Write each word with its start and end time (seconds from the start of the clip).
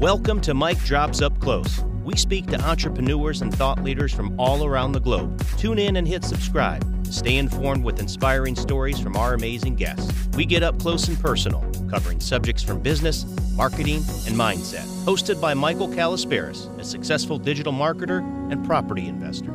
Welcome 0.00 0.40
to 0.40 0.54
Mike 0.54 0.82
Drops 0.82 1.22
Up 1.22 1.38
Close. 1.38 1.80
We 2.02 2.16
speak 2.16 2.48
to 2.48 2.60
entrepreneurs 2.60 3.42
and 3.42 3.54
thought 3.54 3.84
leaders 3.84 4.12
from 4.12 4.38
all 4.40 4.64
around 4.64 4.90
the 4.90 4.98
globe. 5.00 5.40
Tune 5.56 5.78
in 5.78 5.94
and 5.94 6.06
hit 6.06 6.24
subscribe. 6.24 6.84
Stay 7.06 7.36
informed 7.36 7.84
with 7.84 8.00
inspiring 8.00 8.56
stories 8.56 8.98
from 8.98 9.16
our 9.16 9.34
amazing 9.34 9.76
guests. 9.76 10.12
We 10.36 10.46
get 10.46 10.64
up 10.64 10.80
close 10.80 11.06
and 11.06 11.18
personal, 11.20 11.60
covering 11.88 12.18
subjects 12.18 12.60
from 12.60 12.80
business, 12.80 13.24
marketing, 13.54 13.98
and 14.26 14.34
mindset. 14.34 14.84
Hosted 15.04 15.40
by 15.40 15.54
Michael 15.54 15.88
Kalisperis, 15.88 16.76
a 16.76 16.84
successful 16.84 17.38
digital 17.38 17.72
marketer 17.72 18.18
and 18.50 18.66
property 18.66 19.06
investor. 19.06 19.52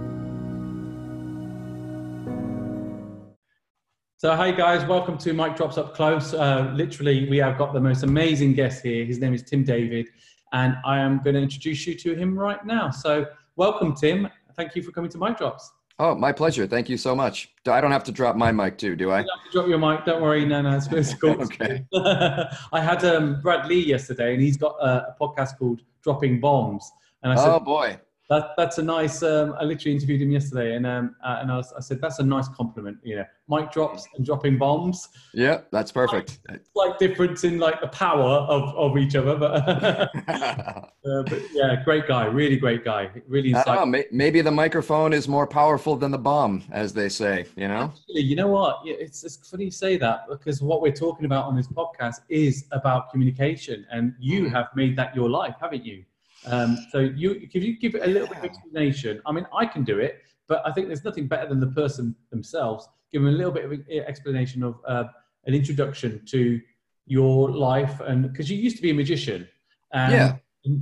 So, 4.22 4.36
hi 4.36 4.52
guys, 4.52 4.86
welcome 4.86 5.18
to 5.20 5.32
Mike 5.32 5.56
Drops 5.56 5.78
Up 5.78 5.96
Close. 5.96 6.34
Uh, 6.34 6.74
literally, 6.76 7.30
we 7.30 7.38
have 7.38 7.58
got 7.58 7.72
the 7.72 7.80
most 7.80 8.04
amazing 8.04 8.52
guest 8.52 8.84
here. 8.84 9.06
His 9.06 9.20
name 9.20 9.34
is 9.34 9.44
Tim 9.44 9.64
David, 9.64 10.10
and 10.52 10.76
I 10.84 11.00
am 11.00 11.22
going 11.24 11.36
to 11.36 11.42
introduce 11.42 11.88
you 11.88 11.96
to 11.96 12.16
him 12.16 12.38
right 12.38 12.66
now. 12.66 12.90
So, 12.90 13.28
welcome, 13.56 13.96
Tim. 13.96 14.28
Thank 14.58 14.76
you 14.76 14.84
for 14.84 14.92
coming 14.92 15.10
to 15.12 15.18
Mike 15.18 15.38
Drops. 15.38 15.72
Oh, 16.00 16.16
my 16.16 16.34
pleasure. 16.34 16.68
Thank 16.68 16.90
you 16.90 16.98
so 16.98 17.16
much. 17.16 17.54
I 17.66 17.80
don't 17.80 17.94
have 17.94 18.04
to 18.04 18.12
drop 18.12 18.36
my 18.36 18.52
mic 18.52 18.78
too, 18.78 18.98
do 18.98 19.10
I? 19.10 19.22
You 19.22 19.28
don't 19.28 19.38
have 19.38 19.46
to 19.46 19.52
drop 19.54 19.68
your 19.70 19.80
mic. 19.80 20.04
Don't 20.04 20.22
worry. 20.22 20.46
No, 20.46 20.64
no, 20.64 20.76
it's, 20.76 20.88
it's 20.88 21.14
cool. 21.22 21.42
okay. 21.42 21.86
I 21.94 22.82
had 22.82 23.06
um, 23.06 23.40
Brad 23.42 23.70
Lea 23.70 23.88
yesterday, 23.88 24.34
and 24.34 24.44
he's 24.44 24.58
got 24.58 24.76
a, 24.82 25.14
a 25.14 25.16
podcast 25.18 25.58
called 25.58 25.80
Dropping 26.04 26.42
Bombs. 26.42 26.92
And 27.24 27.32
I 27.32 27.38
said, 27.38 27.52
oh 27.52 27.62
boy, 27.62 27.98
that, 28.30 28.52
that's 28.58 28.78
a 28.78 28.84
nice. 28.84 29.24
Um, 29.24 29.56
I 29.60 29.64
literally 29.64 29.96
interviewed 29.96 30.22
him 30.22 30.30
yesterday, 30.30 30.76
and 30.76 30.86
um, 30.86 31.16
uh, 31.24 31.40
and 31.42 31.52
I, 31.52 31.58
was, 31.58 31.74
I 31.74 31.80
said 31.80 32.00
that's 32.00 32.20
a 32.20 32.24
nice 32.24 32.48
compliment. 32.48 32.98
You 33.04 33.18
know, 33.18 33.26
mic 33.48 33.72
drops 33.72 34.08
and 34.16 34.24
dropping 34.24 34.60
bombs. 34.60 35.10
Yeah, 35.34 35.62
that's 35.72 35.92
perfect. 35.92 36.40
Slight, 36.46 36.62
slight 36.74 37.00
difference 37.00 37.44
in 37.44 37.58
like 37.58 37.82
the 37.82 37.88
power 37.88 38.24
of, 38.24 38.76
of 38.76 38.98
each 39.00 39.16
other, 39.16 39.36
but, 39.36 39.52
uh, 40.28 40.88
but 41.04 41.42
yeah, 41.54 41.82
great 41.84 42.08
guy, 42.08 42.26
really 42.26 42.58
great 42.58 42.86
guy, 42.86 43.10
really. 43.28 43.52
Know, 43.52 44.04
maybe 44.12 44.42
the 44.42 44.52
microphone 44.52 45.12
is 45.12 45.28
more 45.28 45.48
powerful 45.48 45.96
than 45.96 46.12
the 46.12 46.20
bomb, 46.20 46.64
as 46.72 46.94
they 46.94 47.10
say. 47.10 47.46
You 47.56 47.68
know. 47.68 47.86
Actually, 47.86 48.22
you 48.22 48.36
know 48.36 48.50
what? 48.50 48.82
It's 48.86 49.24
it's 49.24 49.38
funny 49.38 49.66
you 49.66 49.72
say 49.72 49.98
that 49.98 50.30
because 50.30 50.62
what 50.62 50.84
we're 50.84 50.92
talking 50.92 51.26
about 51.26 51.46
on 51.46 51.56
this 51.56 51.68
podcast 51.68 52.20
is 52.30 52.66
about 52.74 53.10
communication, 53.10 53.88
and 53.92 54.14
you 54.20 54.44
mm. 54.44 54.52
have 54.52 54.68
made 54.76 54.96
that 54.98 55.16
your 55.16 55.32
life, 55.32 55.56
haven't 55.60 55.84
you? 55.84 56.04
Um, 56.46 56.78
so 56.92 57.00
you, 57.00 57.40
if 57.42 57.64
you 57.64 57.78
give 57.78 57.96
it 57.96 58.04
a 58.04 58.08
little 58.08 58.28
bit 58.28 58.38
of 58.38 58.44
explanation, 58.46 59.22
I 59.26 59.32
mean, 59.32 59.46
I 59.56 59.66
can 59.66 59.84
do 59.84 60.00
it, 60.00 60.22
but 60.48 60.66
I 60.66 60.72
think 60.72 60.88
there's 60.88 61.04
nothing 61.04 61.28
better 61.28 61.48
than 61.48 61.60
the 61.60 61.68
person 61.68 62.16
themselves. 62.32 62.88
Give 63.12 63.22
them 63.22 63.34
a 63.34 63.38
little 63.38 63.52
bit 63.52 63.66
of 63.66 63.74
explanation 64.08 64.64
of 64.64 64.80
uh, 64.88 65.06
an 65.46 65.54
introduction 65.54 66.24
to 66.28 66.60
your 67.06 67.52
life, 67.52 68.00
and 68.02 68.24
because 68.24 68.50
you 68.50 68.58
used 68.58 68.76
to 68.78 68.82
be 68.82 68.92
a 68.92 68.94
magician, 68.94 69.48
and 69.94 70.14
yeah. 70.14 70.36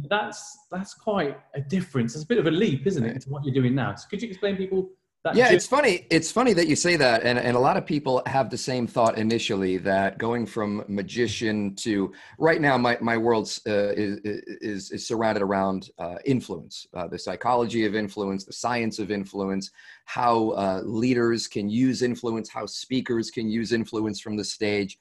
that's 0.10 0.58
that's 0.70 0.94
quite 0.94 1.38
a 1.56 1.62
difference. 1.62 2.16
It's 2.16 2.26
a 2.26 2.28
bit 2.28 2.38
of 2.38 2.48
a 2.48 2.52
leap, 2.52 2.86
isn't 2.86 3.04
it, 3.04 3.22
to 3.22 3.30
what 3.30 3.46
you're 3.46 3.54
doing 3.54 3.74
now? 3.74 3.96
So 3.96 4.08
could 4.10 4.22
you 4.22 4.28
explain 4.28 4.58
people 4.58 4.90
yeah, 5.34 5.52
it's 5.52 5.68
funny. 5.68 6.06
It's 6.10 6.32
funny 6.32 6.54
that 6.54 6.68
you 6.68 6.76
say 6.76 6.96
that, 6.98 7.24
and 7.24 7.38
and 7.40 7.56
a 7.56 7.60
lot 7.60 7.78
of 7.78 7.86
people 7.86 8.22
have 8.26 8.50
the 8.50 8.58
same 8.58 8.88
thought 8.88 9.18
initially 9.18 9.78
that 9.78 10.18
going 10.18 10.46
from 10.46 10.84
magician 10.88 11.76
to 11.76 12.12
right 12.38 12.62
now, 12.62 12.78
my 12.78 12.98
my 13.02 13.18
world 13.18 13.46
uh, 13.68 13.94
is, 13.96 14.20
is 14.24 14.92
is 14.92 15.08
surrounded 15.08 15.42
around 15.42 15.90
uh, 16.00 16.16
influence, 16.26 16.88
uh, 16.94 17.08
the 17.08 17.20
psychology 17.20 17.86
of 17.86 17.96
influence, 17.96 18.46
the 18.46 18.54
science 18.54 19.00
of 19.00 19.12
influence, 19.12 19.72
how 20.06 20.50
uh, 20.52 20.82
leaders 20.84 21.48
can 21.48 21.70
use 21.70 22.02
influence, 22.02 22.50
how 22.50 22.66
speakers 22.66 23.32
can 23.32 23.50
use 23.50 23.72
influence 23.72 24.20
from 24.20 24.38
the 24.38 24.44
stage, 24.44 24.98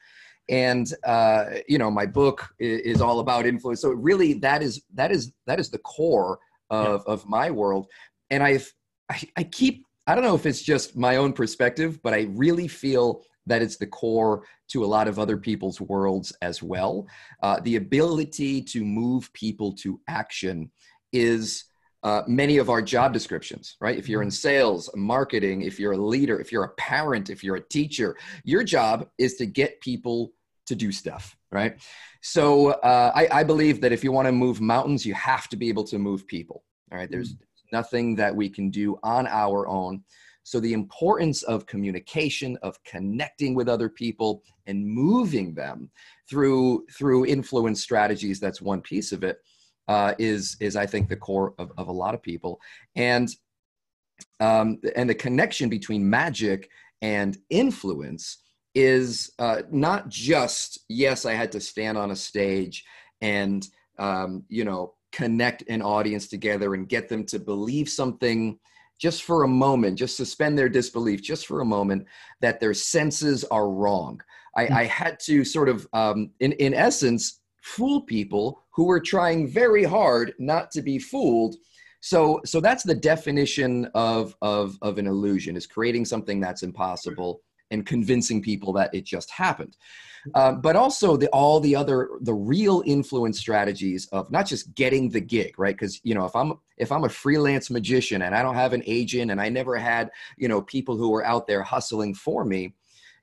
and 0.48 0.92
uh, 1.04 1.46
you 1.68 1.78
know, 1.78 1.90
my 1.90 2.06
book 2.06 2.48
is, 2.58 2.80
is, 2.80 3.00
all 3.00 3.20
about 3.20 3.46
influence. 3.46 3.80
So 3.80 3.90
really, 3.90 4.34
that 4.34 4.62
is 4.62 4.82
that 4.94 5.10
is 5.10 5.32
that 5.46 5.58
is 5.58 5.70
the 5.70 5.78
core 5.78 6.38
of 6.70 7.02
yeah. 7.06 7.12
of 7.12 7.26
my 7.26 7.50
world, 7.50 7.86
and 8.30 8.42
I've 8.42 8.72
I, 9.08 9.22
I 9.36 9.44
keep 9.44 9.85
I 10.06 10.14
don't 10.14 10.24
know 10.24 10.34
if 10.34 10.46
it's 10.46 10.62
just 10.62 10.96
my 10.96 11.16
own 11.16 11.32
perspective, 11.32 12.00
but 12.02 12.14
I 12.14 12.28
really 12.30 12.68
feel 12.68 13.22
that 13.46 13.62
it's 13.62 13.76
the 13.76 13.86
core 13.86 14.44
to 14.68 14.84
a 14.84 14.86
lot 14.86 15.08
of 15.08 15.18
other 15.18 15.36
people's 15.36 15.80
worlds 15.80 16.32
as 16.42 16.62
well. 16.62 17.06
Uh, 17.42 17.60
the 17.60 17.76
ability 17.76 18.62
to 18.62 18.84
move 18.84 19.32
people 19.32 19.72
to 19.72 20.00
action 20.08 20.70
is 21.12 21.64
uh, 22.02 22.22
many 22.26 22.58
of 22.58 22.70
our 22.70 22.82
job 22.82 23.12
descriptions, 23.12 23.76
right? 23.80 23.98
If 23.98 24.08
you're 24.08 24.22
in 24.22 24.30
sales, 24.30 24.90
marketing, 24.94 25.62
if 25.62 25.80
you're 25.80 25.92
a 25.92 25.96
leader, 25.96 26.40
if 26.40 26.52
you're 26.52 26.64
a 26.64 26.74
parent, 26.74 27.30
if 27.30 27.42
you're 27.42 27.56
a 27.56 27.68
teacher, 27.68 28.16
your 28.44 28.62
job 28.62 29.08
is 29.18 29.36
to 29.36 29.46
get 29.46 29.80
people 29.80 30.32
to 30.66 30.74
do 30.74 30.92
stuff, 30.92 31.36
right? 31.50 31.80
So 32.22 32.70
uh, 32.70 33.12
I, 33.14 33.40
I, 33.40 33.44
believe 33.44 33.80
that 33.80 33.92
if 33.92 34.02
you 34.02 34.10
want 34.10 34.26
to 34.26 34.32
move 34.32 34.60
mountains, 34.60 35.06
you 35.06 35.14
have 35.14 35.48
to 35.48 35.56
be 35.56 35.68
able 35.68 35.84
to 35.84 35.98
move 35.98 36.26
people. 36.26 36.64
All 36.90 36.98
right, 36.98 37.10
there's 37.10 37.34
nothing 37.78 38.16
that 38.16 38.34
we 38.34 38.48
can 38.48 38.70
do 38.70 38.98
on 39.02 39.26
our 39.26 39.66
own. 39.68 40.02
So, 40.42 40.60
the 40.60 40.72
importance 40.72 41.42
of 41.42 41.66
communication, 41.66 42.56
of 42.62 42.82
connecting 42.84 43.52
with 43.54 43.68
other 43.68 43.88
people 43.88 44.30
and 44.66 44.86
moving 44.86 45.54
them 45.54 45.90
through, 46.28 46.86
through 46.96 47.26
influence 47.26 47.82
strategies, 47.82 48.38
that's 48.38 48.62
one 48.62 48.80
piece 48.80 49.12
of 49.12 49.24
it. 49.24 49.38
Uh, 49.88 50.14
is 50.18 50.56
is 50.60 50.74
I 50.74 50.86
think 50.86 51.08
the 51.08 51.22
core 51.26 51.54
of, 51.58 51.70
of 51.76 51.86
a 51.88 51.98
lot 52.02 52.14
of 52.14 52.20
people, 52.30 52.60
and 52.96 53.28
um, 54.40 54.78
and 54.96 55.08
the 55.08 55.14
connection 55.26 55.68
between 55.68 56.10
magic 56.20 56.68
and 57.02 57.38
influence 57.50 58.38
is 58.74 59.30
uh, 59.38 59.62
not 59.70 60.08
just 60.08 60.80
yes, 60.88 61.24
I 61.24 61.34
had 61.34 61.52
to 61.52 61.60
stand 61.60 61.96
on 61.96 62.10
a 62.10 62.16
stage 62.16 62.84
and 63.20 63.66
um, 63.98 64.42
you 64.48 64.64
know 64.64 64.95
connect 65.12 65.64
an 65.68 65.82
audience 65.82 66.28
together 66.28 66.74
and 66.74 66.88
get 66.88 67.08
them 67.08 67.24
to 67.26 67.38
believe 67.38 67.88
something 67.88 68.58
just 68.98 69.24
for 69.24 69.42
a 69.42 69.48
moment, 69.48 69.98
just 69.98 70.16
suspend 70.16 70.58
their 70.58 70.68
disbelief 70.68 71.22
just 71.22 71.46
for 71.46 71.60
a 71.60 71.64
moment 71.66 72.06
that 72.40 72.60
their 72.60 72.74
senses 72.74 73.44
are 73.44 73.70
wrong. 73.70 74.20
I. 74.56 74.68
I 74.68 74.84
had 74.84 75.20
to 75.20 75.44
sort 75.44 75.68
of, 75.68 75.86
um, 75.92 76.30
in, 76.40 76.52
in 76.52 76.72
essence, 76.72 77.40
fool 77.62 78.02
people 78.02 78.64
who 78.70 78.84
were 78.84 79.00
trying 79.00 79.48
very 79.48 79.84
hard 79.84 80.32
not 80.38 80.70
to 80.70 80.82
be 80.82 80.98
fooled. 80.98 81.56
So, 82.00 82.40
so 82.44 82.60
that's 82.60 82.84
the 82.84 82.94
definition 82.94 83.86
of, 83.94 84.34
of, 84.40 84.78
of 84.80 84.98
an 84.98 85.06
illusion 85.06 85.56
is 85.56 85.66
creating 85.66 86.04
something 86.04 86.40
that's 86.40 86.62
impossible 86.62 87.40
and 87.70 87.86
convincing 87.86 88.42
people 88.42 88.72
that 88.74 88.94
it 88.94 89.04
just 89.04 89.30
happened. 89.30 89.76
Um, 90.34 90.60
but 90.60 90.76
also 90.76 91.16
the, 91.16 91.28
all 91.28 91.60
the 91.60 91.76
other 91.76 92.10
the 92.22 92.34
real 92.34 92.82
influence 92.84 93.38
strategies 93.38 94.08
of 94.12 94.30
not 94.30 94.46
just 94.46 94.74
getting 94.74 95.08
the 95.08 95.20
gig 95.20 95.58
right? 95.58 95.74
Because 95.74 96.00
you 96.02 96.14
know 96.14 96.24
if 96.24 96.34
i'm 96.34 96.54
if 96.76 96.90
i'm 96.90 97.04
a 97.04 97.08
freelance 97.08 97.70
magician 97.70 98.22
and 98.22 98.34
i 98.34 98.42
don't 98.42 98.56
have 98.56 98.72
an 98.72 98.82
agent 98.86 99.30
and 99.30 99.40
i 99.40 99.48
never 99.48 99.76
had 99.76 100.10
you 100.36 100.48
know 100.48 100.62
people 100.62 100.96
who 100.96 101.10
were 101.10 101.24
out 101.24 101.46
there 101.46 101.62
hustling 101.62 102.12
for 102.14 102.44
me 102.44 102.74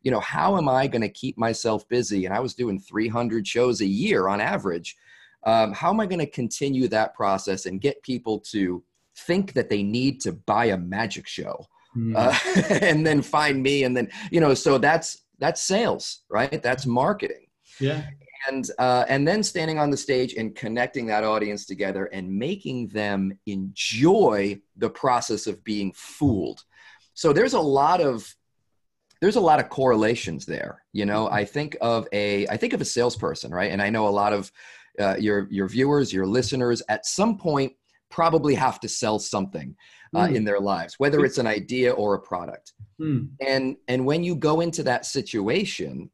you 0.02 0.12
know 0.12 0.20
how 0.20 0.58
am 0.58 0.70
i 0.70 0.88
going 0.88 1.02
to 1.02 1.10
keep 1.10 1.38
myself 1.38 1.88
busy? 1.90 2.26
And 2.26 2.34
i 2.34 2.40
was 2.40 2.54
doing 2.54 2.80
300 2.80 3.48
shows 3.48 3.82
a 3.82 3.86
year 3.86 4.28
on 4.28 4.40
average. 4.40 4.96
Um, 5.46 5.74
how 5.74 5.90
am 5.90 6.00
i 6.00 6.06
going 6.06 6.20
to 6.20 6.30
continue 6.30 6.88
that 6.90 7.14
process 7.14 7.66
and 7.66 7.82
get 7.82 8.02
people 8.04 8.40
to 8.52 8.84
think 9.16 9.54
that 9.54 9.70
they 9.70 9.84
need 9.84 10.22
to 10.22 10.32
buy 10.32 10.66
a 10.66 10.78
magic 10.78 11.28
show 11.28 11.68
mm. 11.96 12.14
uh, 12.16 12.76
and 12.86 13.06
then 13.06 13.22
find 13.22 13.62
me 13.62 13.84
and 13.84 13.96
then 13.96 14.10
you 14.32 14.40
know 14.40 14.54
so 14.54 14.78
that's 14.78 15.24
that's 15.40 15.62
sales 15.62 16.22
right? 16.30 16.64
That's 16.64 16.86
marketing. 16.86 17.48
Yeah. 17.80 18.04
And 18.48 18.70
uh, 18.78 19.06
and 19.08 19.28
then 19.28 19.42
standing 19.44 19.80
on 19.80 19.90
the 19.90 19.98
stage 19.98 20.34
and 20.34 20.56
connecting 20.56 21.06
that 21.08 21.24
audience 21.24 21.66
together 21.66 22.06
and 22.06 22.30
making 22.30 22.90
them 22.90 23.38
enjoy 23.46 24.60
the 24.78 24.90
process 24.90 25.48
of 25.48 25.64
being 25.64 25.94
fooled. 25.94 26.64
So 27.14 27.32
there's 27.32 27.54
a 27.54 27.60
lot 27.60 28.02
of 28.02 28.36
there's 29.22 29.38
a 29.38 29.42
lot 29.42 29.60
of 29.60 29.70
correlations 29.70 30.46
there 30.46 30.84
you 30.92 31.06
know? 31.06 31.30
I 31.30 31.46
think 31.46 31.78
of 31.82 32.08
a 32.12 32.46
i 32.48 32.58
think 32.58 32.74
of 32.74 32.82
a 32.82 32.86
salesperson 32.86 33.52
right? 33.52 33.72
And 33.72 33.82
i 33.82 33.90
know 33.90 34.08
a 34.08 34.10
lot 34.10 34.34
of 34.34 34.52
uh, 35.00 35.16
your 35.18 35.48
your 35.50 35.68
viewers 35.68 36.14
your 36.14 36.28
listeners 36.28 36.82
at 36.90 37.06
some 37.06 37.38
point 37.38 37.74
probably 38.10 38.54
have 38.54 38.80
to 38.82 38.90
sell 38.90 39.20
something 39.20 39.76
uh, 40.14 40.28
mm. 40.28 40.36
in 40.36 40.44
their 40.44 40.60
lives, 40.60 40.96
whether 41.00 41.24
it's 41.26 41.38
an 41.38 41.48
idea 41.48 41.92
or 41.92 42.16
a 42.16 42.20
product. 42.20 42.74
Mm. 43.00 43.30
And 43.46 43.78
and 43.88 44.06
when 44.06 44.24
you 44.24 44.36
go 44.36 44.62
into 44.62 44.84
that 44.84 45.06
situation, 45.06 46.10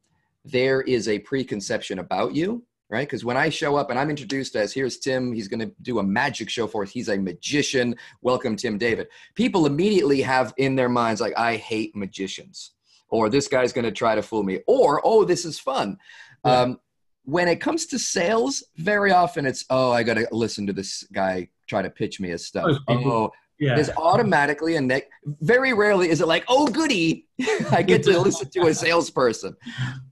there 0.46 0.82
is 0.82 1.08
a 1.08 1.20
preconception 1.20 2.00
about 2.00 2.34
you, 2.34 2.64
right? 2.90 3.08
Because 3.08 3.26
when 3.26 3.38
I 3.38 3.50
show 3.50 3.76
up 3.76 3.90
and 3.90 4.00
I'm 4.00 4.10
introduced 4.10 4.56
as 4.56 4.74
here's 4.74 4.98
Tim, 4.98 5.34
he's 5.34 5.48
going 5.48 5.60
to 5.60 5.72
do 5.82 6.00
a 6.00 6.04
magic 6.04 6.50
show 6.50 6.68
for 6.68 6.84
us. 6.84 6.92
He's 6.92 7.10
a 7.10 7.18
magician. 7.18 7.96
Welcome, 8.22 8.56
Tim 8.56 8.78
David. 8.78 9.08
People 9.36 9.66
immediately 9.66 10.22
have 10.22 10.54
in 10.58 10.76
their 10.76 10.90
minds 10.90 11.22
like, 11.22 11.38
I 11.38 11.58
hate 11.58 11.96
magicians, 11.96 12.72
or 13.10 13.30
this 13.30 13.48
guy's 13.48 13.74
going 13.74 13.86
to 13.86 13.92
try 13.92 14.16
to 14.16 14.22
fool 14.22 14.44
me, 14.44 14.62
or 14.68 15.02
oh, 15.04 15.24
this 15.26 15.46
is 15.46 15.60
fun. 15.60 15.98
Yeah. 16.46 16.62
Um, 16.62 16.80
when 17.26 17.48
it 17.48 17.58
comes 17.58 17.86
to 17.88 18.00
sales, 18.00 18.64
very 18.78 19.12
often 19.12 19.46
it's 19.46 19.66
oh, 19.70 19.92
I 19.92 20.04
got 20.04 20.16
to 20.16 20.28
listen 20.32 20.66
to 20.68 20.74
this 20.74 21.04
guy 21.12 21.50
try 21.68 21.82
to 21.84 21.90
pitch 21.90 22.20
me 22.20 22.30
his 22.30 22.46
stuff. 22.46 22.78
Oh, 22.88 23.32
yeah. 23.60 23.76
There's 23.76 23.90
automatically 23.98 24.76
a 24.76 24.82
neck. 24.82 25.04
Very 25.42 25.74
rarely 25.74 26.10
is 26.10 26.22
it 26.22 26.28
like, 26.28 26.46
oh, 26.48 26.68
goody, 26.68 27.28
I 27.72 27.82
get 27.82 28.04
to 28.04 28.20
listen 28.28 28.50
to 28.52 28.68
a 28.68 28.74
salesperson. 28.74 29.56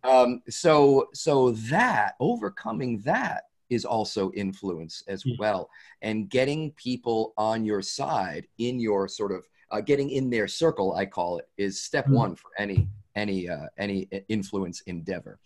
Um, 0.03 0.41
so, 0.49 1.07
so 1.13 1.51
that 1.51 2.15
overcoming 2.19 2.99
that 3.05 3.43
is 3.69 3.85
also 3.85 4.31
influence 4.31 5.03
as 5.07 5.23
well 5.39 5.69
and 6.01 6.29
getting 6.29 6.71
people 6.71 7.33
on 7.37 7.65
your 7.65 7.81
side 7.81 8.47
in 8.59 8.79
your 8.79 9.07
sort 9.07 9.31
of 9.31 9.43
uh, 9.71 9.81
getting 9.81 10.09
in 10.09 10.29
their 10.29 10.47
circle 10.47 10.93
i 10.95 11.05
call 11.05 11.37
it 11.37 11.49
is 11.57 11.81
step 11.81 12.05
Mhm. 12.05 12.13
one 12.13 12.35
for 12.35 12.49
any 12.57 12.87
any 13.15 13.49
uh, 13.49 13.67
any 13.77 14.07
influence 14.29 14.79
endeavor 14.85 15.37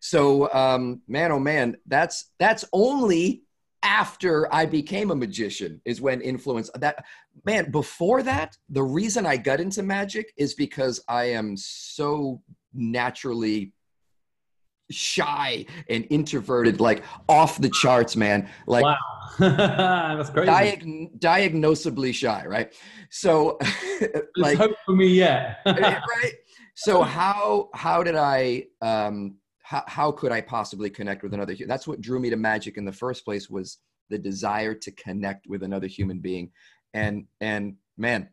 so 0.00 0.50
um 0.54 1.02
man 1.06 1.32
oh 1.32 1.38
man 1.38 1.76
that's 1.86 2.30
that's 2.38 2.64
only 2.72 3.42
after 3.86 4.52
i 4.52 4.66
became 4.66 5.12
a 5.12 5.14
magician 5.14 5.80
is 5.84 6.00
when 6.00 6.20
influence 6.20 6.68
that 6.74 7.04
man 7.44 7.70
before 7.70 8.20
that 8.22 8.56
the 8.68 8.82
reason 8.82 9.24
i 9.24 9.36
got 9.36 9.60
into 9.60 9.82
magic 9.82 10.32
is 10.36 10.54
because 10.54 11.00
i 11.08 11.24
am 11.24 11.56
so 11.56 12.42
naturally 12.74 13.72
shy 14.90 15.64
and 15.88 16.04
introverted 16.10 16.80
like 16.80 17.04
off 17.28 17.60
the 17.60 17.70
charts 17.70 18.16
man 18.16 18.48
like 18.66 18.84
wow, 18.84 18.96
that's 19.38 20.30
crazy. 20.30 20.50
diag- 20.50 21.18
diagnosably 21.20 22.12
shy 22.12 22.44
right 22.46 22.74
so 23.10 23.58
like 24.36 24.58
hope 24.58 24.76
for 24.84 24.94
me 24.94 25.08
yet. 25.08 25.58
right 25.66 26.32
so 26.74 27.02
how 27.02 27.68
how 27.74 28.02
did 28.02 28.16
i 28.16 28.64
um 28.82 29.36
how, 29.66 29.82
how 29.88 30.12
could 30.12 30.30
i 30.30 30.40
possibly 30.40 30.88
connect 30.88 31.22
with 31.22 31.34
another 31.34 31.56
that's 31.66 31.88
what 31.88 32.00
drew 32.00 32.20
me 32.20 32.30
to 32.30 32.36
magic 32.36 32.76
in 32.76 32.84
the 32.84 32.92
first 32.92 33.24
place 33.24 33.50
was 33.50 33.78
the 34.10 34.18
desire 34.18 34.74
to 34.74 34.92
connect 34.92 35.48
with 35.48 35.64
another 35.64 35.88
human 35.88 36.20
being 36.20 36.50
and 36.94 37.26
and 37.40 37.74
man 37.96 38.28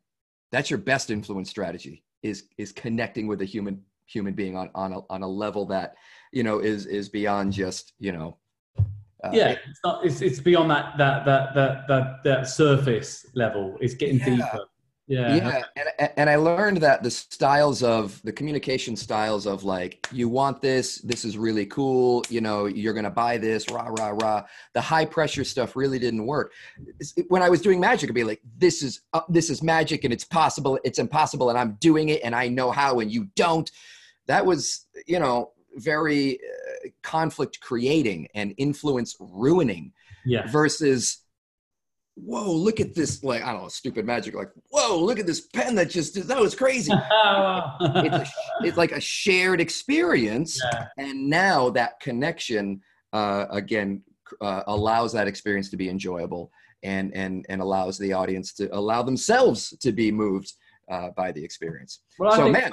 that's 0.51 0.69
your 0.69 0.77
best 0.77 1.09
influence 1.09 1.49
strategy 1.49 2.03
is 2.21 2.43
is 2.57 2.71
connecting 2.71 3.25
with 3.25 3.41
a 3.41 3.45
human 3.45 3.81
human 4.05 4.33
being 4.33 4.55
on 4.55 4.69
on 4.75 4.93
a, 4.93 4.99
on 5.09 5.23
a 5.23 5.27
level 5.27 5.65
that 5.65 5.95
you 6.31 6.43
know 6.43 6.59
is 6.59 6.85
is 6.85 7.09
beyond 7.09 7.51
just 7.51 7.93
you 7.99 8.11
know 8.11 8.37
uh, 9.23 9.29
yeah, 9.31 9.51
it's 9.51 9.79
not. 9.85 10.05
It's 10.05 10.19
it's 10.21 10.41
beyond 10.41 10.69
that 10.69 10.97
that 10.97 11.23
that 11.23 11.55
that 11.55 11.87
that, 11.87 12.23
that 12.25 12.49
surface 12.49 13.25
level. 13.35 13.77
It's 13.79 13.93
getting 13.93 14.17
Yeah. 14.17 14.25
deeper. 14.25 14.65
Yeah. 15.07 15.35
yeah 15.35 15.63
and, 15.99 16.09
and 16.15 16.29
i 16.29 16.37
learned 16.37 16.77
that 16.77 17.03
the 17.03 17.11
styles 17.11 17.83
of 17.83 18.21
the 18.23 18.31
communication 18.31 18.95
styles 18.95 19.45
of 19.45 19.65
like 19.65 20.07
you 20.13 20.29
want 20.29 20.61
this 20.61 20.99
this 20.99 21.25
is 21.25 21.37
really 21.37 21.65
cool 21.65 22.23
you 22.29 22.39
know 22.39 22.67
you're 22.67 22.93
gonna 22.93 23.11
buy 23.11 23.37
this 23.37 23.69
rah 23.69 23.89
rah 23.89 24.11
rah 24.11 24.43
the 24.73 24.79
high 24.79 25.03
pressure 25.03 25.43
stuff 25.43 25.75
really 25.75 25.99
didn't 25.99 26.25
work 26.25 26.53
when 27.27 27.41
i 27.41 27.49
was 27.49 27.61
doing 27.61 27.81
magic 27.81 28.09
i'd 28.09 28.15
be 28.15 28.23
like 28.23 28.41
this 28.57 28.81
is 28.81 29.01
uh, 29.11 29.19
this 29.27 29.49
is 29.49 29.61
magic 29.61 30.05
and 30.05 30.13
it's 30.13 30.23
possible 30.23 30.79
it's 30.85 30.99
impossible 30.99 31.49
and 31.49 31.59
i'm 31.59 31.73
doing 31.81 32.07
it 32.09 32.21
and 32.23 32.33
i 32.33 32.47
know 32.47 32.71
how 32.71 32.99
and 33.01 33.11
you 33.11 33.27
don't 33.35 33.71
that 34.27 34.45
was 34.45 34.85
you 35.05 35.19
know 35.19 35.51
very 35.75 36.35
uh, 36.35 36.87
conflict 37.01 37.59
creating 37.59 38.27
and 38.35 38.53
influence 38.57 39.17
ruining 39.19 39.91
Yeah. 40.25 40.47
versus 40.47 41.22
whoa 42.15 42.51
look 42.51 42.79
at 42.79 42.93
this 42.93 43.23
like 43.23 43.41
i 43.43 43.51
don't 43.51 43.63
know 43.63 43.67
stupid 43.67 44.05
magic 44.05 44.35
like 44.35 44.49
whoa 44.69 44.99
look 44.99 45.17
at 45.19 45.25
this 45.25 45.41
pen 45.47 45.73
that 45.75 45.89
just 45.89 46.27
that 46.27 46.39
was 46.39 46.53
crazy 46.53 46.91
it's, 47.81 48.15
a, 48.15 48.25
it's 48.61 48.77
like 48.77 48.91
a 48.91 49.01
shared 49.01 49.59
experience 49.59 50.61
Yeah. 50.71 50.87
and 50.97 51.29
now 51.29 51.69
that 51.71 51.99
connection 51.99 52.81
uh, 53.13 53.45
again 53.49 54.01
uh, 54.41 54.63
allows 54.67 55.11
that 55.13 55.27
experience 55.27 55.69
to 55.71 55.77
be 55.77 55.89
enjoyable 55.89 56.51
and 56.83 57.15
and 57.15 57.45
and 57.49 57.61
allows 57.61 57.97
the 57.97 58.13
audience 58.13 58.53
to 58.53 58.73
allow 58.75 59.01
themselves 59.03 59.75
to 59.79 59.91
be 59.91 60.11
moved 60.11 60.53
uh, 60.91 61.09
by 61.15 61.31
the 61.31 61.43
experience 61.43 62.01
Well, 62.19 62.33
I 62.33 62.37
so 62.37 62.43
think, 62.43 62.57
man 62.57 62.71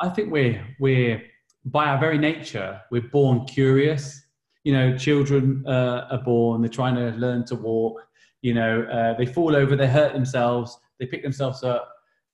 I 0.00 0.08
think 0.10 0.30
we're 0.32 0.64
we're 0.78 1.22
by 1.64 1.86
our 1.86 1.98
very 1.98 2.18
nature 2.18 2.80
we're 2.92 3.08
born 3.10 3.44
curious. 3.46 4.22
You 4.64 4.72
know, 4.72 4.98
children 4.98 5.64
uh, 5.66 6.08
are 6.10 6.18
born. 6.24 6.60
They're 6.60 6.68
trying 6.68 6.96
to 6.96 7.16
learn 7.16 7.44
to 7.46 7.54
walk. 7.54 8.02
You 8.46 8.54
know, 8.54 8.82
uh, 8.82 9.12
they 9.18 9.26
fall 9.26 9.56
over. 9.56 9.74
They 9.74 9.88
hurt 9.88 10.12
themselves. 10.12 10.78
They 11.00 11.06
pick 11.06 11.24
themselves 11.24 11.64
up. 11.64 11.84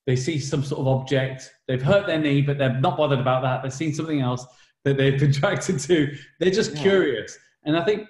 They 0.05 0.15
see 0.15 0.37
some 0.39 0.63
sort 0.63 0.81
of 0.81 0.87
object. 0.87 1.49
They've 1.67 1.81
hurt 1.81 2.05
their 2.05 2.19
knee, 2.19 2.41
but 2.43 2.59
they're 2.59 2.79
not 2.87 2.97
bothered 2.97 3.17
about 3.19 3.41
that. 3.41 3.63
They've 3.63 3.73
seen 3.73 3.93
something 3.95 4.21
else 4.21 4.45
that 4.83 4.95
they've 4.97 5.19
been 5.23 5.31
attracted 5.31 5.79
to. 5.79 6.15
They're 6.39 6.51
just 6.61 6.73
Yeah. 6.75 6.81
curious. 6.83 7.35
And 7.65 7.75
I 7.75 7.83
think 7.83 8.01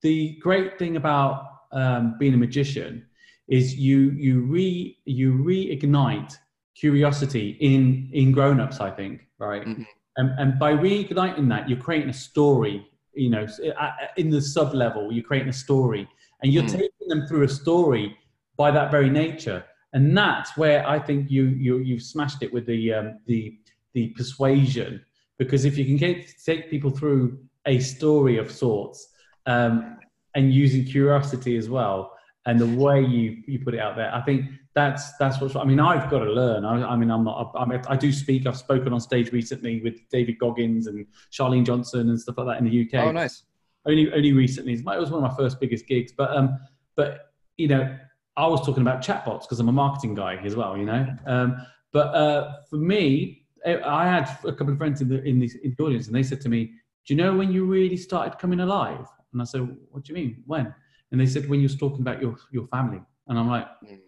the 0.00 0.38
great 0.40 0.78
thing 0.78 0.96
about 0.96 1.34
um, 1.72 2.16
being 2.18 2.32
a 2.32 2.38
magician 2.38 3.04
is 3.48 3.76
you 3.76 3.98
you 4.26 4.40
re 4.56 4.96
you 5.04 5.28
reignite 5.34 6.32
curiosity 6.74 7.46
in 7.60 8.08
in 8.20 8.26
grown-ups 8.32 8.78
i 8.80 8.90
think 8.98 9.14
right 9.38 9.64
Mhm. 9.66 9.84
and, 10.18 10.28
and 10.40 10.58
by 10.64 10.72
reigniting 10.72 11.46
that 11.52 11.68
you're 11.68 11.84
creating 11.86 12.10
a 12.10 12.18
story 12.30 12.76
you 13.24 13.30
know 13.34 13.44
uh, 13.84 13.90
in 14.16 14.30
the 14.30 14.40
sub 14.54 14.72
level 14.84 15.02
you're 15.12 15.28
creating 15.30 15.48
a 15.56 15.58
story 15.66 16.08
and 16.42 16.52
you're 16.52 16.62
Mm. 16.70 16.78
taking 16.80 16.99
them 17.10 17.26
through 17.26 17.42
a 17.42 17.48
story 17.48 18.16
by 18.56 18.70
that 18.70 18.90
very 18.90 19.10
nature. 19.10 19.64
And 19.92 20.16
that's 20.16 20.56
where 20.56 20.86
i 20.86 20.98
think 20.98 21.30
you 21.30 21.46
you 21.46 21.78
you've 21.78 22.02
smashed 22.02 22.42
it 22.42 22.52
with 22.52 22.66
the 22.66 22.94
um, 22.94 23.18
the 23.26 23.58
the 23.92 24.08
persuasion. 24.08 25.04
Because 25.38 25.64
if 25.64 25.76
you 25.76 25.84
can 25.84 25.96
get 25.96 26.26
take 26.44 26.70
people 26.70 26.90
through 26.90 27.38
a 27.66 27.78
story 27.80 28.38
of 28.38 28.50
sorts 28.50 29.08
um, 29.46 29.98
and 30.34 30.54
using 30.54 30.84
curiosity 30.84 31.56
as 31.56 31.68
well 31.68 32.12
and 32.46 32.58
the 32.58 32.66
way 32.66 33.04
you 33.04 33.42
you 33.46 33.58
put 33.58 33.74
it 33.74 33.80
out 33.80 33.96
there 33.96 34.10
i 34.14 34.20
think 34.22 34.46
that's 34.74 35.14
that's 35.18 35.38
what's 35.40 35.54
i 35.56 35.64
mean 35.64 35.78
i've 35.78 36.08
got 36.08 36.20
to 36.20 36.32
learn. 36.32 36.64
I, 36.64 36.92
I 36.92 36.96
mean 36.96 37.10
i'm 37.10 37.24
not 37.24 37.52
I, 37.54 37.82
I 37.86 37.96
do 37.96 38.10
speak. 38.12 38.46
I've 38.46 38.56
spoken 38.56 38.94
on 38.94 39.00
stage 39.00 39.30
recently 39.30 39.82
with 39.82 40.08
david 40.08 40.38
goggins 40.38 40.86
and 40.86 41.06
charlene 41.30 41.66
johnson 41.66 42.08
and 42.08 42.18
stuff 42.18 42.38
like 42.38 42.46
that 42.46 42.58
in 42.58 42.64
the 42.64 42.82
uk 42.82 42.94
oh 43.06 43.12
nice. 43.12 43.42
Only 43.86 44.12
only 44.12 44.32
recently. 44.32 44.74
It 44.74 44.84
was 44.84 45.10
one 45.10 45.24
of 45.24 45.30
my 45.30 45.36
first 45.36 45.58
biggest 45.58 45.86
gigs. 45.86 46.12
But 46.12 46.36
um 46.36 46.58
but 46.96 47.32
you 47.56 47.68
know 47.68 47.96
i 48.36 48.46
was 48.46 48.64
talking 48.64 48.82
about 48.82 49.02
chatbots 49.02 49.42
because 49.42 49.60
i'm 49.60 49.68
a 49.68 49.72
marketing 49.72 50.14
guy 50.14 50.36
as 50.44 50.56
well 50.56 50.76
you 50.76 50.84
know 50.84 51.06
um 51.26 51.56
but 51.92 52.14
uh 52.14 52.52
for 52.68 52.76
me 52.76 53.42
eh, 53.64 53.78
i 53.84 54.06
had 54.06 54.28
a 54.44 54.52
couple 54.52 54.72
of 54.72 54.78
friends 54.78 55.00
in 55.00 55.08
the 55.08 55.22
in 55.24 55.38
the, 55.38 55.50
in 55.62 55.74
the 55.76 55.84
audience 55.84 56.06
and 56.06 56.14
they 56.14 56.22
said 56.22 56.40
to 56.40 56.48
me 56.48 56.66
do 57.06 57.14
you 57.14 57.16
know 57.16 57.34
when 57.34 57.52
you 57.52 57.64
really 57.64 57.96
started 57.96 58.38
coming 58.38 58.60
alive 58.60 59.06
and 59.32 59.42
i 59.42 59.44
said 59.44 59.60
what 59.90 60.04
do 60.04 60.12
you 60.12 60.14
mean 60.14 60.42
when 60.46 60.72
and 61.12 61.20
they 61.20 61.26
said 61.26 61.48
when 61.48 61.60
you 61.60 61.64
was 61.64 61.76
talking 61.76 62.00
about 62.00 62.20
your 62.20 62.36
your 62.52 62.66
family 62.68 63.00
and 63.28 63.38
i'm 63.38 63.48
like 63.48 63.66
Mm. 63.84 63.98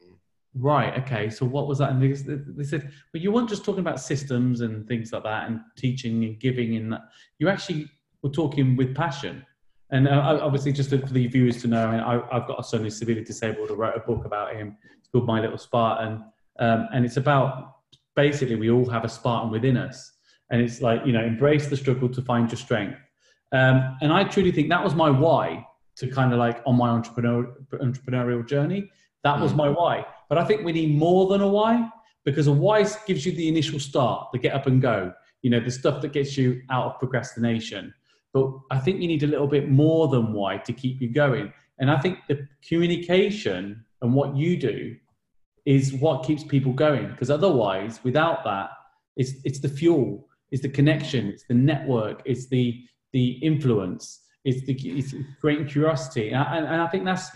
Right. 0.55 0.99
Okay. 1.03 1.31
So 1.31 1.47
what 1.47 1.67
was 1.67 1.79
that? 1.79 1.91
And 1.91 2.03
they, 2.03 2.13
they 2.13 2.65
said, 2.65 2.91
but 3.11 3.21
you 3.21 3.33
weren't 3.33 3.49
just 3.49 3.65
talking 3.65 3.81
about 3.81 4.01
systems 4.01 4.61
and 4.61 4.87
things 4.87 5.13
like 5.13 5.23
that, 5.23 5.49
and 5.49 5.61
teaching 5.77 6.25
and 6.25 6.39
giving, 6.39 6.77
and 6.77 6.93
that. 6.93 7.03
You 7.39 7.49
actually 7.49 7.89
were 8.23 8.31
talking 8.31 8.77
with 8.77 8.95
passion. 8.95 9.47
And 9.93 10.09
uh, 10.09 10.39
obviously, 10.43 10.73
just 10.73 10.91
for 10.91 10.97
the 10.97 11.27
viewers 11.27 11.61
to 11.63 11.69
know, 11.69 11.87
I 11.87 11.91
mean, 11.93 12.01
I, 12.01 12.15
I've 12.35 12.49
got 12.49 12.59
a 12.59 12.65
son 12.65 12.81
who's 12.81 12.99
severely 12.99 13.23
disabled. 13.23 13.71
I 13.71 13.75
wrote 13.75 13.95
a 13.95 14.01
book 14.01 14.25
about 14.25 14.55
him. 14.57 14.77
It's 14.99 15.09
called 15.09 15.27
My 15.27 15.39
Little 15.41 15.59
Spartan, 15.59 16.25
um, 16.59 16.89
and 16.95 17.05
it's 17.05 17.19
about 17.19 17.77
basically 18.17 18.57
we 18.57 18.71
all 18.71 18.89
have 18.89 19.05
a 19.05 19.09
Spartan 19.09 19.51
within 19.51 19.77
us, 19.77 20.13
and 20.51 20.63
it's 20.63 20.81
like 20.81 21.05
you 21.05 21.13
know, 21.13 21.23
embrace 21.23 21.67
the 21.69 21.77
struggle 21.77 22.09
to 22.09 22.23
find 22.23 22.51
your 22.51 22.57
strength. 22.57 22.99
Um, 23.53 23.99
and 24.01 24.11
I 24.13 24.25
truly 24.25 24.51
think 24.51 24.71
that 24.71 24.83
was 24.83 24.95
my 24.95 25.11
why 25.11 25.67
to 25.97 26.09
kind 26.09 26.33
of 26.33 26.39
like 26.39 26.63
on 26.65 26.77
my 26.77 26.89
entrepreneur, 26.89 27.55
entrepreneurial 27.75 28.49
journey. 28.49 28.91
That 29.25 29.39
was 29.39 29.53
Mm. 29.53 29.57
my 29.57 29.69
why. 29.69 30.07
But 30.31 30.39
I 30.39 30.45
think 30.45 30.65
we 30.65 30.73
need 30.73 30.97
more 30.97 31.29
than 31.29 31.43
a 31.43 31.49
why 31.49 31.91
because 32.25 32.47
a 32.47 32.53
why 32.53 32.87
gives 33.07 33.27
you 33.27 33.33
the 33.33 33.47
initial 33.47 33.79
start, 33.79 34.33
the 34.33 34.39
get 34.39 34.55
up 34.55 34.67
and 34.67 34.81
go, 34.81 35.13
you 35.43 35.51
know, 35.51 35.61
the 35.61 35.71
stuff 35.71 36.01
that 36.01 36.13
gets 36.15 36.39
you 36.39 36.63
out 36.71 36.87
of 36.87 36.99
procrastination. 36.99 37.93
But 38.33 38.51
I 38.71 38.79
think 38.79 39.01
you 39.01 39.09
need 39.09 39.23
a 39.23 39.27
little 39.27 39.47
bit 39.47 39.69
more 39.71 40.09
than 40.09 40.33
why 40.33 40.59
to 40.59 40.73
keep 40.73 41.01
you 41.01 41.11
going. 41.13 41.53
And 41.79 41.91
I 41.91 41.99
think 41.99 42.19
the 42.29 42.47
communication 42.67 43.85
and 44.01 44.15
what 44.15 44.37
you 44.37 44.57
do 44.57 44.97
is 45.67 45.93
what 45.95 46.25
keeps 46.25 46.43
people 46.45 46.73
going. 46.73 47.09
Because 47.11 47.31
otherwise, 47.31 48.01
without 48.05 48.45
that, 48.45 48.71
it's 49.17 49.33
it's 49.45 49.61
the 49.61 49.69
fuel, 49.69 50.29
it's 50.51 50.63
the 50.63 50.69
connection, 50.69 51.27
it's 51.29 51.45
the 51.45 51.55
network, 51.55 52.23
it's 52.25 52.49
the 52.49 52.83
the 53.13 53.33
influence, 53.43 54.21
it's 54.45 54.65
the 54.67 54.75
it's 54.99 55.15
creating 55.41 55.67
curiosity. 55.67 56.31
And, 56.31 56.43
I- 56.43 56.57
and, 56.57 56.67
and 56.67 56.81
I 56.83 56.87
think 56.89 57.05
that's 57.05 57.31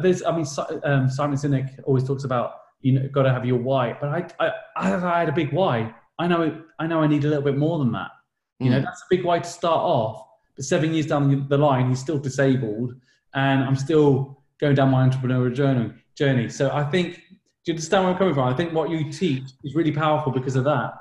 there's. 0.00 0.22
I 0.24 0.32
mean, 0.36 0.46
um, 0.84 1.08
Simon 1.08 1.36
Sinek 1.36 1.78
always 1.84 2.04
talks 2.04 2.24
about 2.24 2.54
you 2.80 2.92
know 2.92 3.08
got 3.08 3.22
to 3.24 3.32
have 3.32 3.44
your 3.44 3.58
why. 3.58 3.96
But 4.00 4.08
I, 4.40 4.46
I 4.46 4.52
I 4.76 5.18
had 5.20 5.28
a 5.28 5.32
big 5.32 5.52
why. 5.52 5.94
I 6.18 6.26
know 6.26 6.62
I 6.78 6.86
know 6.86 7.00
I 7.02 7.06
need 7.06 7.24
a 7.24 7.28
little 7.28 7.44
bit 7.44 7.56
more 7.56 7.78
than 7.78 7.92
that. 7.92 8.10
You 8.58 8.70
know, 8.70 8.78
Mm. 8.80 8.84
that's 8.84 9.00
a 9.02 9.06
big 9.10 9.24
why 9.24 9.38
to 9.38 9.48
start 9.48 9.80
off. 9.80 10.26
Seven 10.60 10.92
years 10.94 11.06
down 11.06 11.48
the 11.48 11.58
line, 11.58 11.88
he's 11.88 12.00
still 12.00 12.18
disabled, 12.18 12.94
and 13.34 13.64
I'm 13.64 13.76
still 13.76 14.42
going 14.60 14.74
down 14.74 14.90
my 14.90 15.08
entrepreneurial 15.08 15.54
journey. 15.54 15.92
Journey. 16.16 16.48
So 16.50 16.70
I 16.70 16.84
think, 16.84 17.14
do 17.16 17.20
you 17.66 17.72
understand 17.74 18.04
where 18.04 18.12
I'm 18.12 18.18
coming 18.18 18.34
from? 18.34 18.46
I 18.46 18.54
think 18.54 18.74
what 18.74 18.90
you 18.90 19.10
teach 19.10 19.44
is 19.64 19.74
really 19.74 19.92
powerful 19.92 20.32
because 20.32 20.54
of 20.54 20.64
that. 20.64 20.92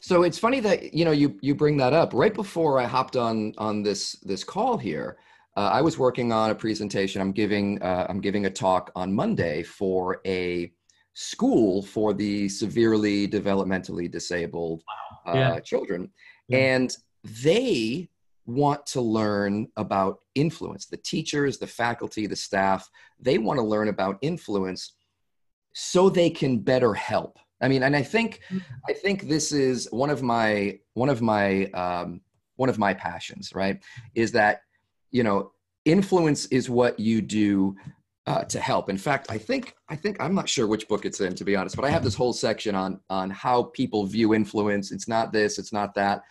So 0.00 0.22
it's 0.22 0.38
funny 0.38 0.60
that 0.60 0.94
you 0.94 1.04
know 1.04 1.10
you 1.10 1.36
you 1.40 1.54
bring 1.54 1.76
that 1.78 1.92
up 1.92 2.12
right 2.14 2.32
before 2.34 2.78
I 2.78 2.84
hopped 2.84 3.16
on 3.16 3.52
on 3.58 3.82
this 3.82 4.12
this 4.22 4.44
call 4.44 4.76
here. 4.76 5.16
Uh, 5.56 5.70
I 5.72 5.80
was 5.82 5.98
working 5.98 6.30
on 6.32 6.50
a 6.50 6.54
presentation. 6.54 7.20
I'm 7.20 7.32
giving 7.32 7.82
uh, 7.82 8.06
I'm 8.08 8.20
giving 8.20 8.46
a 8.46 8.50
talk 8.50 8.92
on 8.94 9.12
Monday 9.12 9.62
for 9.62 10.20
a 10.26 10.72
school 11.14 11.82
for 11.82 12.12
the 12.12 12.48
severely 12.48 13.26
developmentally 13.26 14.10
disabled 14.10 14.82
uh, 15.26 15.32
Yeah. 15.34 15.60
children, 15.60 16.10
Yeah. 16.48 16.58
and 16.58 16.96
they 17.44 18.10
want 18.46 18.84
to 18.86 19.00
learn 19.00 19.68
about 19.76 20.18
influence. 20.34 20.86
The 20.86 20.96
teachers, 20.98 21.58
the 21.58 21.66
faculty, 21.66 22.26
the 22.26 22.36
staff, 22.36 22.88
they 23.18 23.38
want 23.38 23.58
to 23.58 23.64
learn 23.64 23.88
about 23.88 24.18
influence 24.20 24.92
so 25.72 26.08
they 26.08 26.30
can 26.30 26.58
better 26.60 26.94
help. 26.94 27.38
I 27.60 27.68
mean, 27.68 27.82
and 27.82 27.96
I 27.96 28.02
think 28.02 28.40
I 28.88 28.92
think 28.92 29.28
this 29.28 29.52
is 29.52 29.88
one 29.90 30.10
of 30.10 30.22
my 30.22 30.78
one 30.94 31.08
of 31.08 31.22
my 31.22 31.66
um, 31.66 32.20
one 32.56 32.68
of 32.68 32.78
my 32.78 32.92
passions. 32.92 33.52
Right, 33.54 33.82
is 34.14 34.32
that 34.32 34.60
you 35.10 35.22
know 35.22 35.52
influence 35.84 36.46
is 36.46 36.68
what 36.68 36.98
you 36.98 37.22
do 37.22 37.76
uh, 38.26 38.44
to 38.44 38.60
help. 38.60 38.88
In 38.88 38.98
fact, 38.98 39.30
I 39.30 39.38
think 39.38 39.74
I 39.88 39.96
think 39.96 40.16
I'm 40.20 40.34
not 40.34 40.48
sure 40.48 40.66
which 40.66 40.88
book 40.88 41.04
it's 41.04 41.20
in 41.20 41.34
to 41.36 41.44
be 41.44 41.56
honest, 41.56 41.76
but 41.76 41.84
I 41.84 41.90
have 41.90 42.04
this 42.04 42.14
whole 42.14 42.32
section 42.32 42.74
on 42.74 43.00
on 43.08 43.30
how 43.30 43.64
people 43.64 44.04
view 44.06 44.34
influence. 44.34 44.92
It's 44.92 45.08
not 45.08 45.32
this, 45.32 45.58
it's 45.58 45.72
not 45.72 45.94
that. 45.94 46.22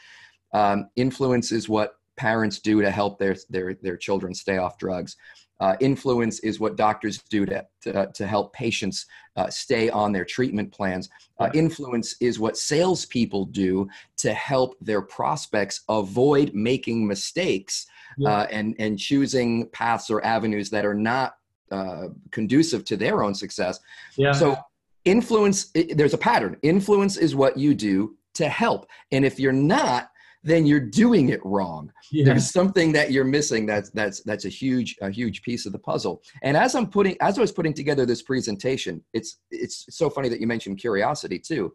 Um, 0.53 0.89
influence 0.95 1.51
is 1.51 1.67
what 1.67 1.95
parents 2.17 2.59
do 2.59 2.81
to 2.81 2.91
help 2.91 3.19
their 3.19 3.35
their 3.49 3.75
their 3.81 3.97
children 3.97 4.33
stay 4.33 4.57
off 4.57 4.77
drugs. 4.77 5.15
Uh, 5.59 5.75
influence 5.79 6.39
is 6.39 6.59
what 6.59 6.75
doctors 6.75 7.19
do 7.29 7.45
to, 7.45 7.65
to, 7.79 8.11
to 8.13 8.27
help 8.27 8.51
patients 8.51 9.05
uh, 9.37 9.49
stay 9.49 9.89
on 9.89 10.11
their 10.11 10.25
treatment 10.25 10.69
plans. 10.73 11.09
Uh, 11.39 11.49
influence 11.53 12.15
is 12.19 12.37
what 12.37 12.57
salespeople 12.57 13.45
do 13.45 13.87
to 14.17 14.33
help 14.33 14.75
their 14.81 15.01
prospects 15.01 15.81
avoid 15.87 16.53
making 16.53 17.07
mistakes. 17.07 17.85
Uh, 18.23 18.45
and, 18.51 18.75
and 18.77 18.99
choosing 18.99 19.67
paths 19.69 20.11
or 20.11 20.23
avenues 20.23 20.69
that 20.69 20.85
are 20.85 20.93
not 20.93 21.37
uh, 21.71 22.09
conducive 22.29 22.85
to 22.85 22.95
their 22.95 23.23
own 23.23 23.33
success. 23.33 23.79
Yeah. 24.15 24.33
So, 24.33 24.55
influence, 25.03 25.71
there's 25.73 26.13
a 26.13 26.17
pattern. 26.19 26.55
Influence 26.61 27.17
is 27.17 27.35
what 27.35 27.57
you 27.57 27.73
do 27.73 28.15
to 28.35 28.47
help. 28.47 28.85
And 29.11 29.25
if 29.25 29.39
you're 29.39 29.51
not, 29.51 30.11
then 30.43 30.65
you're 30.65 30.79
doing 30.79 31.29
it 31.29 31.39
wrong. 31.45 31.91
Yeah. 32.11 32.25
There's 32.25 32.51
something 32.51 32.91
that 32.93 33.11
you're 33.11 33.23
missing. 33.23 33.65
That's 33.65 33.89
that's 33.91 34.21
that's 34.23 34.45
a 34.45 34.49
huge 34.49 34.97
a 35.01 35.09
huge 35.09 35.41
piece 35.41 35.65
of 35.65 35.71
the 35.71 35.79
puzzle. 35.79 36.21
And 36.41 36.57
as 36.57 36.75
I'm 36.75 36.89
putting 36.89 37.15
as 37.21 37.37
I 37.37 37.41
was 37.41 37.51
putting 37.51 37.73
together 37.73 38.05
this 38.05 38.21
presentation, 38.21 39.03
it's 39.13 39.39
it's 39.51 39.85
so 39.89 40.09
funny 40.09 40.29
that 40.29 40.41
you 40.41 40.47
mentioned 40.47 40.77
curiosity 40.79 41.39
too, 41.39 41.73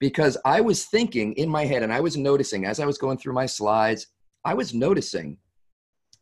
because 0.00 0.36
I 0.44 0.60
was 0.60 0.86
thinking 0.86 1.32
in 1.34 1.48
my 1.48 1.64
head 1.64 1.82
and 1.82 1.92
I 1.92 2.00
was 2.00 2.16
noticing 2.16 2.64
as 2.64 2.80
I 2.80 2.86
was 2.86 2.98
going 2.98 3.18
through 3.18 3.34
my 3.34 3.46
slides, 3.46 4.08
I 4.44 4.54
was 4.54 4.74
noticing 4.74 5.38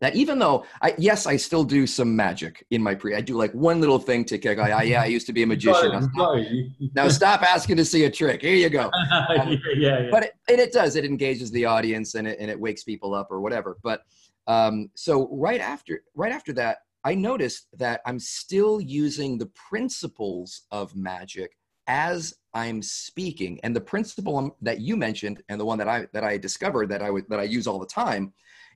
that 0.01 0.15
even 0.15 0.39
though 0.39 0.65
I 0.83 0.95
yes 0.99 1.27
I 1.27 1.37
still 1.37 1.65
do 1.65 1.87
some 1.87 2.15
magic 2.15 2.65
in 2.71 2.83
my 2.83 2.95
pre 2.95 3.15
I 3.15 3.21
do 3.21 3.35
like 3.35 3.53
one 3.53 3.81
little 3.81 3.99
thing 3.99 4.25
to 4.27 4.39
kick 4.39 4.59
I, 4.59 4.83
yeah 4.83 5.03
I 5.03 5.07
used 5.07 5.27
to 5.27 5.33
be 5.33 5.43
a 5.43 5.47
magician. 5.47 5.93
now 5.93 6.01
stop, 6.01 6.39
now 6.95 7.09
stop 7.09 7.43
asking 7.43 7.77
to 7.77 7.85
see 7.85 8.05
a 8.05 8.11
trick. 8.11 8.43
Here 8.43 8.55
you 8.55 8.71
go. 8.71 8.91
Um, 9.17 9.59
yeah, 9.77 10.01
yeah, 10.01 10.09
but 10.11 10.25
it, 10.25 10.33
and 10.49 10.61
it 10.61 10.73
does. 10.73 10.95
It 10.95 11.05
engages 11.05 11.51
the 11.51 11.65
audience 11.65 12.15
and 12.15 12.29
it, 12.29 12.39
and 12.39 12.51
it 12.51 12.59
wakes 12.59 12.85
people 12.85 13.15
up 13.15 13.29
or 13.31 13.41
whatever. 13.41 13.79
But 13.83 14.03
um, 14.47 14.91
so 14.95 15.29
right 15.33 15.61
after 15.61 16.03
right 16.15 16.33
after 16.33 16.53
that 16.55 16.79
I 17.05 17.15
noticed 17.15 17.69
that 17.79 18.01
I'm 18.05 18.19
still 18.19 18.81
using 18.81 19.39
the 19.39 19.47
principles 19.47 20.63
of 20.71 20.95
magic 20.97 21.57
as 21.87 22.35
I'm 22.53 22.83
speaking. 22.83 23.61
And 23.63 23.77
the 23.77 23.81
principle 23.81 24.57
that 24.63 24.81
you 24.81 24.97
mentioned 24.97 25.43
and 25.49 25.61
the 25.61 25.65
one 25.65 25.79
that 25.79 25.89
I 25.89 26.07
that 26.13 26.25
I 26.25 26.37
discovered 26.37 26.89
that 26.89 27.03
I 27.03 27.11
would 27.11 27.29
that 27.29 27.39
I 27.39 27.45
use 27.45 27.67
all 27.67 27.79
the 27.79 27.87
time 27.87 28.33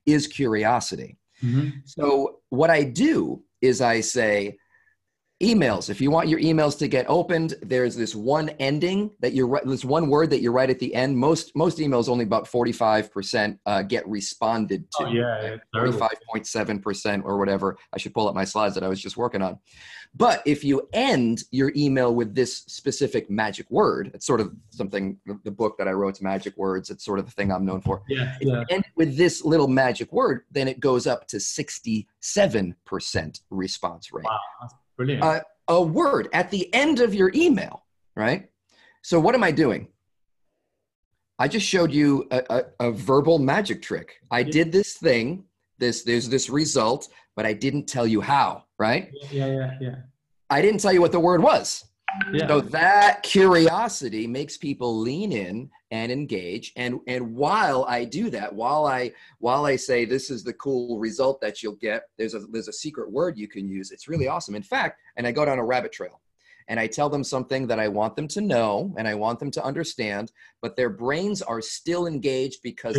is 0.06 0.26
curiosity. 0.26 1.16
Mm-hmm. 1.42 1.78
So, 1.84 2.40
what 2.50 2.70
I 2.70 2.82
do 2.84 3.42
is 3.60 3.80
I 3.80 4.00
say, 4.00 4.58
emails. 5.42 5.88
If 5.88 6.00
you 6.00 6.10
want 6.10 6.28
your 6.28 6.40
emails 6.40 6.76
to 6.78 6.88
get 6.88 7.06
opened 7.08 7.54
there's 7.62 7.96
this 7.96 8.14
one 8.14 8.50
ending 8.60 9.10
that 9.20 9.32
you're 9.32 9.60
this 9.64 9.84
one 9.84 10.10
word 10.10 10.28
that 10.30 10.42
you 10.42 10.52
write 10.52 10.68
at 10.68 10.78
the 10.78 10.94
end. 10.94 11.16
Most 11.16 11.56
most 11.56 11.78
emails 11.78 12.08
only 12.08 12.24
about 12.24 12.44
45% 12.44 13.58
uh, 13.64 13.82
get 13.82 14.06
responded 14.06 14.90
to. 14.92 15.04
Oh, 15.04 15.08
yeah 15.08 15.56
35.7% 15.74 17.24
or 17.24 17.38
whatever 17.38 17.78
i 17.92 17.98
should 17.98 18.12
pull 18.12 18.28
up 18.28 18.34
my 18.34 18.44
slides 18.44 18.74
that 18.74 18.84
i 18.84 18.88
was 18.88 19.00
just 19.00 19.16
working 19.16 19.42
on. 19.42 19.58
But 20.14 20.42
if 20.44 20.64
you 20.64 20.88
end 20.92 21.44
your 21.52 21.72
email 21.76 22.12
with 22.14 22.34
this 22.34 22.58
specific 22.66 23.30
magic 23.30 23.70
word 23.70 24.10
it's 24.12 24.26
sort 24.26 24.40
of 24.40 24.52
something 24.70 25.18
the 25.44 25.50
book 25.50 25.78
that 25.78 25.88
i 25.88 25.92
wrote 25.92 26.20
magic 26.20 26.54
words 26.58 26.90
it's 26.90 27.04
sort 27.04 27.18
of 27.18 27.24
the 27.24 27.32
thing 27.32 27.50
i'm 27.50 27.64
known 27.64 27.80
for. 27.80 28.02
Yeah, 28.08 28.36
yeah. 28.42 28.64
end 28.68 28.84
with 28.96 29.16
this 29.16 29.42
little 29.42 29.68
magic 29.68 30.12
word 30.12 30.42
then 30.50 30.68
it 30.68 30.80
goes 30.80 31.06
up 31.06 31.26
to 31.28 31.38
67% 31.38 33.40
response 33.50 34.12
rate. 34.12 34.24
Wow 34.24 34.68
Brilliant. 35.00 35.24
Uh, 35.24 35.40
a 35.68 35.80
word 35.82 36.28
at 36.34 36.50
the 36.50 36.68
end 36.74 37.00
of 37.00 37.14
your 37.14 37.32
email, 37.34 37.86
right? 38.16 38.50
So 39.00 39.18
what 39.18 39.34
am 39.34 39.42
I 39.42 39.50
doing? 39.50 39.88
I 41.38 41.48
just 41.48 41.66
showed 41.66 41.90
you 41.90 42.28
a, 42.30 42.42
a, 42.50 42.88
a 42.88 42.92
verbal 42.92 43.38
magic 43.38 43.80
trick. 43.80 44.16
I 44.30 44.40
yeah. 44.40 44.50
did 44.50 44.72
this 44.72 44.98
thing. 44.98 45.44
This 45.78 46.02
there's 46.02 46.28
this 46.28 46.50
result, 46.50 47.08
but 47.34 47.46
I 47.46 47.54
didn't 47.54 47.86
tell 47.86 48.06
you 48.06 48.20
how, 48.20 48.64
right? 48.78 49.10
Yeah, 49.30 49.46
yeah, 49.46 49.70
yeah. 49.80 49.94
I 50.50 50.60
didn't 50.60 50.80
tell 50.80 50.92
you 50.92 51.00
what 51.00 51.12
the 51.12 51.20
word 51.20 51.42
was. 51.42 51.82
Yeah. 52.32 52.46
So 52.46 52.60
that 52.60 53.22
curiosity 53.22 54.26
makes 54.26 54.56
people 54.56 54.98
lean 54.98 55.32
in 55.32 55.70
and 55.90 56.12
engage. 56.12 56.72
And 56.76 57.00
and 57.06 57.34
while 57.34 57.84
I 57.88 58.04
do 58.04 58.30
that, 58.30 58.54
while 58.54 58.86
I 58.86 59.12
while 59.38 59.66
I 59.66 59.76
say 59.76 60.04
this 60.04 60.30
is 60.30 60.44
the 60.44 60.52
cool 60.54 60.98
result 60.98 61.40
that 61.40 61.62
you'll 61.62 61.76
get, 61.76 62.04
there's 62.18 62.34
a 62.34 62.40
there's 62.40 62.68
a 62.68 62.72
secret 62.72 63.10
word 63.10 63.38
you 63.38 63.48
can 63.48 63.68
use. 63.68 63.90
It's 63.90 64.08
really 64.08 64.28
awesome. 64.28 64.54
In 64.54 64.62
fact, 64.62 65.00
and 65.16 65.26
I 65.26 65.32
go 65.32 65.44
down 65.44 65.58
a 65.58 65.64
rabbit 65.64 65.92
trail 65.92 66.20
and 66.70 66.78
I 66.78 66.86
tell 66.86 67.10
them 67.10 67.24
something 67.24 67.66
that 67.66 67.80
I 67.80 67.88
want 67.88 68.14
them 68.14 68.28
to 68.28 68.40
know 68.40 68.94
and 68.96 69.08
I 69.08 69.14
want 69.14 69.40
them 69.40 69.50
to 69.52 69.64
understand, 69.64 70.30
but 70.62 70.76
their 70.76 70.88
brains 70.88 71.42
are 71.42 71.60
still 71.60 72.06
engaged 72.06 72.62
because 72.62 72.94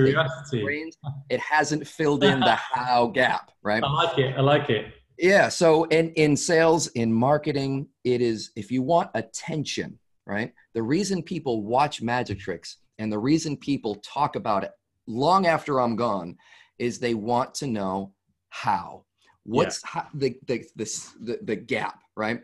brains, 0.62 0.98
it 1.30 1.40
hasn't 1.40 1.88
filled 1.88 2.26
in 2.26 2.42
the 2.42 2.56
how 2.56 3.08
gap, 3.08 3.52
right? 3.64 3.82
I 3.82 3.90
like 3.90 4.18
it. 4.18 4.36
I 4.38 4.42
like 4.42 4.70
it. 4.70 4.94
Yeah. 5.22 5.50
So 5.50 5.84
in, 5.86 6.10
in 6.14 6.36
sales, 6.36 6.88
in 6.88 7.14
marketing, 7.14 7.88
it 8.04 8.22
is 8.22 8.52
if 8.56 8.72
you 8.72 8.82
want 8.82 9.12
attention, 9.14 10.00
right? 10.26 10.52
The 10.74 10.82
reason 10.82 11.22
people 11.22 11.64
watch 11.64 12.02
magic 12.02 12.40
tricks 12.40 12.78
and 12.98 13.12
the 13.12 13.20
reason 13.20 13.56
people 13.56 13.96
talk 13.96 14.36
about 14.36 14.64
it 14.64 14.72
long 15.08 15.46
after 15.46 15.80
I'm 15.80 15.96
gone 15.96 16.38
is 16.80 16.98
they 16.98 17.14
want 17.14 17.54
to 17.56 17.68
know 17.68 18.14
how. 18.50 19.06
What's 19.44 19.82
yeah. 19.84 19.90
how, 20.02 20.08
the, 20.16 20.36
the, 20.48 20.66
the, 20.76 21.40
the, 21.44 21.56
gap, 21.56 22.00
right? 22.16 22.42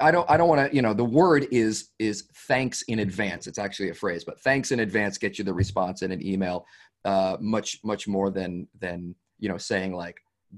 I 0.00 0.10
don't 0.10 0.28
I 0.30 0.36
don't 0.36 0.48
want 0.48 0.68
to, 0.70 0.74
you 0.74 0.82
know, 0.82 0.94
the 0.94 1.04
word 1.04 1.46
is 1.50 1.90
is 1.98 2.28
thanks 2.48 2.82
in 2.82 3.00
advance. 3.00 3.48
It's 3.48 3.58
actually 3.58 3.90
a 3.90 3.94
phrase, 3.94 4.24
but 4.24 4.40
thanks 4.40 4.70
in 4.70 4.80
advance 4.80 5.18
gets 5.18 5.38
you 5.38 5.44
the 5.44 5.54
response 5.54 6.02
in 6.02 6.12
an 6.12 6.24
email 6.24 6.64
uh, 7.04 7.36
much 7.40 7.80
much 7.84 8.06
more 8.06 8.30
than 8.30 8.68
than 8.80 9.14
you 9.38 9.48
know 9.48 9.58
saying 9.58 9.92
like 9.92 10.16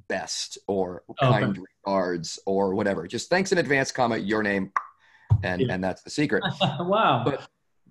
best 0.08 0.58
or 0.66 1.02
kind 1.20 1.44
okay. 1.44 1.60
regards 1.84 2.38
or 2.46 2.74
whatever. 2.74 3.06
Just 3.06 3.30
thanks 3.30 3.52
in 3.52 3.58
advance, 3.58 3.90
comma 3.90 4.16
your 4.16 4.42
name, 4.42 4.72
and 5.42 5.62
yeah. 5.62 5.72
and 5.72 5.82
that's 5.82 6.02
the 6.02 6.10
secret. 6.10 6.44
wow. 6.80 7.22
But 7.24 7.48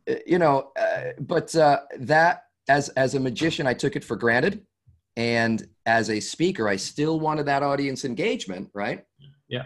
uh, 0.10 0.20
you 0.26 0.40
know, 0.40 0.72
uh, 0.80 1.12
but 1.20 1.56
uh, 1.56 1.82
that 2.00 2.44
as 2.68 2.90
as 2.90 3.16
a 3.16 3.20
magician, 3.20 3.68
I 3.68 3.74
took 3.74 3.96
it 3.96 4.04
for 4.04 4.16
granted, 4.16 4.66
and 5.16 5.68
as 5.86 6.10
a 6.10 6.20
speaker, 6.20 6.68
I 6.68 6.76
still 6.76 7.20
wanted 7.20 7.46
that 7.48 7.64
audience 7.64 8.06
engagement, 8.06 8.70
right? 8.74 9.04
Yeah. 9.48 9.64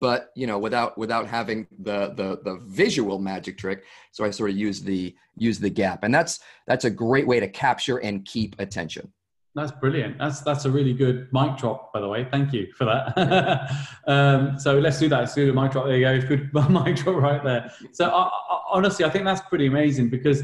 But 0.00 0.30
you 0.36 0.46
know, 0.46 0.58
without 0.58 0.98
without 0.98 1.26
having 1.26 1.66
the 1.78 2.14
the 2.14 2.40
the 2.44 2.60
visual 2.64 3.18
magic 3.18 3.56
trick, 3.58 3.84
so 4.12 4.24
I 4.24 4.30
sort 4.30 4.50
of 4.50 4.56
use 4.56 4.82
the 4.82 5.14
use 5.36 5.58
the 5.58 5.70
gap, 5.70 6.04
and 6.04 6.14
that's 6.14 6.40
that's 6.66 6.84
a 6.84 6.90
great 6.90 7.26
way 7.26 7.40
to 7.40 7.48
capture 7.48 7.98
and 7.98 8.24
keep 8.24 8.56
attention. 8.58 9.12
That's 9.54 9.70
brilliant. 9.70 10.18
That's 10.18 10.40
that's 10.40 10.64
a 10.64 10.70
really 10.70 10.92
good 10.92 11.28
mic 11.32 11.56
drop, 11.56 11.92
by 11.92 12.00
the 12.00 12.08
way. 12.08 12.26
Thank 12.28 12.52
you 12.52 12.72
for 12.76 12.84
that. 12.86 13.70
um, 14.06 14.58
so 14.58 14.78
let's 14.80 14.98
do 14.98 15.08
that. 15.08 15.20
Let's 15.20 15.34
do 15.34 15.46
the 15.46 15.52
mic 15.52 15.70
drop. 15.70 15.86
There 15.86 15.96
you 15.96 16.20
go. 16.20 16.26
Good 16.26 16.52
mic 16.70 16.96
drop 16.96 17.16
right 17.22 17.42
there. 17.44 17.72
So 17.92 18.06
I, 18.06 18.22
I, 18.22 18.60
honestly, 18.72 19.04
I 19.04 19.10
think 19.10 19.24
that's 19.24 19.42
pretty 19.42 19.66
amazing 19.66 20.08
because 20.10 20.42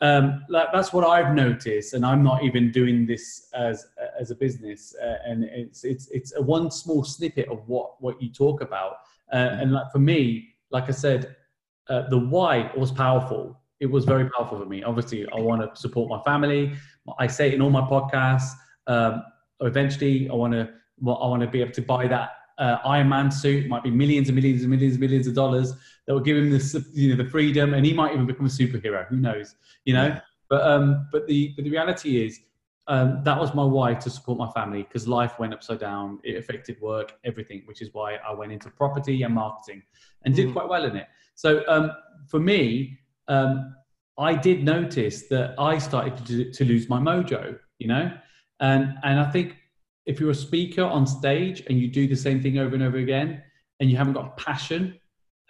um, 0.00 0.44
that's 0.48 0.92
what 0.92 1.04
I've 1.04 1.34
noticed, 1.34 1.94
and 1.94 2.06
I'm 2.06 2.22
not 2.22 2.44
even 2.44 2.70
doing 2.70 3.06
this 3.06 3.48
as 3.54 3.86
as 4.20 4.30
a 4.30 4.36
business. 4.36 4.94
Uh, 5.02 5.16
and 5.26 5.44
it's 5.44 5.82
it's 5.82 6.08
it's 6.10 6.34
a 6.36 6.42
one 6.42 6.70
small 6.70 7.02
snippet 7.02 7.48
of 7.48 7.66
what 7.68 8.00
what 8.00 8.22
you 8.22 8.30
talk 8.30 8.60
about. 8.60 8.98
Uh, 9.32 9.56
and 9.60 9.72
like 9.72 9.90
for 9.90 9.98
me, 9.98 10.54
like 10.70 10.84
I 10.84 10.92
said, 10.92 11.34
uh, 11.88 12.08
the 12.08 12.18
why 12.18 12.70
was 12.76 12.92
powerful. 12.92 13.60
It 13.84 13.90
was 13.90 14.06
very 14.06 14.30
powerful 14.30 14.58
for 14.58 14.64
me. 14.64 14.82
Obviously, 14.82 15.28
I 15.28 15.38
want 15.40 15.60
to 15.60 15.78
support 15.78 16.08
my 16.08 16.18
family. 16.22 16.72
I 17.18 17.26
say 17.26 17.48
it 17.48 17.54
in 17.54 17.60
all 17.60 17.68
my 17.68 17.82
podcasts. 17.82 18.52
Um, 18.86 19.22
eventually, 19.60 20.26
I 20.30 20.34
want 20.34 20.54
to 20.54 20.70
I 21.06 21.26
want 21.32 21.42
to 21.42 21.46
be 21.46 21.60
able 21.60 21.72
to 21.72 21.82
buy 21.82 22.06
that 22.06 22.30
uh, 22.56 22.78
Iron 22.86 23.10
Man 23.10 23.30
suit. 23.30 23.66
It 23.66 23.68
might 23.68 23.82
be 23.82 23.90
millions 23.90 24.30
and 24.30 24.36
millions 24.36 24.62
and 24.62 24.70
millions 24.70 24.94
and 24.94 25.00
millions 25.02 25.26
of 25.26 25.34
dollars 25.34 25.74
that 26.06 26.14
will 26.14 26.22
give 26.28 26.38
him 26.38 26.48
this 26.50 26.74
you 26.94 27.14
know 27.14 27.22
the 27.22 27.28
freedom, 27.28 27.74
and 27.74 27.84
he 27.84 27.92
might 27.92 28.14
even 28.14 28.24
become 28.24 28.46
a 28.46 28.48
superhero. 28.48 29.06
Who 29.08 29.16
knows? 29.16 29.54
You 29.84 29.92
know. 29.92 30.06
Yeah. 30.06 30.20
But 30.48 30.62
um, 30.62 31.06
but 31.12 31.26
the 31.26 31.52
but 31.54 31.64
the 31.64 31.70
reality 31.70 32.24
is. 32.24 32.40
Um, 32.86 33.22
that 33.24 33.38
was 33.40 33.54
my 33.54 33.64
why 33.64 33.94
to 33.94 34.10
support 34.10 34.36
my 34.36 34.50
family 34.50 34.82
because 34.82 35.08
life 35.08 35.38
went 35.38 35.54
upside 35.54 35.80
down. 35.80 36.18
It 36.22 36.36
affected 36.36 36.78
work, 36.82 37.14
everything, 37.24 37.62
which 37.64 37.80
is 37.80 37.88
why 37.94 38.16
I 38.16 38.34
went 38.34 38.52
into 38.52 38.68
property 38.68 39.22
and 39.22 39.34
marketing 39.34 39.82
and 40.22 40.34
did 40.34 40.48
mm. 40.48 40.52
quite 40.52 40.68
well 40.68 40.84
in 40.84 40.94
it. 40.94 41.06
So 41.34 41.62
um, 41.66 41.92
for 42.26 42.40
me, 42.40 42.98
um, 43.28 43.74
I 44.18 44.34
did 44.34 44.64
notice 44.64 45.28
that 45.28 45.54
I 45.58 45.78
started 45.78 46.24
to, 46.26 46.52
to 46.52 46.64
lose 46.64 46.88
my 46.88 47.00
mojo, 47.00 47.58
you 47.78 47.88
know, 47.88 48.12
And 48.60 48.94
and 49.02 49.18
I 49.18 49.30
think 49.30 49.56
if 50.06 50.20
you're 50.20 50.30
a 50.30 50.34
speaker 50.34 50.82
on 50.82 51.06
stage 51.06 51.64
and 51.68 51.78
you 51.78 51.88
do 51.88 52.06
the 52.06 52.16
same 52.16 52.42
thing 52.42 52.58
over 52.58 52.74
and 52.74 52.84
over 52.84 52.98
again, 52.98 53.42
and 53.80 53.90
you 53.90 53.96
haven't 53.96 54.12
got 54.12 54.36
passion, 54.36 54.98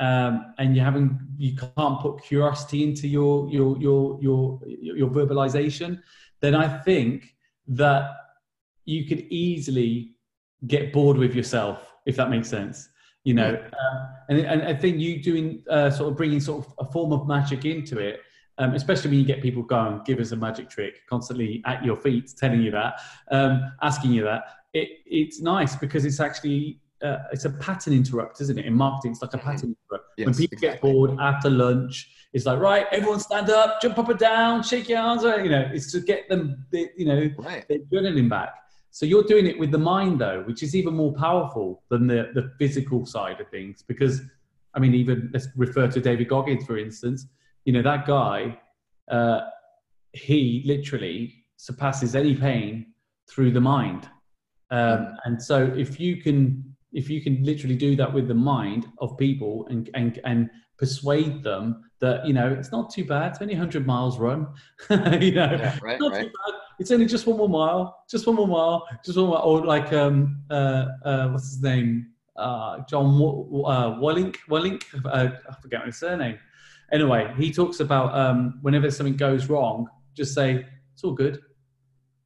um, 0.00 0.54
and 0.58 0.74
you 0.74 0.82
haven't 0.82 1.18
you 1.36 1.56
can't 1.56 2.00
put 2.00 2.22
curiosity 2.22 2.82
into 2.84 3.06
your 3.06 3.48
your 3.50 3.76
your 3.78 4.18
your 4.22 4.60
your 4.66 5.10
verbalization, 5.10 6.00
then 6.40 6.54
I 6.54 6.78
think 6.78 7.34
that 7.66 8.12
you 8.84 9.04
could 9.06 9.22
easily 9.30 10.12
get 10.66 10.92
bored 10.92 11.16
with 11.16 11.34
yourself 11.34 11.78
if 12.06 12.16
that 12.16 12.30
makes 12.30 12.48
sense 12.48 12.88
you 13.24 13.34
know 13.34 13.50
um, 13.54 14.08
and, 14.28 14.38
and 14.38 14.62
i 14.62 14.74
think 14.74 14.98
you 14.98 15.20
doing 15.22 15.62
uh, 15.68 15.90
sort 15.90 16.10
of 16.10 16.16
bringing 16.16 16.40
sort 16.40 16.64
of 16.64 16.86
a 16.86 16.92
form 16.92 17.12
of 17.12 17.26
magic 17.26 17.64
into 17.64 17.98
it 17.98 18.20
um, 18.58 18.74
especially 18.74 19.10
when 19.10 19.18
you 19.18 19.24
get 19.24 19.42
people 19.42 19.62
going 19.62 20.00
give 20.04 20.20
us 20.20 20.30
a 20.30 20.36
magic 20.36 20.70
trick 20.70 21.00
constantly 21.08 21.62
at 21.66 21.84
your 21.84 21.96
feet 21.96 22.32
telling 22.38 22.62
you 22.62 22.70
that 22.70 23.00
um, 23.30 23.72
asking 23.82 24.12
you 24.12 24.22
that 24.22 24.44
it, 24.74 24.88
it's 25.06 25.40
nice 25.40 25.74
because 25.74 26.04
it's 26.04 26.20
actually 26.20 26.78
uh, 27.02 27.18
it's 27.32 27.44
a 27.44 27.50
pattern 27.50 27.92
interrupt 27.92 28.40
isn't 28.40 28.58
it? 28.58 28.64
In 28.64 28.74
marketing 28.74 29.12
it's 29.12 29.20
like 29.20 29.34
a 29.34 29.38
pattern 29.38 29.76
interrupt. 29.90 30.08
Yes, 30.16 30.26
when 30.26 30.34
people 30.34 30.56
exactly. 30.56 30.68
get 30.68 30.80
bored 30.80 31.18
after 31.18 31.50
lunch 31.50 32.10
it's 32.32 32.46
like 32.46 32.58
right 32.58 32.86
everyone 32.92 33.20
stand 33.20 33.50
up 33.50 33.80
jump 33.80 33.98
up 33.98 34.08
and 34.08 34.18
down 34.18 34.62
shake 34.62 34.88
your 34.88 35.00
arms 35.00 35.22
you 35.22 35.50
know 35.50 35.68
it's 35.72 35.90
to 35.92 36.00
get 36.00 36.28
them 36.28 36.64
you 36.72 37.04
know 37.04 37.30
right. 37.38 37.66
their 37.68 37.78
adrenaline 37.78 38.28
back 38.28 38.54
so 38.94 39.04
you're 39.04 39.24
doing 39.24 39.48
it 39.48 39.58
with 39.58 39.72
the 39.72 39.78
mind 39.78 40.20
though, 40.20 40.44
which 40.46 40.62
is 40.62 40.76
even 40.76 40.94
more 40.94 41.12
powerful 41.14 41.82
than 41.88 42.06
the, 42.06 42.30
the 42.32 42.52
physical 42.60 43.04
side 43.04 43.40
of 43.40 43.48
things. 43.48 43.82
Because 43.82 44.22
I 44.72 44.78
mean, 44.78 44.94
even 44.94 45.30
let's 45.32 45.48
refer 45.56 45.88
to 45.88 46.00
David 46.00 46.28
Goggins, 46.28 46.64
for 46.64 46.78
instance. 46.78 47.26
You 47.64 47.72
know, 47.72 47.82
that 47.82 48.06
guy, 48.06 48.56
uh, 49.10 49.40
he 50.12 50.62
literally 50.64 51.34
surpasses 51.56 52.14
any 52.14 52.36
pain 52.36 52.94
through 53.28 53.50
the 53.50 53.60
mind. 53.60 54.08
Um, 54.70 55.16
and 55.24 55.42
so 55.42 55.64
if 55.76 55.98
you 55.98 56.22
can 56.22 56.62
if 56.92 57.10
you 57.10 57.20
can 57.20 57.42
literally 57.42 57.74
do 57.74 57.96
that 57.96 58.14
with 58.14 58.28
the 58.28 58.34
mind 58.34 58.86
of 59.00 59.18
people 59.18 59.66
and 59.70 59.90
and 59.94 60.20
and 60.22 60.48
persuade 60.78 61.42
them 61.42 61.82
that 62.00 62.24
you 62.24 62.32
know 62.32 62.48
it's 62.48 62.70
not 62.70 62.92
too 62.92 63.04
bad 63.04 63.32
it's 63.32 63.42
only 63.42 63.54
100 63.54 63.86
miles 63.86 64.18
run 64.18 64.46
you 64.90 65.32
know 65.32 65.50
yeah, 65.52 65.78
right, 65.82 66.00
not 66.00 66.12
right. 66.12 66.26
too 66.26 66.32
bad 66.46 66.53
it's 66.78 66.90
only 66.90 67.06
just 67.06 67.26
one 67.26 67.36
more 67.36 67.48
mile, 67.48 68.04
just 68.10 68.26
one 68.26 68.36
more 68.36 68.48
mile, 68.48 68.86
just 69.04 69.16
one 69.18 69.28
more. 69.28 69.42
Or 69.42 69.64
like 69.64 69.92
um 69.92 70.42
uh, 70.50 70.86
uh 71.04 71.28
what's 71.28 71.50
his 71.50 71.62
name? 71.62 72.08
Uh, 72.36 72.80
John 72.88 73.06
uh, 73.06 74.00
Willink. 74.00 74.36
Willink. 74.50 74.82
Uh, 75.04 75.36
I 75.48 75.54
forget 75.60 75.84
his 75.86 75.96
surname. 75.98 76.38
Anyway, 76.92 77.32
he 77.36 77.52
talks 77.52 77.80
about 77.80 78.16
um, 78.16 78.58
whenever 78.62 78.90
something 78.90 79.16
goes 79.16 79.48
wrong, 79.48 79.88
just 80.14 80.34
say 80.34 80.66
it's 80.92 81.04
all 81.04 81.12
good. 81.12 81.40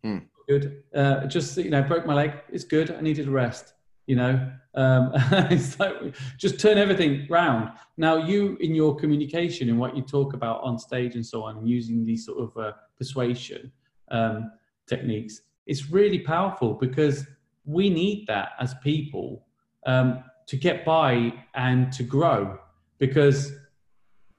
Hmm. 0.03 0.19
Good. 0.49 0.83
Uh, 0.95 1.27
just 1.27 1.57
you 1.59 1.71
know, 1.71 1.83
broke 1.83 2.07
my 2.07 2.15
leg. 2.15 2.33
It's 2.51 2.65
good. 2.65 2.91
I 2.91 3.01
needed 3.01 3.29
a 3.29 3.31
rest. 3.31 3.75
You 4.07 4.17
know, 4.17 4.51
um, 4.75 5.11
it's 5.51 5.79
like 5.79 5.95
just 6.39 6.59
turn 6.59 6.79
everything 6.79 7.27
round. 7.29 7.73
Now, 7.99 8.17
you 8.17 8.57
in 8.61 8.75
your 8.75 8.97
communication 8.97 9.69
and 9.69 9.79
what 9.79 9.95
you 9.95 10.03
talk 10.03 10.33
about 10.33 10.63
on 10.63 10.79
stage 10.79 11.15
and 11.15 11.25
so 11.25 11.43
on, 11.43 11.67
using 11.67 12.05
these 12.05 12.25
sort 12.25 12.39
of 12.39 12.57
uh, 12.57 12.73
persuasion, 12.97 13.71
um, 14.11 14.53
techniques, 14.87 15.43
it's 15.67 15.91
really 15.91 16.19
powerful 16.19 16.75
because 16.75 17.27
we 17.65 17.91
need 17.91 18.27
that 18.27 18.51
as 18.59 18.75
people 18.83 19.47
um, 19.87 20.25
to 20.47 20.57
get 20.57 20.85
by 20.85 21.33
and 21.55 21.93
to 21.93 22.03
grow 22.03 22.59
because 22.99 23.53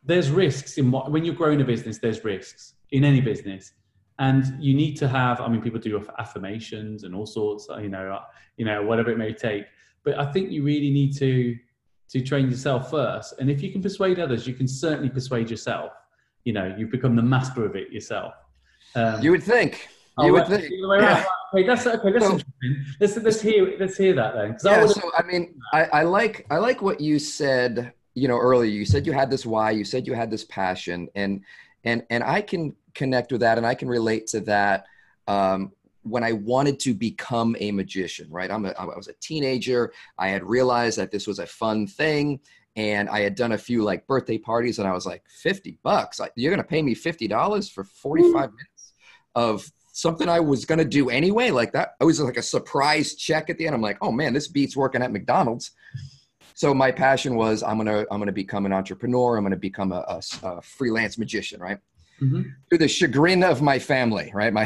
there's 0.04 0.32
risks 0.32 0.78
in 0.78 0.90
what 0.92 1.12
when 1.12 1.24
you're 1.24 1.36
growing 1.36 1.62
a 1.62 1.64
business 1.64 2.00
there's 2.00 2.24
risks 2.24 2.74
in 2.92 3.04
any 3.04 3.22
business. 3.22 3.74
And 4.18 4.62
you 4.62 4.74
need 4.74 4.96
to 4.98 5.08
have 5.08 5.40
i 5.40 5.48
mean 5.48 5.62
people 5.62 5.80
do 5.80 6.06
affirmations 6.18 7.04
and 7.04 7.16
all 7.16 7.26
sorts 7.26 7.68
you 7.82 7.88
know 7.88 8.12
uh, 8.12 8.24
you 8.58 8.66
know 8.66 8.84
whatever 8.84 9.12
it 9.12 9.18
may 9.18 9.34
take. 9.34 9.66
But 10.04 10.18
i 10.18 10.32
think 10.32 10.52
you 10.52 10.64
really 10.64 10.90
need 10.90 11.16
to 11.18 11.56
to 12.10 12.22
train 12.22 12.50
yourself 12.50 12.90
first. 12.90 13.36
And 13.40 13.52
if 13.52 13.62
you 13.62 13.72
can 13.72 13.82
persuade 13.82 14.20
others 14.20 14.48
you 14.48 14.56
can 14.56 14.68
certainly 14.68 15.10
persuade 15.10 15.50
yourself. 15.50 15.92
You 16.44 16.54
know 16.54 16.74
you've 16.78 16.92
become 16.92 17.16
the 17.16 17.22
master 17.22 17.66
of 17.66 17.76
it 17.76 17.92
yourself 17.92 18.34
um, 18.96 19.22
you 19.22 19.32
would 19.32 19.44
think. 19.44 19.90
Oh, 20.18 20.26
you 20.26 20.34
would 20.34 20.48
think. 20.48 20.70
Yeah. 20.72 21.26
Okay, 21.54 21.66
that's 21.66 21.88
okay. 21.88 22.12
That's 22.12 22.26
so, 22.26 22.32
interesting. 22.32 22.86
Let's 23.00 23.18
let's 23.18 23.42
hear 23.42 23.76
let's 23.80 23.98
hear 23.98 24.14
that 24.16 24.36
then. 24.36 24.58
Yeah, 24.64 24.84
I 24.84 24.88
so 24.88 25.12
I 25.18 25.24
mean, 25.24 25.60
I, 25.74 25.84
I 25.86 26.04
like 26.04 26.46
I 26.50 26.58
like 26.58 26.82
what 26.82 27.00
you 27.00 27.20
said. 27.20 27.94
You 28.16 28.28
know, 28.28 28.38
earlier 28.38 28.70
you 28.70 28.86
said 28.86 29.06
you 29.06 29.14
had 29.14 29.30
this 29.30 29.46
why. 29.46 29.72
You 29.72 29.86
said 29.86 30.06
you 30.06 30.14
had 30.14 30.30
this 30.30 30.44
passion, 30.46 31.08
and 31.16 31.42
and 31.84 32.04
and 32.10 32.24
I 32.24 32.42
can 32.42 32.76
connect 32.94 33.32
with 33.32 33.42
that, 33.42 33.58
and 33.58 33.66
I 33.66 33.76
can 33.76 33.88
relate 33.88 34.28
to 34.28 34.42
that. 34.42 34.86
Um, 35.28 35.72
when 36.04 36.24
I 36.24 36.32
wanted 36.32 36.80
to 36.82 36.94
become 36.94 37.56
a 37.60 37.72
magician, 37.72 38.28
right? 38.32 38.50
I'm 38.50 38.66
a, 38.66 38.70
I 38.72 38.86
was 38.86 39.10
a 39.10 39.14
teenager. 39.20 39.92
I 40.18 40.30
had 40.30 40.44
realized 40.44 40.98
that 40.98 41.12
this 41.12 41.28
was 41.28 41.40
a 41.40 41.46
fun 41.46 41.88
thing 41.88 42.40
and 42.76 43.10
I 43.10 43.20
had 43.20 43.36
done 43.36 43.52
a 43.52 43.58
few 43.58 43.84
like 43.84 44.08
birthday 44.08 44.38
parties, 44.38 44.80
and 44.80 44.88
I 44.88 44.94
was 44.94 45.06
like, 45.06 45.24
50 45.28 45.78
bucks. 45.84 46.22
You're 46.36 46.52
going 46.52 46.64
to 46.64 46.68
pay 46.68 46.82
me 46.82 46.96
$50 46.96 47.72
for 47.72 47.84
45 47.84 48.32
minutes 48.34 48.69
of 49.40 49.72
something 49.94 50.28
I 50.28 50.40
was 50.40 50.66
going 50.66 50.80
to 50.80 50.86
do 50.86 51.10
anyway. 51.10 51.50
Like 51.52 51.72
that, 51.72 51.96
I 52.02 52.04
was 52.04 52.20
like 52.20 52.38
a 52.38 52.42
surprise 52.42 53.16
check 53.16 53.50
at 53.50 53.58
the 53.58 53.66
end. 53.66 53.74
I'm 53.74 53.82
like, 53.82 53.98
oh 54.02 54.12
man, 54.12 54.34
this 54.34 54.48
beats 54.48 54.76
working 54.76 55.02
at 55.02 55.12
McDonald's. 55.12 55.72
So 56.56 56.74
my 56.74 56.92
passion 56.92 57.36
was 57.36 57.64
I'm 57.64 57.78
gonna 57.78 58.06
I'm 58.12 58.20
gonna 58.20 58.34
become 58.34 58.66
an 58.66 58.74
entrepreneur. 58.74 59.38
I'm 59.38 59.46
gonna 59.46 59.56
become 59.56 59.94
a, 59.94 60.04
a, 60.10 60.22
a 60.44 60.62
freelance 60.62 61.18
magician, 61.18 61.62
right? 61.62 61.80
Mm-hmm. 62.22 62.42
To 62.72 62.78
the 62.78 62.88
chagrin 62.88 63.44
of 63.44 63.62
my 63.62 63.80
family, 63.80 64.30
right? 64.34 64.52
My 64.52 64.66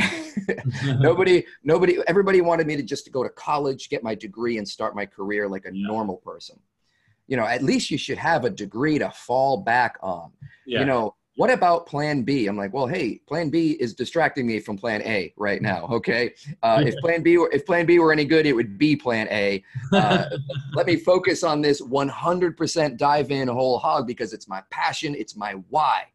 nobody, 0.86 1.46
nobody, 1.64 2.00
everybody 2.08 2.42
wanted 2.42 2.66
me 2.66 2.76
to 2.78 2.82
just 2.82 3.06
to 3.06 3.12
go 3.12 3.22
to 3.22 3.30
college, 3.30 3.90
get 3.90 4.02
my 4.02 4.16
degree, 4.16 4.58
and 4.58 4.68
start 4.68 4.96
my 4.96 5.06
career 5.06 5.48
like 5.48 5.66
a 5.66 5.72
normal 5.72 6.18
person 6.18 6.58
you 7.28 7.38
know, 7.38 7.46
at 7.46 7.64
least 7.64 7.90
you 7.90 7.98
should 7.98 8.18
have 8.18 8.44
a 8.44 8.50
degree 8.50 9.00
to 9.00 9.10
fall 9.10 9.58
back 9.58 9.98
on. 10.02 10.32
Yeah. 10.66 10.82
You 10.82 10.86
know, 10.86 11.16
what 11.36 11.50
about 11.50 11.88
plan 11.88 12.22
B? 12.22 12.48
I'm 12.48 12.56
like, 12.56 12.74
well, 12.74 12.86
hey, 12.86 13.20
plan 13.28 13.50
B 13.50 13.72
is 13.72 13.94
distracting 13.94 14.46
me 14.46 14.60
from 14.60 14.78
plan 14.78 15.02
A 15.02 15.34
right 15.38 15.62
now. 15.62 15.88
Okay. 15.94 16.34
Uh. 16.64 16.84
If 16.86 16.96
plan 16.98 17.22
B 17.22 17.38
were, 17.38 17.50
if 17.52 17.66
plan 17.66 17.86
B 17.86 18.00
were 18.00 18.12
any 18.12 18.26
good, 18.26 18.46
it 18.46 18.54
would 18.54 18.78
be 18.78 18.96
plan 18.96 19.28
A. 19.30 19.64
Uh, 19.92 20.26
let 20.74 20.86
me 20.86 20.96
focus 20.96 21.44
on 21.44 21.62
this 21.62 21.82
100% 21.82 22.98
dive 22.98 23.32
in 23.32 23.48
whole 23.48 23.78
hog 23.78 24.08
because 24.08 24.34
it's 24.34 24.48
my 24.48 24.62
passion. 24.70 25.16
It's 25.16 25.36
my 25.36 25.54
why. 25.70 26.06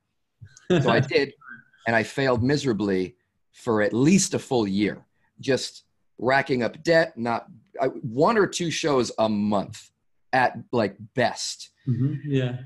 So 0.68 0.90
I 0.90 1.00
did. 1.14 1.32
And 1.86 1.96
I 1.96 2.02
failed 2.02 2.42
miserably 2.42 3.16
for 3.52 3.82
at 3.82 3.92
least 3.92 4.34
a 4.34 4.38
full 4.38 4.66
year, 4.68 5.04
just 5.40 5.84
racking 6.18 6.62
up 6.62 6.82
debt, 6.82 7.16
not 7.16 7.46
I, 7.80 7.86
one 7.86 8.36
or 8.36 8.46
two 8.46 8.70
shows 8.70 9.10
a 9.18 9.28
month 9.28 9.90
at 10.32 10.58
like 10.72 10.96
best. 11.14 11.70
Mm-hmm. 11.86 12.14
Yeah. 12.24 12.56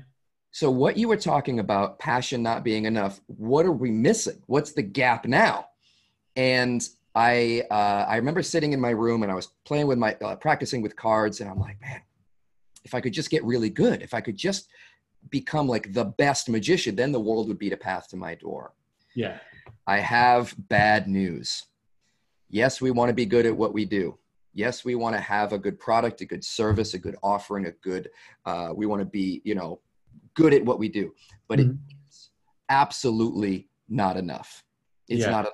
So 0.53 0.69
what 0.69 0.97
you 0.97 1.07
were 1.07 1.17
talking 1.17 1.59
about, 1.59 1.97
passion 1.97 2.43
not 2.43 2.63
being 2.63 2.85
enough, 2.85 3.19
what 3.25 3.65
are 3.65 3.71
we 3.71 3.89
missing? 3.89 4.39
What's 4.45 4.71
the 4.71 4.83
gap 4.83 5.25
now? 5.25 5.65
And 6.35 6.87
I 7.15 7.63
uh, 7.71 8.05
I 8.07 8.17
remember 8.17 8.43
sitting 8.43 8.71
in 8.71 8.79
my 8.79 8.91
room 8.91 9.23
and 9.23 9.31
I 9.31 9.35
was 9.35 9.47
playing 9.65 9.87
with 9.87 9.97
my 9.97 10.15
uh, 10.23 10.35
practicing 10.35 10.83
with 10.83 10.95
cards, 10.95 11.41
and 11.41 11.49
I'm 11.49 11.59
like, 11.59 11.81
man, 11.81 12.01
if 12.83 12.93
I 12.93 13.01
could 13.01 13.13
just 13.13 13.31
get 13.31 13.43
really 13.43 13.71
good, 13.71 14.03
if 14.03 14.13
I 14.13 14.21
could 14.21 14.37
just 14.37 14.69
become 15.31 15.67
like 15.67 15.91
the 15.91 16.05
best 16.05 16.49
magician, 16.49 16.95
then 16.95 17.11
the 17.11 17.19
world 17.19 17.47
would 17.47 17.59
be 17.59 17.69
the 17.69 17.77
path 17.77 18.07
to 18.09 18.17
my 18.17 18.35
door. 18.35 18.73
Yeah. 19.15 19.39
I 19.87 19.99
have 19.99 20.53
bad 20.69 21.07
news. 21.07 21.63
Yes, 22.49 22.79
we 22.79 22.91
want 22.91 23.09
to 23.09 23.15
be 23.15 23.25
good 23.25 23.47
at 23.47 23.57
what 23.57 23.73
we 23.73 23.85
do. 23.85 24.19
Yes, 24.53 24.85
we 24.85 24.93
want 24.93 25.15
to 25.15 25.21
have 25.21 25.51
a 25.51 25.57
good 25.57 25.79
product, 25.79 26.21
a 26.21 26.25
good 26.25 26.43
service, 26.43 26.93
a 26.93 26.99
good 26.99 27.15
offering, 27.23 27.65
a 27.65 27.71
good, 27.71 28.11
uh, 28.45 28.69
we 28.75 28.85
want 28.85 28.99
to 29.01 29.05
be, 29.05 29.41
you 29.43 29.55
know, 29.55 29.79
good 30.35 30.53
at 30.53 30.65
what 30.65 30.79
we 30.79 30.89
do, 30.89 31.13
but 31.47 31.59
mm-hmm. 31.59 31.77
it's 32.07 32.31
absolutely 32.69 33.69
not 33.89 34.17
enough. 34.17 34.63
It's 35.07 35.21
yeah. 35.21 35.31
not 35.31 35.39
enough. 35.41 35.53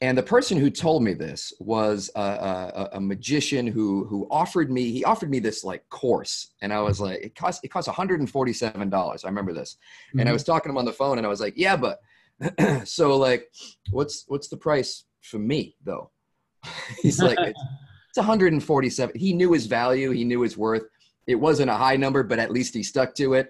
And 0.00 0.18
the 0.18 0.22
person 0.22 0.58
who 0.58 0.68
told 0.68 1.04
me 1.04 1.14
this 1.14 1.52
was 1.60 2.10
a, 2.16 2.20
a, 2.20 2.88
a, 2.94 3.00
magician 3.00 3.68
who 3.68 4.04
who 4.06 4.26
offered 4.32 4.68
me 4.68 4.90
he 4.90 5.04
offered 5.04 5.30
me 5.30 5.38
this 5.38 5.62
like 5.62 5.88
course, 5.90 6.54
and 6.60 6.72
I 6.72 6.80
was 6.80 7.00
like, 7.00 7.20
it 7.20 7.36
cost 7.36 7.60
it 7.62 7.68
cost 7.68 7.86
one 7.86 7.94
hundred 7.94 8.18
and 8.18 8.28
forty 8.28 8.52
seven 8.52 8.90
dollars. 8.90 9.24
I 9.24 9.28
remember 9.28 9.52
this, 9.52 9.76
mm-hmm. 10.08 10.18
and 10.18 10.28
I 10.28 10.30
mm-hmm. 10.30 10.34
was 10.34 10.42
talking 10.42 10.70
to 10.70 10.70
him 10.70 10.78
on 10.78 10.86
the 10.86 10.92
phone, 10.92 11.18
and 11.18 11.26
I 11.26 11.30
was 11.30 11.40
like, 11.40 11.54
yeah, 11.56 11.76
but 11.76 12.00
so 12.84 13.16
like, 13.16 13.46
what's 13.92 14.24
what's 14.26 14.48
the 14.48 14.56
price 14.56 15.04
for 15.20 15.38
me 15.38 15.76
though? 15.84 16.10
He's 17.00 17.20
like, 17.20 17.38
it's, 17.38 17.62
it's 18.08 18.18
147. 18.18 19.16
He 19.16 19.32
knew 19.32 19.52
his 19.52 19.66
value. 19.66 20.10
He 20.10 20.24
knew 20.24 20.40
his 20.40 20.58
worth. 20.58 20.82
It 21.26 21.36
wasn't 21.36 21.70
a 21.70 21.74
high 21.74 21.96
number, 21.96 22.22
but 22.22 22.38
at 22.38 22.50
least 22.50 22.74
he 22.74 22.82
stuck 22.82 23.14
to 23.16 23.34
it. 23.34 23.48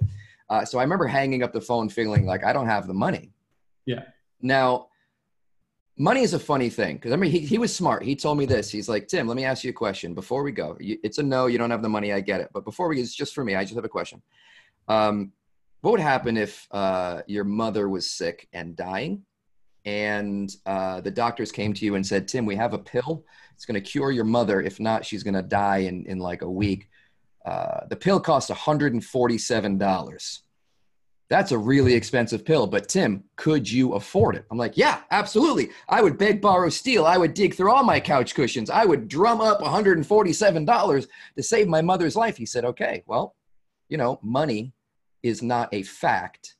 Uh, 0.49 0.65
so 0.65 0.79
I 0.79 0.83
remember 0.83 1.07
hanging 1.07 1.43
up 1.43 1.53
the 1.53 1.61
phone 1.61 1.89
feeling 1.89 2.27
like 2.27 2.45
I 2.45 2.53
don't 2.53 2.67
have 2.67 2.87
the 2.87 2.95
money. 2.95 3.33
Yeah. 3.87 4.05
Now, 4.41 4.89
money 5.97 6.23
is 6.23 6.35
a 6.35 6.39
funny 6.39 6.69
thing 6.69 6.97
because 6.97 7.13
I 7.13 7.17
mean, 7.17 7.31
he, 7.31 7.39
he 7.39 7.59
was 7.59 7.75
smart. 7.75 8.03
He 8.03 8.15
told 8.15 8.39
me 8.39 8.45
this. 8.45 8.71
He's 8.71 8.89
like, 8.89 9.09
Tim, 9.09 9.27
let 9.27 9.37
me 9.37 9.45
ask 9.45 9.65
you 9.65 9.71
a 9.71 9.75
question 9.75 10.15
before 10.15 10.43
we 10.43 10.53
go. 10.53 10.77
it's 10.81 11.19
a 11.19 11.23
no, 11.23 11.47
you 11.47 11.59
don't 11.59 11.71
have 11.71 11.83
the 11.83 11.89
money. 11.89 12.13
I 12.13 12.21
get 12.21 12.41
it. 12.41 12.51
But 12.53 12.65
before 12.65 12.89
we, 12.89 13.01
it's 13.01 13.15
just 13.15 13.35
for 13.35 13.45
me. 13.45 13.55
I 13.55 13.63
just 13.63 13.75
have 13.75 13.85
a 13.85 13.89
question. 13.89 14.21
Um, 14.89 15.33
what 15.81 15.93
would 15.93 16.01
happen 16.01 16.37
if 16.37 16.69
uh, 16.71 17.23
your 17.27 17.45
mother 17.45 17.89
was 17.89 18.09
sick 18.09 18.49
and 18.53 18.77
dying 18.77 19.25
and 19.85 20.55
uh, 20.65 21.01
the 21.01 21.11
doctors 21.11 21.51
came 21.51 21.75
to 21.75 21.85
you 21.85 21.97
and 21.97 22.07
said, 22.07 22.29
Tim, 22.29 22.47
we 22.47 22.57
have 22.57 22.73
a 22.73 22.79
pill. 22.79 23.25
It's 23.55 23.65
going 23.65 23.83
to 23.83 23.91
cure 23.91 24.11
your 24.11 24.25
mother. 24.25 24.61
If 24.61 24.79
not, 24.79 25.05
she's 25.05 25.23
going 25.23 25.35
to 25.35 25.43
die 25.43 25.79
in, 25.79 26.07
in 26.07 26.19
like 26.19 26.43
a 26.43 26.51
week. 26.51 26.89
Uh, 27.45 27.87
the 27.89 27.97
pill 27.97 28.21
costs 28.21 28.51
$147. 28.51 30.39
That's 31.29 31.51
a 31.51 31.57
really 31.57 31.95
expensive 31.95 32.45
pill, 32.45 32.67
but 32.67 32.91
Tim, 32.91 33.25
could 33.37 33.71
you 33.71 33.95
afford 33.95 34.37
it? 34.37 34.45
I'm 34.51 34.59
like, 34.59 34.77
yeah, 34.77 35.01
absolutely. 35.11 35.71
I 35.89 36.03
would 36.03 36.19
beg, 36.19 36.43
borrow, 36.43 36.69
steal. 36.69 37.07
I 37.07 37.17
would 37.17 37.33
dig 37.33 37.55
through 37.55 37.73
all 37.73 37.83
my 37.83 38.01
couch 38.01 38.35
cushions. 38.35 38.69
I 38.69 38.85
would 38.85 39.09
drum 39.09 39.41
up 39.41 39.61
$147 39.61 41.07
to 41.37 41.43
save 41.43 41.69
my 41.69 41.81
mother's 41.81 42.17
life. 42.17 42.37
He 42.37 42.45
said, 42.45 42.67
okay, 42.67 43.03
well, 43.07 43.35
you 43.89 43.97
know, 43.97 44.21
money 44.23 44.75
is 45.23 45.43
not 45.43 45.69
a 45.73 45.83
fact, 45.85 46.57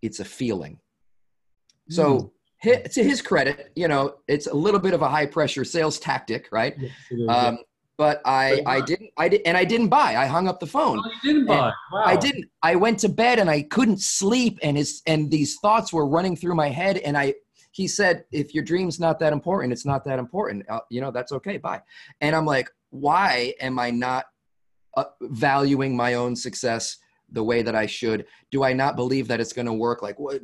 it's 0.00 0.20
a 0.20 0.24
feeling. 0.24 0.78
So, 1.90 2.18
mm. 2.18 2.30
hit, 2.56 2.92
to 2.92 3.04
his 3.04 3.20
credit, 3.20 3.72
you 3.76 3.88
know, 3.88 4.14
it's 4.26 4.46
a 4.46 4.54
little 4.54 4.80
bit 4.80 4.94
of 4.94 5.02
a 5.02 5.08
high 5.08 5.26
pressure 5.26 5.64
sales 5.64 5.98
tactic, 5.98 6.48
right? 6.50 6.74
Yes, 6.78 7.28
um, 7.28 7.58
but 7.96 8.20
I, 8.24 8.60
I 8.66 8.80
didn't, 8.80 9.10
I 9.16 9.28
did, 9.28 9.42
and 9.46 9.56
I 9.56 9.64
didn't 9.64 9.88
buy. 9.88 10.16
I 10.16 10.26
hung 10.26 10.48
up 10.48 10.58
the 10.58 10.66
phone. 10.66 10.98
Oh, 10.98 11.10
you 11.22 11.32
didn't 11.32 11.46
buy. 11.46 11.72
Wow. 11.92 12.02
I 12.04 12.16
didn't. 12.16 12.46
I 12.62 12.74
went 12.74 12.98
to 13.00 13.08
bed 13.08 13.38
and 13.38 13.48
I 13.48 13.62
couldn't 13.62 14.00
sleep, 14.00 14.58
and 14.62 14.76
his, 14.76 15.02
and 15.06 15.30
these 15.30 15.58
thoughts 15.60 15.92
were 15.92 16.06
running 16.06 16.36
through 16.36 16.54
my 16.54 16.68
head. 16.68 16.98
And 16.98 17.16
I, 17.16 17.34
he 17.70 17.86
said, 17.86 18.24
if 18.32 18.54
your 18.54 18.64
dream's 18.64 18.98
not 18.98 19.18
that 19.20 19.32
important, 19.32 19.72
it's 19.72 19.86
not 19.86 20.04
that 20.04 20.18
important. 20.18 20.68
Uh, 20.68 20.80
you 20.90 21.00
know, 21.00 21.10
that's 21.10 21.32
okay. 21.32 21.56
Bye. 21.56 21.82
And 22.20 22.34
I'm 22.34 22.46
like, 22.46 22.68
why 22.90 23.54
am 23.60 23.78
I 23.78 23.90
not 23.90 24.26
uh, 24.96 25.04
valuing 25.20 25.96
my 25.96 26.14
own 26.14 26.36
success 26.36 26.96
the 27.30 27.42
way 27.42 27.62
that 27.62 27.74
I 27.74 27.86
should? 27.86 28.26
Do 28.50 28.62
I 28.62 28.72
not 28.72 28.96
believe 28.96 29.28
that 29.28 29.40
it's 29.40 29.52
going 29.52 29.66
to 29.66 29.72
work? 29.72 30.02
Like, 30.02 30.18
what, 30.18 30.40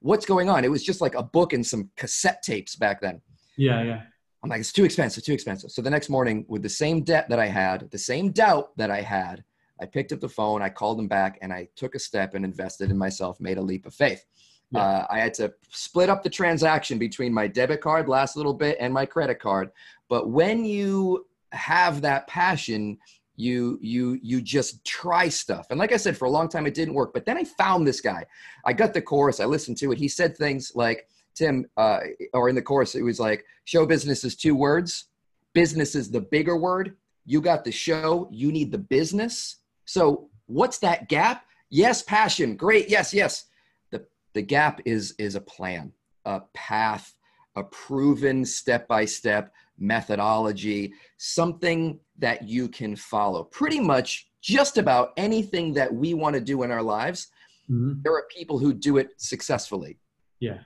what's 0.00 0.26
going 0.26 0.48
on? 0.48 0.64
It 0.64 0.70
was 0.70 0.82
just 0.82 1.00
like 1.00 1.14
a 1.14 1.22
book 1.22 1.52
and 1.52 1.64
some 1.64 1.90
cassette 1.96 2.42
tapes 2.42 2.74
back 2.76 3.00
then. 3.00 3.20
Yeah, 3.56 3.82
yeah. 3.82 4.02
I'm 4.44 4.50
like, 4.50 4.60
it's 4.60 4.72
too 4.72 4.84
expensive, 4.84 5.24
too 5.24 5.32
expensive. 5.32 5.70
So 5.70 5.80
the 5.80 5.88
next 5.88 6.10
morning, 6.10 6.44
with 6.48 6.62
the 6.62 6.68
same 6.68 7.00
debt 7.00 7.30
that 7.30 7.38
I 7.38 7.46
had, 7.46 7.90
the 7.90 7.96
same 7.96 8.30
doubt 8.30 8.76
that 8.76 8.90
I 8.90 9.00
had, 9.00 9.42
I 9.80 9.86
picked 9.86 10.12
up 10.12 10.20
the 10.20 10.28
phone, 10.28 10.60
I 10.60 10.68
called 10.68 10.98
them 10.98 11.08
back, 11.08 11.38
and 11.40 11.50
I 11.50 11.66
took 11.76 11.94
a 11.94 11.98
step 11.98 12.34
and 12.34 12.44
invested 12.44 12.90
in 12.90 12.98
myself, 12.98 13.40
made 13.40 13.56
a 13.56 13.62
leap 13.62 13.86
of 13.86 13.94
faith. 13.94 14.22
Yeah. 14.70 14.82
Uh, 14.82 15.06
I 15.08 15.20
had 15.20 15.32
to 15.34 15.54
split 15.70 16.10
up 16.10 16.22
the 16.22 16.28
transaction 16.28 16.98
between 16.98 17.32
my 17.32 17.46
debit 17.46 17.80
card 17.80 18.06
last 18.06 18.36
little 18.36 18.52
bit 18.52 18.76
and 18.78 18.92
my 18.92 19.06
credit 19.06 19.40
card. 19.40 19.70
But 20.10 20.28
when 20.28 20.66
you 20.66 21.26
have 21.52 22.02
that 22.02 22.26
passion, 22.26 22.98
you 23.36 23.78
you 23.80 24.18
you 24.22 24.40
just 24.40 24.84
try 24.84 25.28
stuff 25.28 25.66
and 25.70 25.78
like 25.80 25.92
i 25.92 25.96
said 25.96 26.16
for 26.16 26.26
a 26.26 26.30
long 26.30 26.48
time 26.48 26.68
it 26.68 26.74
didn't 26.74 26.94
work 26.94 27.12
but 27.12 27.26
then 27.26 27.36
i 27.36 27.42
found 27.42 27.84
this 27.84 28.00
guy 28.00 28.24
i 28.64 28.72
got 28.72 28.94
the 28.94 29.02
course 29.02 29.40
i 29.40 29.44
listened 29.44 29.76
to 29.76 29.90
it 29.90 29.98
he 29.98 30.06
said 30.06 30.36
things 30.36 30.70
like 30.76 31.08
tim 31.34 31.66
uh, 31.76 32.00
or 32.32 32.48
in 32.48 32.54
the 32.54 32.62
course 32.62 32.94
it 32.94 33.02
was 33.02 33.20
like 33.20 33.44
show 33.64 33.86
business 33.86 34.24
is 34.24 34.36
two 34.36 34.54
words 34.54 35.06
business 35.52 35.94
is 35.94 36.10
the 36.10 36.20
bigger 36.20 36.56
word 36.56 36.96
you 37.24 37.40
got 37.40 37.64
the 37.64 37.72
show 37.72 38.28
you 38.30 38.52
need 38.52 38.70
the 38.70 38.78
business 38.78 39.56
so 39.84 40.28
what's 40.46 40.78
that 40.78 41.08
gap 41.08 41.44
yes 41.70 42.02
passion 42.02 42.56
great 42.56 42.88
yes 42.88 43.12
yes 43.12 43.46
the 43.90 44.04
the 44.32 44.42
gap 44.42 44.80
is 44.84 45.14
is 45.18 45.34
a 45.34 45.40
plan 45.40 45.92
a 46.24 46.40
path 46.54 47.14
a 47.56 47.62
proven 47.62 48.44
step 48.44 48.88
by 48.88 49.04
step 49.04 49.52
methodology, 49.78 50.94
something 51.16 51.98
that 52.18 52.48
you 52.48 52.68
can 52.68 52.96
follow. 52.96 53.44
Pretty 53.44 53.80
much 53.80 54.28
just 54.40 54.78
about 54.78 55.12
anything 55.16 55.72
that 55.74 55.92
we 55.92 56.14
want 56.14 56.34
to 56.34 56.40
do 56.40 56.62
in 56.62 56.70
our 56.70 56.82
lives, 56.82 57.28
mm-hmm. 57.70 58.00
there 58.02 58.12
are 58.12 58.26
people 58.34 58.58
who 58.58 58.72
do 58.72 58.98
it 58.98 59.10
successfully. 59.16 59.98
Yeah. 60.40 60.58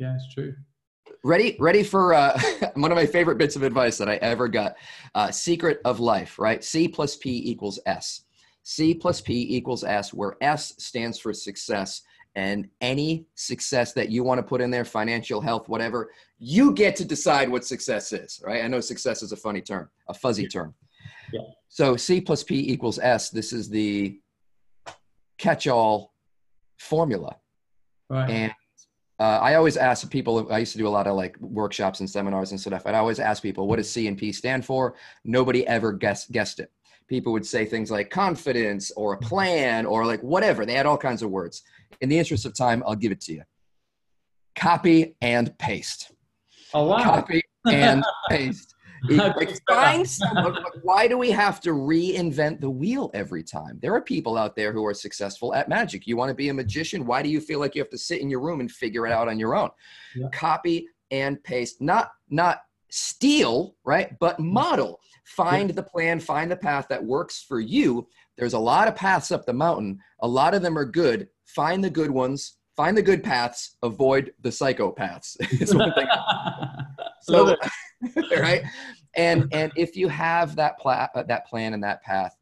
Yeah, 0.00 0.14
it's 0.14 0.32
true. 0.32 0.54
Ready? 1.22 1.56
Ready 1.60 1.82
for 1.82 2.14
uh, 2.14 2.40
one 2.74 2.90
of 2.90 2.96
my 2.96 3.06
favorite 3.06 3.36
bits 3.36 3.54
of 3.54 3.62
advice 3.62 3.98
that 3.98 4.08
I 4.08 4.16
ever 4.16 4.48
got. 4.48 4.74
Uh, 5.14 5.30
secret 5.30 5.80
of 5.84 6.00
life, 6.00 6.38
right? 6.38 6.64
C 6.64 6.88
plus 6.88 7.16
P 7.16 7.42
equals 7.50 7.78
S. 7.84 8.22
C 8.62 8.94
plus 8.94 9.20
P 9.20 9.46
equals 9.54 9.84
S, 9.84 10.14
where 10.14 10.36
S 10.40 10.74
stands 10.78 11.18
for 11.18 11.34
success 11.34 12.02
and 12.34 12.68
any 12.80 13.26
success 13.34 13.92
that 13.92 14.08
you 14.08 14.22
want 14.22 14.38
to 14.38 14.42
put 14.42 14.60
in 14.60 14.70
there 14.70 14.84
financial 14.84 15.40
health 15.40 15.68
whatever 15.68 16.12
you 16.38 16.72
get 16.72 16.94
to 16.94 17.04
decide 17.04 17.48
what 17.48 17.64
success 17.64 18.12
is 18.12 18.40
right 18.46 18.64
i 18.64 18.68
know 18.68 18.80
success 18.80 19.20
is 19.22 19.32
a 19.32 19.36
funny 19.36 19.60
term 19.60 19.90
a 20.08 20.14
fuzzy 20.14 20.46
term 20.46 20.72
yeah. 21.32 21.40
so 21.68 21.96
c 21.96 22.20
plus 22.20 22.44
p 22.44 22.72
equals 22.72 23.00
s 23.00 23.30
this 23.30 23.52
is 23.52 23.68
the 23.68 24.16
catch-all 25.38 26.14
formula 26.78 27.34
right. 28.08 28.30
and 28.30 28.52
uh, 29.20 29.38
I 29.40 29.54
always 29.54 29.76
ask 29.76 30.10
people. 30.10 30.52
I 30.52 30.58
used 30.58 30.72
to 30.72 30.78
do 30.78 30.88
a 30.88 30.96
lot 30.98 31.06
of 31.06 31.14
like 31.14 31.38
workshops 31.40 32.00
and 32.00 32.10
seminars 32.10 32.50
and 32.50 32.60
stuff. 32.60 32.82
I'd 32.86 32.94
always 32.94 33.20
ask 33.20 33.42
people, 33.42 33.68
"What 33.68 33.76
does 33.76 33.90
C 33.90 34.08
and 34.08 34.18
P 34.18 34.32
stand 34.32 34.64
for?" 34.64 34.94
Nobody 35.24 35.66
ever 35.66 35.92
guessed 35.92 36.32
guessed 36.32 36.58
it. 36.58 36.72
People 37.06 37.32
would 37.32 37.46
say 37.46 37.64
things 37.64 37.90
like 37.90 38.10
confidence 38.10 38.90
or 38.92 39.14
a 39.14 39.18
plan 39.18 39.84
or 39.84 40.06
like 40.06 40.22
whatever. 40.22 40.64
They 40.64 40.74
had 40.74 40.86
all 40.86 40.98
kinds 40.98 41.22
of 41.22 41.30
words 41.30 41.62
in 42.00 42.08
the 42.08 42.18
interest 42.18 42.46
of 42.46 42.54
time, 42.54 42.82
I'll 42.86 42.96
give 42.96 43.12
it 43.12 43.20
to 43.22 43.34
you. 43.34 43.42
Copy 44.56 45.16
and 45.20 45.56
paste. 45.58 46.12
Oh 46.74 46.86
wow! 46.86 47.02
Copy 47.02 47.42
and 47.66 48.04
paste. 48.30 48.74
Like 49.08 49.58
find 49.68 50.08
someone, 50.08 50.56
why 50.82 51.08
do 51.08 51.16
we 51.16 51.30
have 51.30 51.60
to 51.62 51.70
reinvent 51.70 52.60
the 52.60 52.70
wheel 52.70 53.10
every 53.14 53.42
time? 53.42 53.78
There 53.80 53.94
are 53.94 54.00
people 54.00 54.36
out 54.36 54.56
there 54.56 54.72
who 54.72 54.84
are 54.86 54.94
successful 54.94 55.54
at 55.54 55.68
magic. 55.68 56.06
You 56.06 56.16
want 56.16 56.30
to 56.30 56.34
be 56.34 56.48
a 56.48 56.54
magician? 56.54 57.06
Why 57.06 57.22
do 57.22 57.28
you 57.28 57.40
feel 57.40 57.60
like 57.60 57.74
you 57.74 57.82
have 57.82 57.90
to 57.90 57.98
sit 57.98 58.20
in 58.20 58.30
your 58.30 58.40
room 58.40 58.60
and 58.60 58.70
figure 58.70 59.06
it 59.06 59.12
out 59.12 59.28
on 59.28 59.38
your 59.38 59.54
own? 59.54 59.70
Yeah. 60.14 60.28
Copy 60.32 60.86
and 61.10 61.42
paste, 61.42 61.80
not 61.80 62.10
not 62.28 62.62
steal, 62.90 63.76
right? 63.84 64.18
But 64.18 64.34
mm-hmm. 64.34 64.52
model. 64.52 65.00
Find 65.24 65.70
yeah. 65.70 65.76
the 65.76 65.82
plan, 65.84 66.18
find 66.18 66.50
the 66.50 66.56
path 66.56 66.86
that 66.88 67.04
works 67.04 67.42
for 67.42 67.60
you. 67.60 68.08
There's 68.36 68.54
a 68.54 68.58
lot 68.58 68.88
of 68.88 68.96
paths 68.96 69.30
up 69.30 69.46
the 69.46 69.52
mountain. 69.52 70.00
A 70.20 70.28
lot 70.28 70.54
of 70.54 70.62
them 70.62 70.76
are 70.76 70.84
good 70.84 71.28
find 71.54 71.82
the 71.82 71.90
good 71.90 72.10
ones, 72.10 72.56
find 72.76 72.96
the 72.96 73.02
good 73.02 73.22
paths, 73.22 73.76
avoid 73.82 74.32
the 74.40 74.50
psychopaths. 74.50 75.36
is 75.60 75.74
one 75.74 75.92
thing. 75.94 76.06
so, 77.22 77.56
right? 78.38 78.62
And 79.16 79.48
and 79.52 79.72
if 79.76 79.96
you 79.96 80.08
have 80.08 80.56
that 80.56 80.78
pla- 80.78 81.08
uh, 81.14 81.22
that 81.24 81.46
plan 81.46 81.74
and 81.74 81.82
that 81.82 82.02
path, 82.02 82.36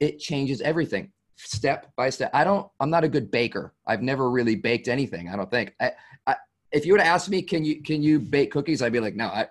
it 0.00 0.18
changes 0.18 0.60
everything 0.60 1.12
step 1.36 1.90
by 1.96 2.10
step. 2.10 2.30
I 2.34 2.44
don't. 2.44 2.68
I'm 2.80 2.90
not 2.90 3.04
a 3.04 3.08
good 3.08 3.30
baker. 3.30 3.74
I've 3.86 4.02
never 4.02 4.30
really 4.30 4.56
baked 4.56 4.88
anything. 4.88 5.28
I 5.28 5.36
don't 5.36 5.50
think. 5.50 5.74
I, 5.80 5.92
I, 6.26 6.36
if 6.72 6.84
you 6.84 6.92
were 6.92 6.98
to 6.98 7.06
ask 7.06 7.28
me, 7.30 7.42
can 7.42 7.64
you 7.64 7.82
can 7.82 8.02
you 8.02 8.18
bake 8.18 8.50
cookies? 8.50 8.82
I'd 8.82 8.92
be 8.92 9.00
like, 9.00 9.14
no. 9.14 9.26
I, 9.26 9.46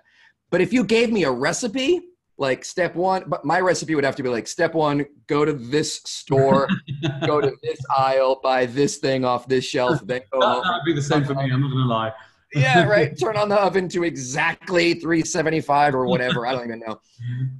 but 0.50 0.60
if 0.60 0.72
you 0.72 0.84
gave 0.84 1.10
me 1.12 1.24
a 1.24 1.30
recipe, 1.30 2.00
like 2.38 2.64
step 2.64 2.94
one 2.94 3.24
but 3.26 3.44
my 3.44 3.60
recipe 3.60 3.94
would 3.94 4.04
have 4.04 4.14
to 4.14 4.22
be 4.22 4.28
like 4.28 4.46
step 4.46 4.72
one 4.72 5.04
go 5.26 5.44
to 5.44 5.52
this 5.52 6.00
store 6.04 6.68
go 7.26 7.40
to 7.40 7.52
this 7.62 7.78
aisle 7.96 8.40
buy 8.42 8.64
this 8.64 8.98
thing 8.98 9.24
off 9.24 9.48
this 9.48 9.64
shelf 9.64 10.00
then 10.06 10.20
go 10.32 10.40
that, 10.40 10.62
would 10.64 10.84
be 10.86 10.92
the 10.92 11.02
same 11.02 11.24
for 11.24 11.34
me 11.34 11.50
i'm 11.50 11.60
not 11.60 11.70
gonna 11.70 11.84
lie 11.84 12.12
yeah 12.54 12.84
right? 12.88 13.18
Turn 13.18 13.36
on 13.36 13.48
the 13.48 13.60
oven 13.60 13.88
to 13.90 14.04
exactly 14.04 14.94
375 14.94 15.94
or 15.94 16.06
whatever 16.06 16.46
i 16.46 16.52
don't 16.52 16.64
even 16.64 16.80
know. 16.80 17.00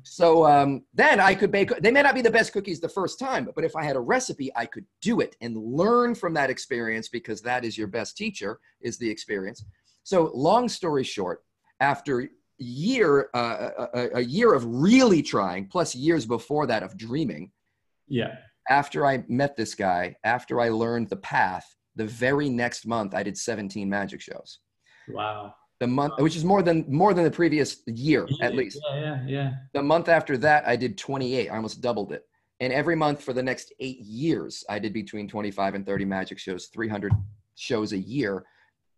So 0.03 0.47
um, 0.47 0.85
then 0.95 1.21
i 1.21 1.35
could 1.35 1.51
bake 1.51 1.71
they 1.81 1.91
may 1.91 2.03
not 2.03 2.15
be 2.15 2.23
the 2.23 2.31
best 2.31 2.53
cookies 2.53 2.81
the 2.81 2.89
first 2.89 3.19
time 3.19 3.49
but 3.55 3.65
if 3.65 3.75
i 3.77 3.85
had 3.85 3.97
a 3.97 4.01
recipe 4.01 4.51
i 4.57 4.65
could 4.67 4.85
do 5.01 5.21
it 5.21 5.37
and 5.41 5.57
learn 5.57 6.15
from 6.15 6.35
that 6.35 6.51
experience 6.51 7.09
because 7.09 7.43
that 7.43 7.65
is 7.65 7.77
your 7.77 7.89
best 7.89 8.17
teacher 8.17 8.61
is 8.81 8.99
the 8.99 9.09
experience. 9.09 9.65
So 10.05 10.31
long 10.35 10.69
story 10.69 11.05
short 11.05 11.43
after 11.81 12.29
year 12.59 13.31
uh, 13.35 13.71
a, 13.95 14.09
a, 14.17 14.21
year 14.21 14.53
of 14.53 14.65
really 14.65 15.23
trying 15.23 15.69
plus 15.69 15.95
years 15.95 16.27
before 16.27 16.67
that 16.67 16.83
of 16.83 16.97
dreaming 16.97 17.53
yeah. 18.09 18.35
after 18.69 19.07
i 19.07 19.23
met 19.29 19.57
this 19.57 19.75
guy 19.75 20.15
after 20.25 20.61
i 20.61 20.69
learned 20.69 21.09
the 21.09 21.17
path 21.17 21.65
the 21.95 22.05
very 22.05 22.49
next 22.49 22.85
month 22.85 23.15
i 23.15 23.23
did 23.23 23.39
17 23.39 23.89
magic 23.89 24.21
shows 24.21 24.59
wow 25.11 25.55
the 25.81 25.87
month 25.87 26.15
which 26.19 26.37
is 26.37 26.45
more 26.45 26.63
than 26.63 26.85
more 26.89 27.15
than 27.15 27.25
the 27.25 27.31
previous 27.31 27.83
year 27.87 28.27
yeah, 28.29 28.47
at 28.47 28.55
least 28.55 28.81
yeah 28.93 29.01
yeah 29.01 29.25
yeah 29.27 29.51
the 29.75 29.83
month 29.83 30.09
after 30.09 30.37
that 30.37 30.67
i 30.67 30.75
did 30.77 30.99
28 30.99 31.49
i 31.49 31.55
almost 31.55 31.81
doubled 31.81 32.13
it 32.13 32.25
and 32.61 32.73
every 32.73 32.97
month 32.97 33.23
for 33.23 33.33
the 33.33 33.43
next 33.43 33.73
eight 33.81 34.01
years 34.01 34.65
i 34.69 34.79
did 34.79 34.93
between 34.93 35.29
25 35.29 35.75
and 35.75 35.87
30 35.87 36.05
magic 36.05 36.39
shows 36.39 36.67
300 36.67 37.13
shows 37.55 37.93
a 37.93 37.99
year 37.99 38.45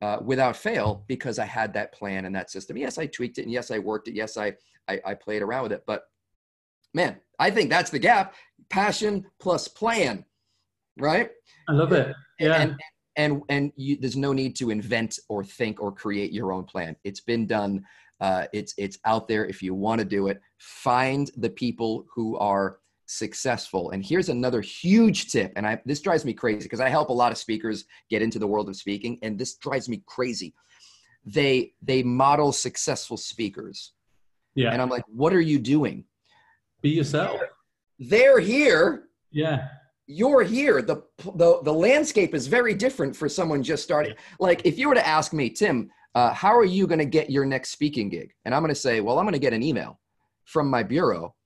uh, 0.03 0.19
without 0.23 0.57
fail 0.57 1.05
because 1.09 1.39
I 1.39 1.45
had 1.45 1.73
that 1.75 1.93
plan 1.93 2.25
and 2.25 2.35
that 2.35 2.51
system. 2.51 2.77
Yes, 2.77 2.99
I 2.99 3.07
tweaked 3.07 3.39
it, 3.39 3.43
and 3.43 3.53
yes, 3.53 3.71
I 3.71 3.79
worked 3.79 4.09
it. 4.09 4.15
Yes, 4.15 4.37
I, 4.37 4.55
I, 4.89 5.01
I 5.05 5.15
played 5.15 5.43
around 5.43 5.65
with 5.65 5.73
it. 5.73 5.85
But 5.87 6.05
man, 6.95 7.21
I 7.39 7.51
think 7.51 7.71
that's 7.71 7.91
the 7.91 7.99
gap: 7.99 8.35
passion 8.69 9.27
plus 9.41 9.69
plan, 9.69 10.25
right? 10.99 11.31
I 11.69 11.73
love 11.73 11.93
it. 11.93 12.15
Yeah. 12.39 12.55
And 12.55 12.71
and 12.71 12.77
and 13.17 13.73
you, 13.77 13.97
there's 13.97 14.17
no 14.17 14.33
need 14.33 14.57
to 14.57 14.71
invent 14.71 15.19
or 15.29 15.45
think 15.45 15.81
or 15.81 15.93
create 15.93 16.33
your 16.33 16.53
own 16.53 16.65
plan. 16.65 16.97
It's 17.05 17.21
been 17.21 17.47
done. 17.47 17.85
Uh, 18.21 18.47
it's 18.53 18.75
it's 18.77 18.99
out 19.05 19.29
there. 19.29 19.45
If 19.47 19.63
you 19.63 19.75
want 19.75 19.99
to 19.99 20.05
do 20.05 20.29
it, 20.29 20.41
find 20.59 21.31
the 21.37 21.51
people 21.51 22.07
who 22.15 22.37
are 22.39 22.79
successful. 23.07 23.91
And 23.91 24.05
here's 24.05 24.29
another 24.29 24.61
huge 24.61 25.33
tip. 25.33 25.53
And 25.57 25.67
I, 25.67 25.81
this 25.85 26.01
drives 26.01 26.25
me 26.25 26.33
crazy 26.33 26.63
because 26.63 26.81
I 26.81 26.89
help 26.89 27.09
a 27.09 27.13
lot 27.13 27.33
of 27.33 27.39
speakers 27.39 27.85
get 28.09 28.23
into 28.23 28.39
the 28.39 28.47
world 28.47 28.69
of 28.69 28.77
speaking. 28.77 29.19
And 29.23 29.39
this 29.39 29.57
drives 29.57 29.89
me 29.89 30.03
crazy. 30.07 30.55
they 31.25 31.73
they 31.83 32.03
model 32.03 32.53
successful 32.53 33.17
speakers. 33.17 33.93
Yeah. 34.55 34.73
And 34.73 34.83
I'm 34.83 34.89
like, 34.89 35.05
what 35.07 35.33
are 35.33 35.41
you 35.41 35.59
doing? 35.59 36.05
Be 36.83 36.91
yourself. 36.91 37.41
They're 37.99 38.41
here. 38.41 39.05
Yeah. 39.31 39.69
You're 40.13 40.43
here. 40.43 40.83
The 40.83 41.05
the 41.37 41.61
the 41.63 41.73
landscape 41.73 42.35
is 42.35 42.49
very 42.49 42.75
different 42.75 43.15
for 43.15 43.29
someone 43.29 43.63
just 43.63 43.85
starting. 43.85 44.15
Like 44.41 44.63
if 44.65 44.77
you 44.77 44.89
were 44.89 44.97
to 44.97 45.07
ask 45.07 45.33
me, 45.33 45.49
Tim, 45.51 45.89
uh, 46.17 46.33
how 46.35 46.53
are 46.57 46.65
you 46.65 46.89
going 46.89 46.99
to 46.99 47.05
get 47.05 47.31
your 47.31 47.45
next 47.45 47.71
speaking 47.71 48.09
gig? 48.09 48.35
And 48.45 48.53
I'm 48.53 48.63
going 48.63 48.75
to 48.75 48.81
say, 48.81 49.01
well, 49.01 49.19
I'm 49.21 49.25
going 49.25 49.35
to 49.35 49.39
get 49.39 49.53
an 49.53 49.63
email 49.63 50.01
from 50.47 50.69
my 50.69 50.83
bureau, 50.83 51.37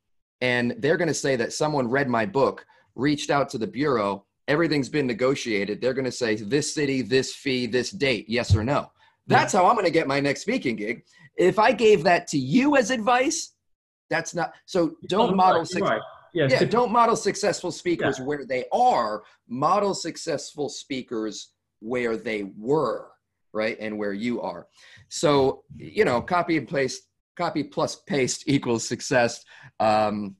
and 0.40 0.74
they're 0.78 0.96
going 0.96 1.08
to 1.08 1.14
say 1.14 1.36
that 1.36 1.52
someone 1.52 1.90
read 1.90 2.08
my 2.08 2.24
book, 2.24 2.64
reached 2.94 3.28
out 3.30 3.50
to 3.50 3.58
the 3.58 3.66
bureau, 3.66 4.24
everything's 4.48 4.88
been 4.88 5.06
negotiated. 5.06 5.82
They're 5.82 5.92
going 5.92 6.06
to 6.06 6.12
say 6.12 6.34
this 6.36 6.72
city, 6.72 7.02
this 7.02 7.34
fee, 7.34 7.66
this 7.66 7.90
date, 7.90 8.24
yes 8.28 8.56
or 8.56 8.64
no. 8.64 8.90
That's 9.26 9.52
how 9.52 9.66
I'm 9.66 9.74
going 9.74 9.84
to 9.84 9.90
get 9.90 10.06
my 10.08 10.20
next 10.20 10.40
speaking 10.40 10.76
gig. 10.76 11.04
If 11.36 11.58
I 11.58 11.72
gave 11.72 12.02
that 12.04 12.26
to 12.28 12.38
you 12.38 12.76
as 12.76 12.90
advice, 12.90 13.52
that's 14.08 14.34
not 14.34 14.54
so. 14.64 14.96
Don't 15.08 15.32
Oh, 15.32 15.34
model 15.34 15.60
right, 15.60 15.68
success. 15.68 15.90
right. 15.90 16.00
Yeah. 16.34 16.48
Yeah, 16.50 16.64
don't 16.64 16.90
model 16.92 17.16
successful 17.16 17.70
speakers 17.70 18.18
where 18.20 18.44
they 18.44 18.64
are. 18.72 19.22
Model 19.48 19.94
successful 19.94 20.68
speakers 20.68 21.52
where 21.80 22.16
they 22.16 22.50
were, 22.58 23.06
right, 23.52 23.76
and 23.80 23.96
where 23.98 24.12
you 24.12 24.40
are. 24.42 24.66
So 25.08 25.62
you 25.76 26.04
know, 26.04 26.20
copy 26.20 26.56
and 26.56 26.68
paste, 26.68 27.02
copy 27.36 27.62
plus 27.62 27.96
paste 27.96 28.44
equals 28.48 28.86
success. 28.86 29.44
Um, 29.80 30.36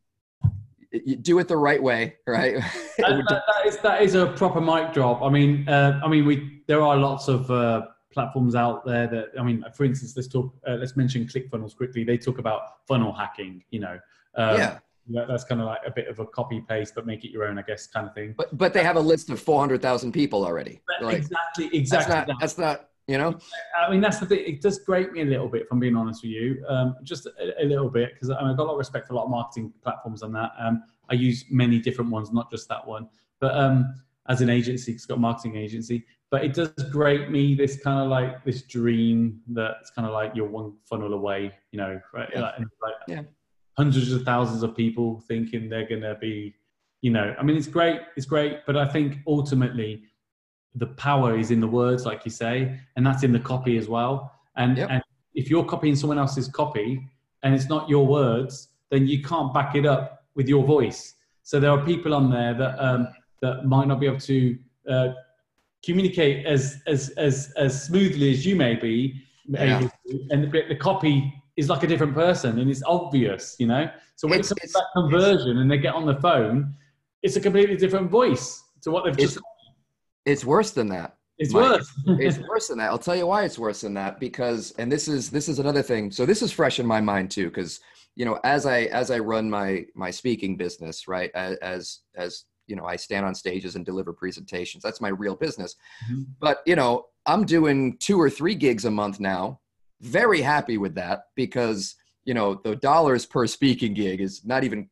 you 0.93 1.17
do 1.17 1.39
it 1.41 1.49
the 1.49 1.57
right 1.57 1.83
way, 1.83 2.17
right? 2.27 2.55
that, 2.99 3.25
that- 3.29 3.43
that 3.47 3.67
is 3.67 3.77
that 3.79 4.03
is 4.03 4.15
a 4.15 4.27
proper 4.29 4.61
mic 4.61 4.93
drop. 4.93 5.23
I 5.23 5.29
mean, 5.29 5.69
uh, 5.69 6.01
I 6.05 6.09
mean, 6.09 6.25
we 6.27 6.63
there 6.67 6.83
are 6.83 6.97
lots 6.97 7.29
of 7.29 7.51
uh, 7.51 7.87
platforms 8.13 8.55
out 8.55 8.85
there 8.85 9.07
that 9.09 9.27
I 9.39 9.43
mean, 9.43 9.65
for 9.77 9.85
instance, 9.85 10.15
let's 10.17 10.29
talk. 10.29 10.53
Uh, 10.67 10.73
let's 10.75 10.97
mention 10.97 11.25
ClickFunnels 11.27 11.77
quickly. 11.77 12.05
They 12.05 12.19
talk 12.19 12.39
about 12.39 12.63
funnel 12.89 13.13
hacking. 13.13 13.65
You 13.71 13.81
know, 13.81 13.99
um, 14.37 14.57
yeah, 14.59 14.79
that- 15.11 15.29
that's 15.29 15.45
kind 15.45 15.61
of 15.61 15.67
like 15.67 15.81
a 15.87 15.91
bit 15.91 16.09
of 16.09 16.19
a 16.19 16.27
copy 16.27 16.61
paste, 16.69 16.95
but 16.95 17.07
make 17.07 17.25
it 17.25 17.31
your 17.31 17.45
own, 17.45 17.59
I 17.59 17.63
guess, 17.63 17.87
kind 17.87 18.07
of 18.07 18.15
thing. 18.15 18.35
but 18.37 18.57
but 18.57 18.73
they 18.73 18.83
have 18.83 18.97
a 18.97 19.01
list 19.01 19.31
of 19.31 19.41
four 19.41 19.61
hundred 19.61 19.83
thousand 19.83 20.13
people 20.13 20.45
already. 20.45 20.81
Like 21.01 21.19
exactly, 21.19 21.65
that's 21.65 21.75
exactly. 21.75 22.15
not 22.15 22.27
that. 22.27 22.37
that's 22.41 22.59
not 22.59 22.89
you 23.07 23.19
know. 23.19 23.39
I 23.79 23.91
mean, 23.91 24.01
that's 24.01 24.19
the 24.19 24.27
thing. 24.27 24.43
It 24.47 24.63
does 24.63 24.79
grate 24.79 25.13
me 25.13 25.21
a 25.21 25.25
little 25.27 25.49
bit, 25.49 25.63
if 25.63 25.69
I'm 25.71 25.79
being 25.79 25.97
honest 25.97 26.23
with 26.23 26.33
you. 26.33 26.65
Um, 26.69 26.97
just 27.03 27.27
a, 27.27 27.63
a 27.63 27.67
little 27.67 27.91
bit, 27.91 28.15
because 28.15 28.31
I 28.31 28.41
mean, 28.41 28.51
I've 28.53 28.57
got 28.57 28.65
a 28.65 28.69
lot 28.69 28.73
of 28.73 28.79
respect 28.79 29.09
for 29.09 29.15
a 29.15 29.17
lot 29.17 29.25
of 29.25 29.31
marketing 29.31 29.73
platforms 29.83 30.23
on 30.23 30.33
that. 30.33 30.53
Um, 30.59 30.83
I 31.11 31.15
use 31.15 31.45
many 31.51 31.79
different 31.79 32.11
ones, 32.11 32.33
not 32.33 32.51
just 32.51 32.69
that 32.69 32.87
one. 32.87 33.09
But 33.41 33.55
um, 33.57 33.95
as 34.29 34.41
an 34.41 34.49
agency, 34.49 34.93
it's 34.93 35.05
got 35.05 35.19
a 35.19 35.21
marketing 35.21 35.57
agency. 35.57 36.07
But 36.31 36.45
it 36.45 36.55
does 36.55 36.71
grate 36.91 37.31
me 37.31 37.55
this 37.55 37.81
kind 37.81 38.01
of 38.01 38.09
like 38.09 38.43
this 38.45 38.63
dream 38.63 39.41
that 39.49 39.77
it's 39.81 39.91
kind 39.91 40.07
of 40.07 40.15
like 40.15 40.33
you're 40.35 40.49
one 40.49 40.73
funnel 40.89 41.13
away, 41.13 41.53
you 41.71 41.79
know, 41.79 42.01
right? 42.13 42.29
Yeah. 42.33 42.41
Like, 42.41 42.59
like 42.59 42.95
Yeah. 43.07 43.23
Hundreds 43.77 44.13
of 44.13 44.23
thousands 44.23 44.63
of 44.63 44.77
people 44.77 45.21
thinking 45.29 45.69
they're 45.69 45.89
going 45.89 46.01
to 46.03 46.17
be, 46.21 46.55
you 47.03 47.11
know, 47.11 47.35
I 47.39 47.43
mean, 47.43 47.57
it's 47.57 47.67
great, 47.67 48.01
it's 48.17 48.27
great. 48.27 48.61
But 48.67 48.77
I 48.77 48.87
think 48.87 49.19
ultimately, 49.27 50.03
the 50.77 50.87
power 50.89 51.39
is 51.39 51.51
in 51.51 51.61
the 51.61 51.69
words, 51.69 52.05
like 52.05 52.25
you 52.25 52.31
say, 52.31 52.79
and 52.97 53.07
that's 53.07 53.23
in 53.23 53.33
the 53.33 53.39
copy 53.41 53.77
as 53.77 53.89
well. 53.89 54.33
And, 54.57 54.77
Yep. 54.79 54.89
and 54.91 55.03
if 55.35 55.49
you're 55.51 55.65
copying 55.65 55.95
someone 55.97 56.19
else's 56.19 56.49
copy 56.49 57.01
and 57.43 57.55
it's 57.55 57.69
not 57.69 57.89
your 57.89 58.07
words, 58.07 58.69
then 58.91 59.07
you 59.07 59.23
can't 59.23 59.53
back 59.55 59.75
it 59.77 59.87
up 59.87 60.25
with 60.35 60.49
your 60.49 60.65
voice. 60.65 61.15
So 61.43 61.61
there 61.61 61.71
are 61.71 61.85
people 61.85 62.15
on 62.15 62.31
there 62.31 62.55
that 62.55 62.79
um, 62.85 63.09
that 63.43 63.67
might 63.67 63.87
not 63.87 64.01
be 64.01 64.07
able 64.07 64.21
to 64.21 64.59
uh, 64.89 65.09
communicate 65.85 66.47
as 66.47 66.81
as 66.87 67.11
as 67.11 67.53
as 67.57 67.85
smoothly 67.85 68.31
as 68.33 68.47
you 68.47 68.57
may 68.57 68.75
be 68.75 69.21
Yeah. 69.47 69.79
able 69.79 69.89
to, 69.91 70.27
and 70.31 70.51
the, 70.51 70.63
the 70.69 70.77
copy 70.77 71.33
is 71.57 71.69
like 71.69 71.83
a 71.83 71.87
different 71.87 72.15
person, 72.15 72.59
and 72.59 72.71
it's 72.71 72.83
obvious, 72.85 73.57
you 73.59 73.67
know. 73.67 73.89
So 74.17 74.29
when 74.29 74.41
It's- 74.41 74.51
it 74.51 74.59
comes 74.61 74.73
to 74.73 74.79
that 74.79 74.87
conversion 75.01 75.59
and 75.59 75.71
they 75.71 75.79
get 75.79 75.95
on 75.95 76.07
the 76.07 76.17
phone, 76.17 76.75
it's 77.23 77.37
a 77.37 77.41
completely 77.41 77.77
different 77.77 78.11
voice 78.11 78.63
to 78.83 78.91
what 78.91 79.05
they've 79.05 79.19
It's 79.19 79.35
just. 79.35 79.45
it's 80.27 80.45
worse 80.45 80.71
than 80.73 80.89
that. 80.89 81.17
It's 81.39 81.53
Mike, 81.53 81.63
worse. 81.79 81.93
it's 82.21 82.39
worse 82.49 82.69
than 82.69 82.79
that. 82.79 82.91
I'll 82.91 82.99
tell 82.99 83.17
you 83.17 83.27
why 83.27 83.45
it's 83.45 83.59
worse 83.59 83.81
than 83.81 83.95
that 83.95 84.21
because 84.21 84.73
and 84.79 84.91
this 84.91 85.09
is 85.09 85.31
this 85.31 85.49
is 85.49 85.59
another 85.59 85.83
thing. 85.83 86.11
So 86.13 86.27
this 86.27 86.43
is 86.43 86.53
fresh 86.53 86.79
in 86.79 86.87
my 86.87 87.01
mind 87.01 87.31
too 87.31 87.51
cuz 87.51 87.81
you 88.15 88.25
know 88.25 88.39
as 88.45 88.67
I 88.67 88.83
as 88.85 89.11
I 89.11 89.19
run 89.19 89.51
my 89.51 89.85
my 89.97 90.11
speaking 90.11 90.57
business, 90.57 91.09
right? 91.09 91.31
As 91.35 91.57
as, 91.59 92.01
as 92.15 92.45
you 92.67 92.77
know, 92.77 92.85
I 92.87 92.97
stand 92.97 93.27
on 93.27 93.35
stages 93.35 93.75
and 93.77 93.85
deliver 93.85 94.13
presentations. 94.13 94.83
That's 94.83 95.01
my 95.01 95.09
real 95.09 95.35
business. 95.37 95.75
Mhm. 96.11 96.25
But, 96.41 96.63
you 96.65 96.77
know, 96.77 97.07
I'm 97.27 97.45
doing 97.45 97.99
2 97.99 98.19
or 98.19 98.31
3 98.31 98.55
gigs 98.55 98.87
a 98.87 98.91
month 98.91 99.21
now. 99.21 99.61
Very 100.01 100.41
happy 100.41 100.79
with 100.79 100.95
that 100.97 101.25
because, 101.35 101.95
you 102.25 102.35
know, 102.35 102.55
the 102.65 102.77
dollars 102.77 103.25
per 103.27 103.47
speaking 103.47 103.95
gig 103.95 104.21
is 104.21 104.45
not 104.45 104.65
even 104.65 104.89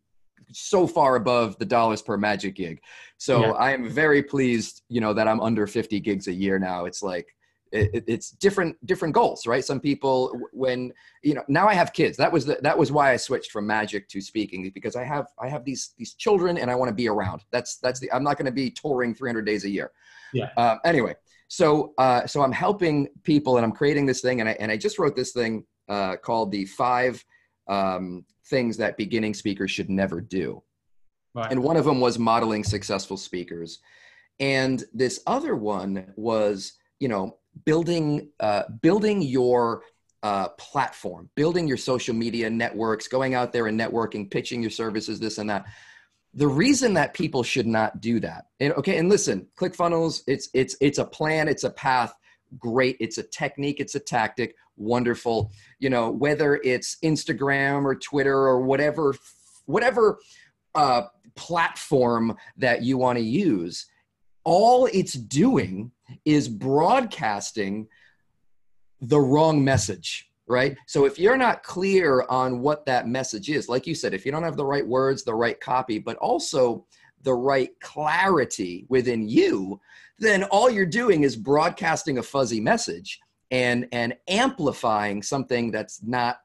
so 0.52 0.86
far 0.86 1.16
above 1.16 1.58
the 1.58 1.64
dollars 1.64 2.02
per 2.02 2.16
magic 2.16 2.54
gig. 2.56 2.80
So 3.18 3.40
Yeah. 3.40 3.50
I 3.52 3.72
am 3.72 3.88
very 3.88 4.22
pleased, 4.22 4.82
you 4.88 5.00
know, 5.00 5.12
that 5.14 5.26
I'm 5.28 5.40
under 5.40 5.66
50 5.66 6.00
gigs 6.00 6.28
a 6.28 6.32
year 6.32 6.58
now. 6.58 6.84
It's 6.84 7.02
like 7.02 7.26
it, 7.72 7.90
it- 7.94 8.04
it's 8.06 8.30
different 8.32 8.76
different 8.84 9.14
goals, 9.14 9.46
right? 9.46 9.64
Some 9.64 9.80
people 9.80 10.38
when 10.52 10.92
you 11.22 11.32
know 11.34 11.42
now 11.48 11.66
I 11.68 11.72
have 11.74 11.94
kids. 11.94 12.18
That 12.18 12.30
was 12.30 12.44
the, 12.44 12.58
that 12.62 12.76
was 12.76 12.92
why 12.92 13.12
I 13.12 13.16
switched 13.16 13.50
from 13.50 13.66
magic 13.66 14.08
to 14.10 14.20
speaking 14.20 14.70
because 14.74 14.94
I 14.94 15.04
have 15.04 15.28
I 15.40 15.48
have 15.48 15.64
these 15.64 15.94
these 15.96 16.12
children 16.14 16.58
and 16.58 16.70
I 16.70 16.74
want 16.74 16.90
to 16.90 16.94
be 16.94 17.08
around. 17.08 17.44
That's 17.50 17.76
that's 17.78 17.98
the 17.98 18.12
I'm 18.12 18.22
not 18.24 18.36
going 18.36 18.44
to 18.46 18.52
be 18.52 18.70
touring 18.70 19.14
300 19.14 19.46
days 19.46 19.64
a 19.64 19.70
year. 19.70 19.90
Yeah. 20.34 20.50
Um, 20.58 20.80
anyway, 20.84 21.14
so 21.52 21.92
uh, 21.98 22.26
so 22.26 22.40
I'm 22.40 22.50
helping 22.50 23.08
people 23.24 23.58
and 23.58 23.66
I'm 23.66 23.72
creating 23.72 24.06
this 24.06 24.22
thing 24.22 24.40
and 24.40 24.48
I 24.48 24.52
and 24.52 24.72
I 24.72 24.78
just 24.78 24.98
wrote 24.98 25.14
this 25.14 25.32
thing 25.32 25.66
uh, 25.86 26.16
called 26.16 26.50
the 26.50 26.64
five 26.64 27.22
um, 27.68 28.24
things 28.46 28.78
that 28.78 28.96
beginning 28.96 29.34
speakers 29.34 29.70
should 29.70 29.90
never 29.90 30.22
do. 30.22 30.62
Right. 31.34 31.50
and 31.50 31.62
one 31.62 31.76
of 31.76 31.84
them 31.84 32.00
was 32.00 32.18
modeling 32.18 32.64
successful 32.64 33.18
speakers. 33.18 33.80
And 34.40 34.82
this 34.94 35.20
other 35.26 35.54
one 35.54 36.14
was 36.16 36.72
you 37.00 37.08
know 37.08 37.36
building 37.66 38.30
uh, 38.40 38.62
building 38.80 39.20
your 39.20 39.82
uh, 40.22 40.48
platform 40.50 41.28
building 41.34 41.68
your 41.68 41.76
social 41.76 42.14
media 42.14 42.48
networks 42.48 43.08
going 43.08 43.34
out 43.34 43.52
there 43.52 43.66
and 43.66 43.78
networking 43.78 44.30
pitching 44.30 44.62
your 44.62 44.70
services 44.70 45.20
this 45.20 45.36
and 45.36 45.50
that 45.50 45.66
the 46.34 46.48
reason 46.48 46.94
that 46.94 47.14
people 47.14 47.42
should 47.42 47.66
not 47.66 48.00
do 48.00 48.18
that 48.20 48.46
and 48.60 48.72
okay 48.74 48.96
and 48.96 49.08
listen 49.08 49.46
clickfunnels 49.56 50.22
it's 50.26 50.48
it's 50.54 50.76
it's 50.80 50.98
a 50.98 51.04
plan 51.04 51.48
it's 51.48 51.64
a 51.64 51.70
path. 51.70 52.14
Great 52.58 52.96
it's 53.00 53.18
a 53.18 53.22
technique 53.22 53.80
it's 53.80 53.94
a 53.94 54.00
tactic. 54.00 54.54
Wonderful. 54.76 55.52
You 55.78 55.90
know 55.90 56.10
whether 56.10 56.56
it's 56.56 56.96
instagram 57.02 57.84
or 57.84 57.94
twitter 57.94 58.36
or 58.36 58.60
whatever 58.60 59.14
whatever 59.66 60.18
uh, 60.74 61.02
platform 61.34 62.36
that 62.56 62.82
you 62.82 62.98
want 62.98 63.18
to 63.18 63.24
use, 63.24 63.86
all 64.44 64.86
it's 64.86 65.12
doing 65.12 65.92
is 66.24 66.48
broadcasting 66.48 67.88
the 69.00 69.20
wrong 69.20 69.64
message, 69.64 70.30
right? 70.46 70.76
So 70.86 71.04
if 71.04 71.18
you're 71.18 71.36
not 71.36 71.62
clear 71.62 72.24
on 72.28 72.60
what 72.60 72.84
that 72.86 73.06
message 73.06 73.48
is, 73.48 73.68
like 73.68 73.86
you 73.86 73.94
said, 73.94 74.14
if 74.14 74.26
you 74.26 74.32
don't 74.32 74.42
have 74.42 74.56
the 74.56 74.64
right 74.64 74.86
words, 74.86 75.22
the 75.22 75.34
right 75.34 75.58
copy, 75.60 75.98
but 75.98 76.16
also 76.16 76.84
the 77.22 77.34
right 77.34 77.70
clarity 77.80 78.86
within 78.88 79.28
you, 79.28 79.80
then 80.18 80.44
all 80.44 80.70
you're 80.70 80.86
doing 80.86 81.22
is 81.22 81.36
broadcasting 81.36 82.18
a 82.18 82.22
fuzzy 82.22 82.60
message 82.60 83.20
and 83.50 83.86
and 83.92 84.14
amplifying 84.28 85.22
something 85.22 85.70
that's 85.70 86.02
not 86.02 86.38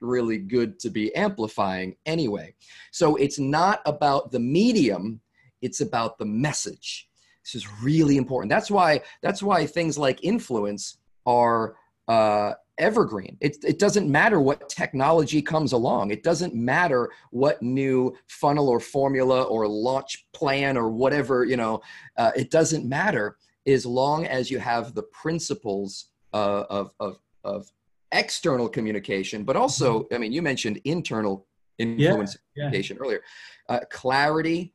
really 0.00 0.38
good 0.38 0.78
to 0.80 0.90
be 0.90 1.14
amplifying 1.14 1.96
anyway. 2.06 2.54
So 2.90 3.16
it's 3.16 3.38
not 3.38 3.80
about 3.86 4.32
the 4.32 4.40
medium, 4.40 5.20
it's 5.60 5.80
about 5.80 6.18
the 6.18 6.24
message. 6.26 7.08
This 7.44 7.54
is 7.54 7.82
really 7.82 8.16
important. 8.16 8.50
That's 8.50 8.70
why 8.70 9.02
that's 9.22 9.42
why 9.42 9.66
things 9.66 9.98
like 9.98 10.24
influence 10.24 10.98
are 11.26 11.76
uh, 12.08 12.52
evergreen. 12.82 13.36
It, 13.40 13.56
it 13.72 13.78
doesn't 13.78 14.08
matter 14.10 14.38
what 14.40 14.68
technology 14.68 15.40
comes 15.40 15.72
along. 15.72 16.10
It 16.10 16.22
doesn't 16.22 16.54
matter 16.54 17.10
what 17.30 17.62
new 17.62 17.96
funnel 18.26 18.68
or 18.68 18.80
formula 18.80 19.42
or 19.44 19.68
launch 19.68 20.26
plan 20.32 20.76
or 20.76 20.90
whatever, 20.90 21.44
you 21.44 21.56
know, 21.56 21.80
uh, 22.16 22.32
it 22.36 22.50
doesn't 22.50 22.84
matter 22.86 23.36
as 23.66 23.86
long 23.86 24.26
as 24.26 24.50
you 24.50 24.58
have 24.58 24.94
the 24.94 25.04
principles 25.22 25.90
uh, 26.34 26.64
of, 26.68 26.86
of, 26.98 27.18
of 27.44 27.70
external 28.10 28.68
communication, 28.68 29.44
but 29.44 29.56
also, 29.56 30.06
I 30.12 30.18
mean, 30.18 30.32
you 30.32 30.42
mentioned 30.42 30.80
internal 30.84 31.46
influence 31.78 32.36
yeah. 32.36 32.64
communication 32.64 32.98
earlier. 32.98 33.22
Uh, 33.68 33.80
clarity, 33.90 34.74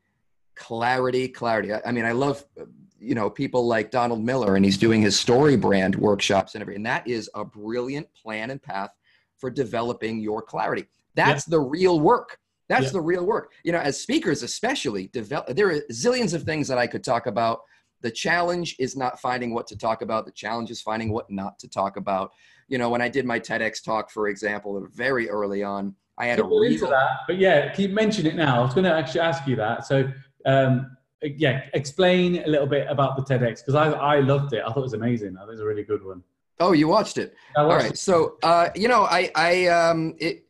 clarity, 0.55 1.27
clarity. 1.27 1.73
I, 1.73 1.81
I 1.85 1.91
mean, 1.91 2.05
I 2.05 2.13
love, 2.13 2.45
uh, 2.59 2.65
you 2.99 3.15
know, 3.15 3.29
people 3.29 3.67
like 3.67 3.91
Donald 3.91 4.23
Miller, 4.23 4.55
and 4.55 4.65
he's 4.65 4.77
doing 4.77 5.01
his 5.01 5.19
story 5.19 5.55
brand 5.55 5.95
workshops 5.95 6.55
and 6.55 6.61
everything. 6.61 6.77
And 6.79 6.85
that 6.87 7.07
is 7.07 7.29
a 7.35 7.45
brilliant 7.45 8.07
plan 8.13 8.49
and 8.51 8.61
path 8.61 8.89
for 9.37 9.49
developing 9.49 10.19
your 10.19 10.41
clarity. 10.41 10.85
That's 11.15 11.45
the 11.45 11.59
real 11.59 11.99
work. 11.99 12.39
That's 12.69 12.85
Yeah. 12.85 12.91
the 12.91 13.01
real 13.01 13.25
work. 13.25 13.53
You 13.63 13.71
know, 13.71 13.79
as 13.79 13.99
speakers, 13.99 14.43
especially, 14.43 15.07
develop. 15.07 15.55
There 15.55 15.69
are 15.69 15.81
zillions 15.91 16.33
of 16.33 16.43
things 16.43 16.67
that 16.67 16.77
I 16.77 16.87
could 16.87 17.03
talk 17.03 17.27
about 17.27 17.61
The 18.01 18.11
challenge 18.11 18.75
is 18.77 18.95
not 18.95 19.19
finding 19.19 19.53
what 19.53 19.65
to 19.67 19.77
talk 19.77 20.01
about. 20.03 20.25
The 20.25 20.31
challenge 20.31 20.69
is 20.69 20.81
finding 20.81 21.11
what 21.11 21.29
not 21.31 21.57
to 21.59 21.67
talk 21.67 21.97
about. 21.97 22.31
You 22.67 22.77
know, 22.77 22.89
when 22.89 23.01
I 23.01 23.09
did 23.09 23.25
my 23.25 23.39
TEDx 23.39 23.83
talk, 23.83 24.11
for 24.11 24.27
example, 24.27 24.85
very 24.93 25.29
early 25.29 25.63
on, 25.63 25.95
I 26.17 26.27
had 26.27 26.39
a 26.39 26.45
We'll 26.45 26.61
into 26.63 26.85
that, 26.85 27.09
but 27.27 27.37
yeah, 27.39 27.71
keep 27.73 27.91
mentioning 27.91 28.33
it 28.33 28.35
now. 28.35 28.59
I 28.59 28.63
was 28.63 28.73
going 28.73 28.83
to 28.83 28.93
actually 28.93 29.21
ask 29.21 29.47
you 29.47 29.55
that. 29.55 29.85
So, 29.85 30.11
um, 30.45 30.96
yeah, 31.21 31.65
explain 31.73 32.43
a 32.43 32.47
little 32.47 32.67
bit 32.67 32.87
about 32.89 33.15
the 33.15 33.23
TEDx 33.23 33.59
because 33.59 33.75
I, 33.75 33.91
I 33.91 34.19
loved 34.19 34.53
it. 34.53 34.63
I 34.63 34.67
thought 34.67 34.77
it 34.77 34.81
was 34.81 34.93
amazing. 34.93 35.35
I 35.37 35.41
thought 35.41 35.49
it 35.49 35.51
was 35.51 35.61
a 35.61 35.65
really 35.65 35.83
good 35.83 36.03
one. 36.03 36.23
Oh, 36.59 36.71
you 36.71 36.87
watched 36.87 37.17
it. 37.17 37.35
I 37.55 37.61
All 37.61 37.67
watched 37.67 37.83
right. 37.83 37.97
So, 37.97 38.37
uh, 38.43 38.69
you 38.75 38.87
know, 38.87 39.03
I, 39.03 39.31
I, 39.35 39.67
um, 39.67 40.15
it, 40.19 40.45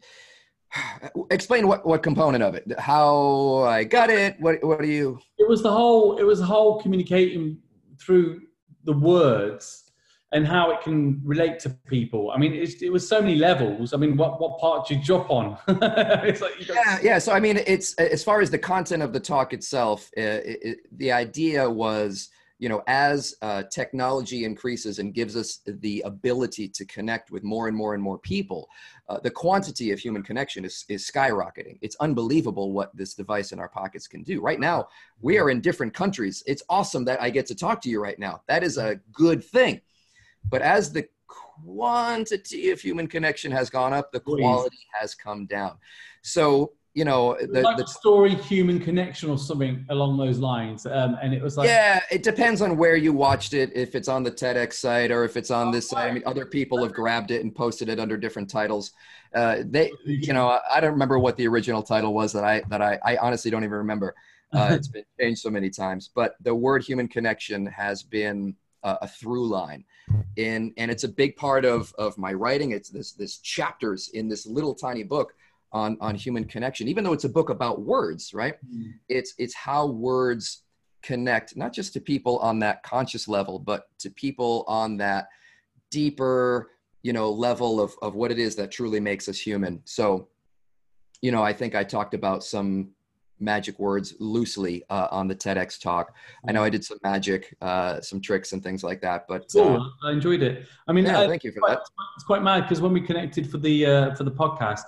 explain 1.32 1.68
what, 1.68 1.86
what 1.86 2.04
component 2.04 2.44
of 2.44 2.56
it, 2.56 2.66
how 2.80 3.64
I 3.64 3.84
got 3.84 4.10
it. 4.10 4.40
What, 4.40 4.64
what 4.64 4.82
do 4.82 4.88
you, 4.88 5.20
it 5.38 5.48
was 5.48 5.64
the 5.64 5.72
whole 5.72 6.18
it 6.18 6.24
was 6.24 6.40
the 6.40 6.46
whole 6.46 6.82
communicating 6.82 7.58
through 8.00 8.42
the 8.84 8.94
words 8.94 9.87
and 10.34 10.46
how 10.46 10.72
it 10.72 10.82
can 10.82 11.22
relate 11.24 11.58
to 11.60 11.70
people 11.88 12.32
i 12.32 12.38
mean 12.38 12.54
it 12.54 12.92
was 12.92 13.08
so 13.08 13.22
many 13.22 13.36
levels 13.36 13.94
i 13.94 13.98
mean 13.98 14.18
what 14.18 14.42
what 14.42 14.60
part 14.60 14.88
did 14.88 14.98
you 14.98 15.04
drop 15.04 15.30
on 15.30 15.58
like 15.68 16.60
you 16.60 16.66
go, 16.66 16.74
yeah, 16.74 17.00
yeah. 17.02 17.18
So, 17.18 17.34
I 17.34 17.40
mean, 17.40 17.58
it's 17.66 17.94
as 17.96 18.24
far 18.24 18.42
as 18.42 18.50
the 18.50 18.58
content 18.58 19.04
of 19.04 19.14
the 19.14 19.20
talk 19.20 19.54
itself, 19.54 20.10
uh, 20.18 20.22
it, 20.22 20.60
it, 20.62 20.78
the 20.98 21.12
idea 21.12 21.70
was, 21.70 22.30
you 22.60 22.70
know, 22.70 22.82
as 22.88 23.36
uh, 23.42 23.64
technology 23.72 24.46
increases 24.46 25.00
and 25.00 25.14
gives 25.14 25.36
us 25.36 25.62
the 25.66 26.02
ability 26.06 26.68
to 26.70 26.86
connect 26.86 27.32
with 27.32 27.44
more 27.44 27.68
and 27.68 27.78
more 27.78 27.94
and 27.94 28.02
more 28.02 28.18
people, 28.18 28.68
uh, 29.10 29.20
the 29.20 29.30
quantity 29.30 29.92
of 29.92 30.00
human 30.00 30.24
connection 30.24 30.66
is, 30.66 30.86
is 30.90 31.10
skyrocketing. 31.10 31.78
It's 31.82 31.96
unbelievable 32.00 32.72
what 32.72 32.96
this 32.96 33.14
device 33.14 33.52
in 33.52 33.60
our 33.60 33.70
pockets 33.70 34.08
can 34.08 34.24
do. 34.24 34.42
Right 34.42 34.60
now, 34.60 34.88
we 35.22 35.38
are 35.38 35.50
in 35.50 35.62
different 35.62 35.94
countries. 35.94 36.44
It's 36.48 36.64
awesome 36.70 37.06
that 37.06 37.22
I 37.22 37.30
get 37.30 37.46
to 37.48 37.56
talk 37.56 37.82
to 37.82 37.90
you 37.90 38.02
right 38.02 38.20
now. 38.20 38.42
That 38.48 38.64
is 38.64 38.78
a 38.78 39.00
good 39.12 39.44
thing. 39.44 39.82
But 40.50 40.62
as 40.62 40.92
the 40.92 41.08
quantity 41.28 42.72
of 42.72 42.80
human 42.80 43.08
connection 43.08 43.52
has 43.52 43.70
gone 43.70 43.94
up, 43.94 44.12
the 44.12 44.20
quality 44.20 44.78
has 45.00 45.16
come 45.16 45.46
down. 45.46 45.78
So, 46.22 46.74
you 46.94 47.06
know, 47.06 47.38
the, 47.40 47.62
like 47.62 47.78
the 47.78 47.86
story 47.86 48.34
human 48.34 48.80
connection 48.80 49.30
or 49.30 49.38
something 49.38 49.86
along 49.90 50.18
those 50.18 50.40
lines 50.40 50.86
um, 50.88 51.16
and 51.22 51.32
it 51.32 51.44
was 51.44 51.56
like 51.56 51.68
yeah, 51.68 52.00
it 52.10 52.24
depends 52.24 52.62
on 52.62 52.76
where 52.76 52.96
you 52.96 53.14
watched 53.14 53.54
it. 53.54 53.72
If 53.76 53.94
it's 53.94 54.08
on 54.08 54.24
the 54.24 54.32
TEDx 54.32 54.74
site 54.74 55.12
or 55.12 55.24
if 55.24 55.38
it's 55.38 55.52
on 55.52 55.72
this 55.72 55.90
site. 55.90 56.10
I 56.10 56.12
mean, 56.14 56.24
other 56.26 56.46
people 56.46 56.82
have 56.84 56.94
grabbed 56.94 57.30
it 57.32 57.44
and 57.44 57.54
posted 57.54 57.88
it 57.90 58.00
under 58.00 58.18
different 58.18 58.50
titles. 58.50 58.94
Uh, 59.36 59.58
they, 59.66 59.92
you 60.06 60.34
know, 60.34 60.48
I- 60.50 60.62
I 60.76 60.80
don't 60.80 60.94
remember 60.94 61.20
what 61.20 61.38
the 61.38 61.48
original 61.48 61.84
title 61.84 62.14
was 62.16 62.34
that 62.34 62.44
I 62.44 62.64
that 62.70 62.82
I, 62.82 62.98
I 63.06 63.18
honestly 63.18 63.52
don't 63.52 63.64
even 63.64 63.78
remember. 63.78 64.16
Uh, 64.54 64.70
it's 64.72 64.88
been 64.88 65.04
changed 65.20 65.42
so 65.42 65.50
many 65.50 65.70
times, 65.70 66.10
but 66.16 66.36
the 66.42 66.56
word 66.56 66.82
human 66.84 67.08
connection 67.08 67.66
has 67.68 68.02
been 68.02 68.56
a, 68.88 68.98
a 69.04 69.08
through 69.08 69.48
line, 69.48 69.84
in 70.36 70.74
and 70.78 70.90
it's 70.90 71.04
a 71.04 71.10
big 71.10 71.36
part 71.36 71.66
of 71.66 71.94
of 71.98 72.18
my 72.18 72.34
writing. 72.34 72.72
It's 72.72 72.90
this 72.90 73.12
this 73.14 73.38
chapters 73.40 74.10
in 74.14 74.28
this 74.28 74.46
little 74.46 74.74
tiny 74.74 75.04
book 75.04 75.34
on 75.72 75.98
on 76.02 76.16
human 76.16 76.46
connection. 76.46 76.88
Even 76.88 77.04
though 77.04 77.14
it's 77.14 77.26
a 77.26 77.30
book 77.30 77.50
about 77.50 77.82
words, 77.82 78.34
right? 78.34 78.56
Mm. 78.66 78.94
it's 79.10 79.34
it's 79.38 79.56
how 79.56 79.88
words 79.88 80.64
connect 81.04 81.56
not 81.56 81.72
just 81.72 81.94
to 81.94 82.02
people 82.02 82.40
on 82.40 82.60
that 82.60 82.82
conscious 82.84 83.28
level 83.28 83.60
but 83.60 83.88
to 84.00 84.10
people 84.10 84.66
on 84.68 84.98
that 84.98 85.30
deeper 85.92 86.72
you 87.04 87.14
know 87.14 87.32
level 87.32 87.80
of 87.80 87.96
of 88.02 88.16
what 88.16 88.32
it 88.32 88.40
is 88.40 88.56
that 88.56 88.72
truly 88.72 89.00
makes 89.00 89.30
us 89.30 89.38
human 89.40 89.80
so 89.86 90.28
you 91.22 91.32
know 91.32 91.44
i 91.44 91.54
think 91.54 91.76
i 91.76 91.84
talked 91.84 92.14
about 92.14 92.44
some 92.44 92.90
magic 93.40 93.78
words 93.80 94.16
loosely 94.20 94.84
uh, 94.90 95.08
on 95.12 95.28
the 95.28 95.36
tedx 95.36 95.80
talk 95.80 96.14
i 96.48 96.52
know 96.52 96.64
i 96.64 96.70
did 96.70 96.84
some 96.84 96.98
magic 97.04 97.56
uh, 97.62 98.02
some 98.02 98.20
tricks 98.20 98.54
and 98.54 98.64
things 98.64 98.84
like 98.84 99.00
that 99.02 99.26
but 99.28 99.46
uh, 99.56 99.80
i 100.06 100.12
enjoyed 100.12 100.42
it 100.42 100.66
i 100.88 100.92
mean 100.92 101.06
yeah 101.06 101.22
I- 101.22 101.28
thank 101.28 101.44
you 101.44 101.52
for 101.52 101.62
that 101.68 101.80
it's 102.16 102.24
quite 102.26 102.42
mad 102.44 102.62
because 102.62 102.82
when 102.82 102.94
we 102.94 103.02
connected 103.02 103.50
for 103.50 103.58
the 103.60 103.86
uh, 103.86 104.16
for 104.16 104.24
the 104.24 104.32
podcast 104.32 104.82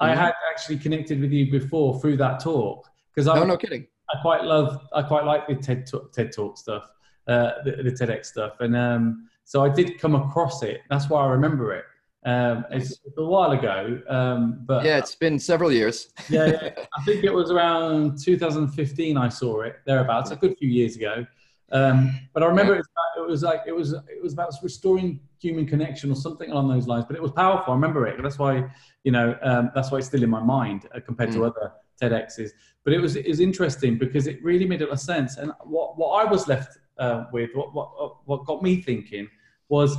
i 0.00 0.10
Mhm. 0.10 0.16
had 0.16 0.34
actually 0.50 0.78
connected 0.78 1.20
with 1.20 1.30
you 1.32 1.50
before 1.50 2.00
through 2.00 2.16
that 2.16 2.40
talk 2.40 2.88
because 3.14 3.28
I, 3.28 3.34
no 3.36 3.44
no 3.44 3.56
kidding 3.56 3.86
I 4.14 4.20
quite 4.20 4.44
love 4.44 4.86
I 4.92 5.02
quite 5.02 5.24
like 5.24 5.46
the 5.48 5.54
TED 5.54 5.86
talk, 5.86 6.12
TED 6.12 6.30
talk 6.30 6.58
stuff, 6.58 6.84
uh, 7.26 7.52
the, 7.64 7.70
the 7.84 7.90
TEDx 7.90 8.26
stuff, 8.26 8.60
and 8.60 8.76
um, 8.76 9.28
so 9.44 9.64
I 9.64 9.70
did 9.70 9.98
come 9.98 10.14
across 10.14 10.62
it. 10.62 10.82
That's 10.90 11.08
why 11.08 11.24
I 11.24 11.28
remember 11.28 11.72
it. 11.72 11.84
Um, 12.24 12.64
it's 12.70 13.00
a 13.18 13.24
while 13.24 13.50
ago, 13.50 14.00
um, 14.08 14.60
but 14.64 14.82
yeah 14.84 14.96
it's 14.96 15.14
been 15.14 15.38
several 15.38 15.70
years 15.70 16.08
yeah, 16.30 16.46
yeah, 16.46 16.70
I 16.96 17.04
think 17.04 17.22
it 17.22 17.32
was 17.32 17.50
around 17.50 18.18
2015 18.18 19.16
I 19.18 19.28
saw 19.28 19.60
it 19.60 19.76
thereabouts, 19.84 20.30
a 20.30 20.36
good 20.36 20.56
few 20.56 20.68
years 20.68 20.96
ago. 20.96 21.26
Um, 21.72 22.20
but 22.32 22.42
I 22.42 22.46
remember 22.46 22.74
it, 22.74 22.78
was 22.78 22.88
about, 22.92 23.24
it 23.24 23.28
was 23.28 23.42
like 23.42 23.60
it 23.66 23.72
was 23.72 23.92
it 23.92 24.22
was 24.22 24.32
about 24.32 24.54
restoring 24.62 25.20
human 25.40 25.66
connection 25.66 26.10
or 26.10 26.14
something 26.14 26.50
along 26.50 26.68
those 26.68 26.86
lines. 26.86 27.04
But 27.06 27.16
it 27.16 27.22
was 27.22 27.32
powerful. 27.32 27.72
I 27.72 27.76
remember 27.76 28.06
it. 28.06 28.22
That's 28.22 28.38
why 28.38 28.70
you 29.02 29.12
know 29.12 29.36
um, 29.42 29.70
that's 29.74 29.90
why 29.90 29.98
it's 29.98 30.06
still 30.06 30.22
in 30.22 30.30
my 30.30 30.42
mind 30.42 30.88
uh, 30.94 31.00
compared 31.00 31.32
to 31.32 31.44
other 31.44 31.72
TEDx's. 32.00 32.52
But 32.84 32.92
it 32.92 33.00
was 33.00 33.16
it 33.16 33.26
was 33.26 33.40
interesting 33.40 33.98
because 33.98 34.26
it 34.26 34.42
really 34.42 34.66
made 34.66 34.82
a 34.82 34.84
lot 34.84 34.92
of 34.92 35.00
sense. 35.00 35.36
And 35.36 35.52
what 35.64 35.98
what 35.98 36.24
I 36.24 36.30
was 36.30 36.46
left 36.46 36.78
uh, 36.98 37.24
with, 37.32 37.50
what 37.54 37.74
what 37.74 38.26
what 38.26 38.44
got 38.44 38.62
me 38.62 38.80
thinking 38.80 39.28
was 39.68 39.96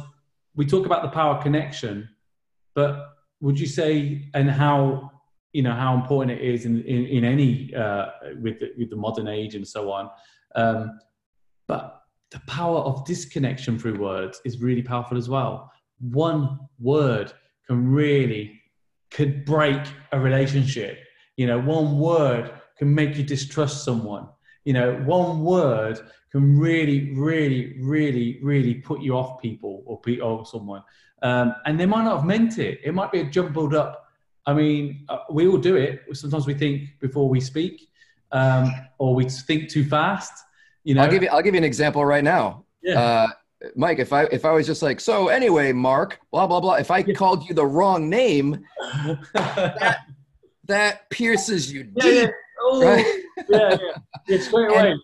we 0.55 0.65
talk 0.65 0.85
about 0.85 1.01
the 1.01 1.09
power 1.09 1.35
of 1.35 1.43
connection, 1.43 2.07
but 2.75 3.15
would 3.41 3.59
you 3.59 3.67
say 3.67 4.29
and 4.33 4.49
how 4.49 5.11
you 5.53 5.63
know 5.63 5.73
how 5.73 5.95
important 5.95 6.31
it 6.31 6.43
is 6.43 6.65
in 6.65 6.83
in, 6.83 7.05
in 7.05 7.23
any 7.23 7.73
uh, 7.73 8.07
with 8.41 8.59
the, 8.59 8.71
with 8.77 8.89
the 8.89 8.95
modern 8.95 9.27
age 9.27 9.55
and 9.55 9.67
so 9.67 9.91
on. 9.91 10.09
Um, 10.55 10.99
but 11.67 12.01
the 12.31 12.41
power 12.47 12.79
of 12.79 13.05
disconnection 13.05 13.79
through 13.79 13.99
words 13.99 14.41
is 14.45 14.61
really 14.61 14.81
powerful 14.81 15.17
as 15.17 15.29
well. 15.29 15.71
One 15.99 16.59
word 16.79 17.31
can 17.67 17.89
really 17.89 18.61
could 19.11 19.45
break 19.45 19.81
a 20.11 20.19
relationship. 20.19 20.99
You 21.37 21.47
know, 21.47 21.59
one 21.59 21.99
word 21.99 22.51
can 22.77 22.93
make 22.93 23.15
you 23.15 23.23
distrust 23.23 23.85
someone. 23.85 24.27
You 24.65 24.73
know, 24.73 24.95
one 25.05 25.41
word 25.41 26.01
can 26.31 26.59
really, 26.59 27.13
really, 27.13 27.77
really, 27.81 28.39
really 28.43 28.75
put 28.75 29.01
you 29.01 29.15
off 29.15 29.41
people 29.41 29.83
or 29.85 30.01
or 30.21 30.45
someone. 30.45 30.83
Um, 31.25 31.55
and 31.65 31.79
they 31.79 31.87
might 31.87 32.03
not 32.03 32.17
have 32.17 32.25
meant 32.25 32.59
it. 32.59 32.79
It 32.83 32.93
might 32.93 33.11
be 33.11 33.21
a 33.21 33.25
jumbled 33.25 33.73
up. 33.73 34.05
I 34.45 34.53
mean, 34.53 35.05
uh, 35.09 35.19
we 35.31 35.47
all 35.47 35.57
do 35.57 35.75
it. 35.75 36.03
Sometimes 36.13 36.45
we 36.45 36.53
think 36.53 36.89
before 37.01 37.27
we 37.27 37.39
speak, 37.39 37.89
um, 38.31 38.71
or 38.99 39.15
we 39.15 39.27
think 39.27 39.69
too 39.69 39.85
fast. 39.85 40.33
You 40.83 40.93
know, 40.93 41.01
i'll 41.01 41.09
give 41.09 41.23
you 41.23 41.29
i'll 41.29 41.41
give 41.41 41.55
you 41.55 41.57
an 41.57 41.63
example 41.63 42.05
right 42.05 42.23
now 42.23 42.65
yeah. 42.83 42.99
uh, 42.99 43.27
Mike, 43.75 43.99
if 43.99 44.13
I 44.13 44.25
if 44.25 44.45
I 44.45 44.51
was 44.51 44.67
just 44.67 44.83
like, 44.83 44.99
so 44.99 45.29
anyway, 45.29 45.71
Mark, 45.71 46.19
blah 46.31 46.45
blah 46.45 46.59
blah. 46.59 46.75
If 46.75 46.91
I 46.91 47.01
called 47.01 47.47
you 47.47 47.55
the 47.55 47.65
wrong 47.65 48.09
name, 48.09 48.63
that 50.65 51.09
pierces 51.09 51.71
you 51.71 51.91
yeah, 51.95 52.05
yeah. 52.05 52.25
deep. 52.25 52.31
Oh, 52.61 52.83
right? 52.83 53.23
yeah, 53.49 53.69
yeah. 53.69 53.77
Yeah, 54.27 54.39
straight 54.39 54.69
away. 54.69 54.95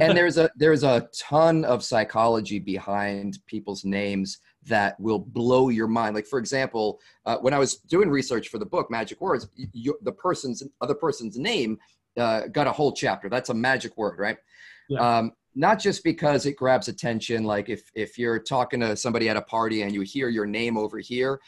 and 0.00 0.16
there's 0.16 0.38
a 0.38 0.50
there's 0.56 0.82
a 0.82 1.08
ton 1.16 1.64
of 1.64 1.84
psychology 1.84 2.58
behind 2.58 3.38
people's 3.46 3.84
names 3.84 4.38
that 4.70 4.98
will 4.98 5.18
blow 5.18 5.68
your 5.68 5.86
mind. 5.86 6.14
Like 6.14 6.26
for 6.26 6.38
example, 6.38 7.00
uh, 7.26 7.36
when 7.38 7.52
I 7.52 7.58
was 7.58 7.76
doing 7.76 8.08
research 8.10 8.48
for 8.48 8.58
the 8.58 8.66
book 8.66 8.90
Magic 8.90 9.20
Words, 9.20 9.48
you, 9.72 9.96
the 10.02 10.12
person's 10.12 10.62
other 10.80 10.94
person's 10.94 11.36
name 11.38 11.78
uh, 12.18 12.46
got 12.48 12.66
a 12.66 12.72
whole 12.72 12.92
chapter. 12.92 13.28
That's 13.28 13.50
a 13.50 13.54
magic 13.54 13.96
word, 13.96 14.18
right? 14.18 14.38
Yeah. 14.88 15.00
Um, 15.18 15.32
not 15.54 15.78
just 15.80 16.02
because 16.04 16.46
it 16.46 16.56
grabs 16.56 16.88
attention. 16.88 17.44
Like 17.44 17.68
if 17.68 17.90
if 17.94 18.18
you're 18.18 18.38
talking 18.38 18.80
to 18.80 18.96
somebody 18.96 19.28
at 19.28 19.36
a 19.36 19.42
party 19.42 19.82
and 19.82 19.92
you 19.92 20.00
hear 20.00 20.28
your 20.28 20.46
name 20.46 20.78
over 20.78 20.98
here. 20.98 21.40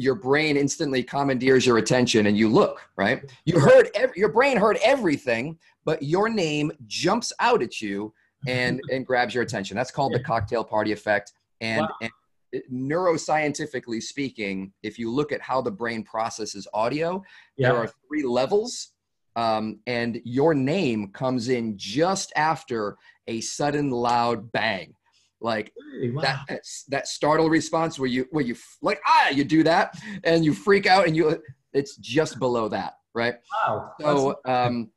Your 0.00 0.14
brain 0.14 0.56
instantly 0.56 1.02
commandeers 1.02 1.66
your 1.66 1.78
attention, 1.78 2.26
and 2.26 2.36
you 2.38 2.48
look 2.48 2.80
right. 2.96 3.20
You 3.44 3.58
heard 3.58 3.90
ev- 3.96 4.16
your 4.16 4.28
brain 4.28 4.56
heard 4.56 4.78
everything, 4.84 5.58
but 5.84 6.00
your 6.04 6.28
name 6.28 6.70
jumps 6.86 7.32
out 7.40 7.62
at 7.62 7.80
you 7.80 8.14
and 8.46 8.80
and 8.92 9.04
grabs 9.04 9.34
your 9.34 9.42
attention. 9.42 9.76
That's 9.76 9.90
called 9.90 10.12
the 10.14 10.20
cocktail 10.20 10.62
party 10.62 10.92
effect. 10.92 11.32
And, 11.60 11.80
Wow. 11.80 11.88
and 12.02 12.10
neuroscientifically 12.72 14.02
speaking, 14.02 14.72
if 14.82 14.98
you 14.98 15.10
look 15.10 15.32
at 15.32 15.40
how 15.40 15.60
the 15.60 15.70
brain 15.70 16.02
processes 16.02 16.66
audio, 16.72 17.22
there 17.56 17.76
are 17.76 17.90
three 18.08 18.22
levels, 18.22 18.92
um, 19.36 19.80
and 19.86 20.20
your 20.24 20.54
name 20.54 21.08
comes 21.12 21.48
in 21.48 21.76
just 21.76 22.32
after 22.36 22.96
a 23.26 23.40
sudden 23.40 23.90
loud 23.90 24.50
bang. 24.52 24.94
Like? 25.40 25.72
Wow. 26.02 26.22
that 26.22 26.60
that 26.88 27.06
startle 27.06 27.48
response 27.48 27.98
where 27.98 28.08
you 28.08 28.26
where 28.30 28.44
you 28.44 28.56
like 28.82 29.00
ah 29.06 29.28
you 29.28 29.44
do 29.44 29.62
that 29.62 29.96
and 30.24 30.44
you 30.44 30.52
freak 30.52 30.86
out 30.86 31.06
and 31.06 31.16
you 31.16 31.40
it's 31.72 31.96
just 31.96 32.38
below 32.40 32.68
that 32.68 32.94
right 33.14 33.34
wow. 33.64 33.92
so 34.00 34.40
um 34.44 34.90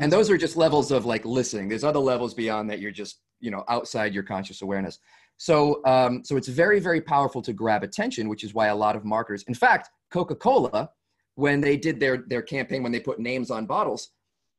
and 0.00 0.12
those 0.12 0.30
are 0.30 0.36
just 0.36 0.56
levels 0.56 0.90
of 0.90 1.06
like 1.06 1.24
listening 1.24 1.68
there's 1.68 1.84
other 1.84 2.00
levels 2.00 2.34
beyond 2.34 2.68
that 2.70 2.80
you're 2.80 2.90
just 2.90 3.20
you 3.40 3.50
know 3.50 3.64
outside 3.68 4.14
your 4.14 4.22
conscious 4.22 4.62
awareness 4.62 4.98
so 5.40 5.80
um 5.86 6.22
so 6.24 6.36
it's 6.36 6.48
very 6.48 6.78
very 6.80 7.00
powerful 7.00 7.40
to 7.40 7.52
grab 7.52 7.82
attention 7.82 8.28
which 8.28 8.44
is 8.44 8.52
why 8.52 8.66
a 8.68 8.76
lot 8.76 8.94
of 8.94 9.04
marketers 9.04 9.42
in 9.48 9.54
fact 9.54 9.88
coca-cola 10.12 10.90
when 11.36 11.60
they 11.60 11.76
did 11.76 11.98
their 11.98 12.24
their 12.28 12.42
campaign 12.42 12.82
when 12.82 12.92
they 12.92 13.00
put 13.00 13.18
names 13.18 13.50
on 13.50 13.64
bottles 13.64 14.10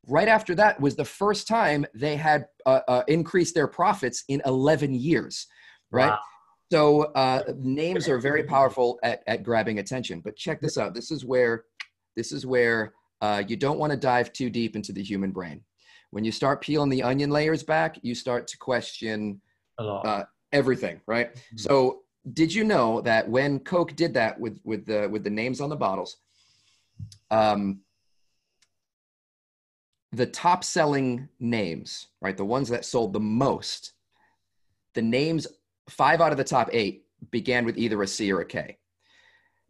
right 0.08 0.28
after 0.28 0.56
that 0.56 0.80
was 0.80 0.96
the 0.96 1.06
first 1.06 1.48
time 1.48 1.86
they 1.94 2.16
had 2.16 2.48
uh, 2.66 2.82
uh, 2.88 3.04
increased 3.08 3.54
their 3.54 3.68
profits 3.68 4.24
in 4.28 4.42
11 4.46 4.94
years, 4.94 5.48
right? 5.92 6.12
Wow. 6.12 6.20
So 6.72 7.02
uh, 7.16 7.44
names 7.58 8.08
are 8.08 8.18
very 8.18 8.44
powerful 8.44 8.98
at, 9.04 9.24
at 9.28 9.44
grabbing 9.44 9.80
attention. 9.80 10.22
But 10.22 10.38
check 10.38 10.62
this 10.62 10.78
out. 10.78 10.94
This 10.94 11.12
is 11.12 11.26
where 11.26 11.66
this 12.16 12.32
is 12.32 12.46
where 12.46 12.94
uh, 13.22 13.44
you 13.48 13.58
don't 13.58 13.78
want 13.78 13.92
to 13.92 13.98
dive 13.98 14.32
too 14.34 14.50
deep 14.50 14.76
into 14.76 14.94
the 14.94 15.04
human 15.04 15.32
brain. 15.32 15.62
When 16.12 16.24
you 16.24 16.32
start 16.32 16.62
peeling 16.62 16.90
the 16.90 17.04
onion 17.04 17.30
layers 17.30 17.64
back, 17.64 18.00
you 18.02 18.16
start 18.16 18.48
to 18.48 18.58
question 18.58 19.42
A 19.78 19.84
lot. 19.84 20.28
Everything, 20.52 21.02
right? 21.06 21.34
Mhm. 21.36 21.60
So, 21.60 22.04
did 22.34 22.54
you 22.54 22.64
know 22.64 23.02
that 23.02 23.28
when 23.28 23.60
Coke 23.60 23.96
did 23.96 24.14
that 24.14 24.40
with 24.40 24.60
with 24.64 24.86
the 24.86 25.08
with 25.10 25.24
the 25.24 25.30
names 25.30 25.60
on 25.62 25.70
the 25.70 25.76
bottles, 25.76 26.18
um, 27.32 27.82
the 30.12 30.26
top 30.28 30.64
selling 30.64 31.30
names, 31.40 32.08
right, 32.22 32.36
the 32.36 32.46
ones 32.46 32.70
that 32.70 32.86
sold 32.86 33.14
the 33.14 33.20
most, 33.20 33.94
the 34.94 35.02
names 35.02 35.48
five 35.90 36.22
out 36.22 36.32
of 36.32 36.38
the 36.38 36.44
top 36.44 36.70
eight 36.74 37.06
began 37.32 37.66
with 37.66 37.78
either 37.78 38.02
a 38.02 38.08
C 38.08 38.32
or 38.32 38.42
a 38.42 38.46
K. 38.46 38.78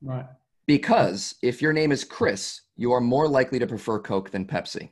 right. 0.02 0.26
Because 0.68 1.36
if 1.42 1.62
your 1.62 1.74
name 1.74 1.92
is 1.92 2.04
Chris, 2.04 2.62
you 2.78 2.92
are 2.94 3.02
more 3.02 3.28
likely 3.28 3.60
to 3.60 3.68
prefer 3.68 4.00
Coke 4.00 4.30
than 4.30 4.46
Pepsi. 4.46 4.92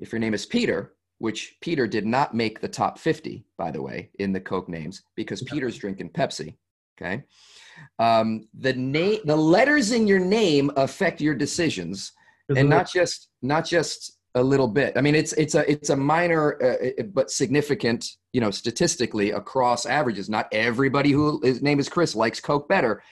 If 0.00 0.12
your 0.12 0.18
name 0.18 0.34
is 0.34 0.44
Peter, 0.44 0.95
which 1.18 1.56
Peter 1.60 1.86
did 1.86 2.06
not 2.06 2.34
make 2.34 2.60
the 2.60 2.68
top 2.68 2.98
50, 2.98 3.46
by 3.56 3.70
the 3.70 3.82
way, 3.82 4.10
in 4.18 4.32
the 4.32 4.40
Coke 4.40 4.68
names, 4.68 5.02
because 5.14 5.42
Yeah. 5.42 5.52
Peter's 5.52 5.78
drinking 5.78 6.10
Pepsi. 6.10 6.56
Okay. 7.00 7.24
Um, 7.98 8.48
the 8.54 8.72
name, 8.72 9.20
the 9.24 9.36
letters 9.36 9.92
in 9.92 10.06
your 10.06 10.18
name 10.18 10.70
affect 10.76 11.20
your 11.20 11.34
decisions, 11.34 12.12
and 12.54 12.68
not 12.68 12.90
just 12.90 13.28
not 13.42 13.66
just 13.66 14.16
a 14.34 14.42
little 14.42 14.68
bit. 14.68 14.96
I 14.96 15.00
mean, 15.00 15.14
it's 15.14 15.32
it's 15.34 15.54
a 15.54 15.70
it's 15.70 15.90
a 15.90 15.96
minor 15.96 16.62
uh, 16.62 17.02
but 17.12 17.30
significant, 17.30 18.06
you 18.32 18.40
know, 18.40 18.50
statistically 18.50 19.32
across 19.32 19.84
averages. 19.84 20.28
Not 20.30 20.48
everybody 20.52 21.10
who 21.10 21.40
his 21.42 21.60
name 21.62 21.78
is 21.78 21.88
Chris 21.88 22.14
likes 22.14 22.40
Coke 22.40 22.68
better, 22.68 23.02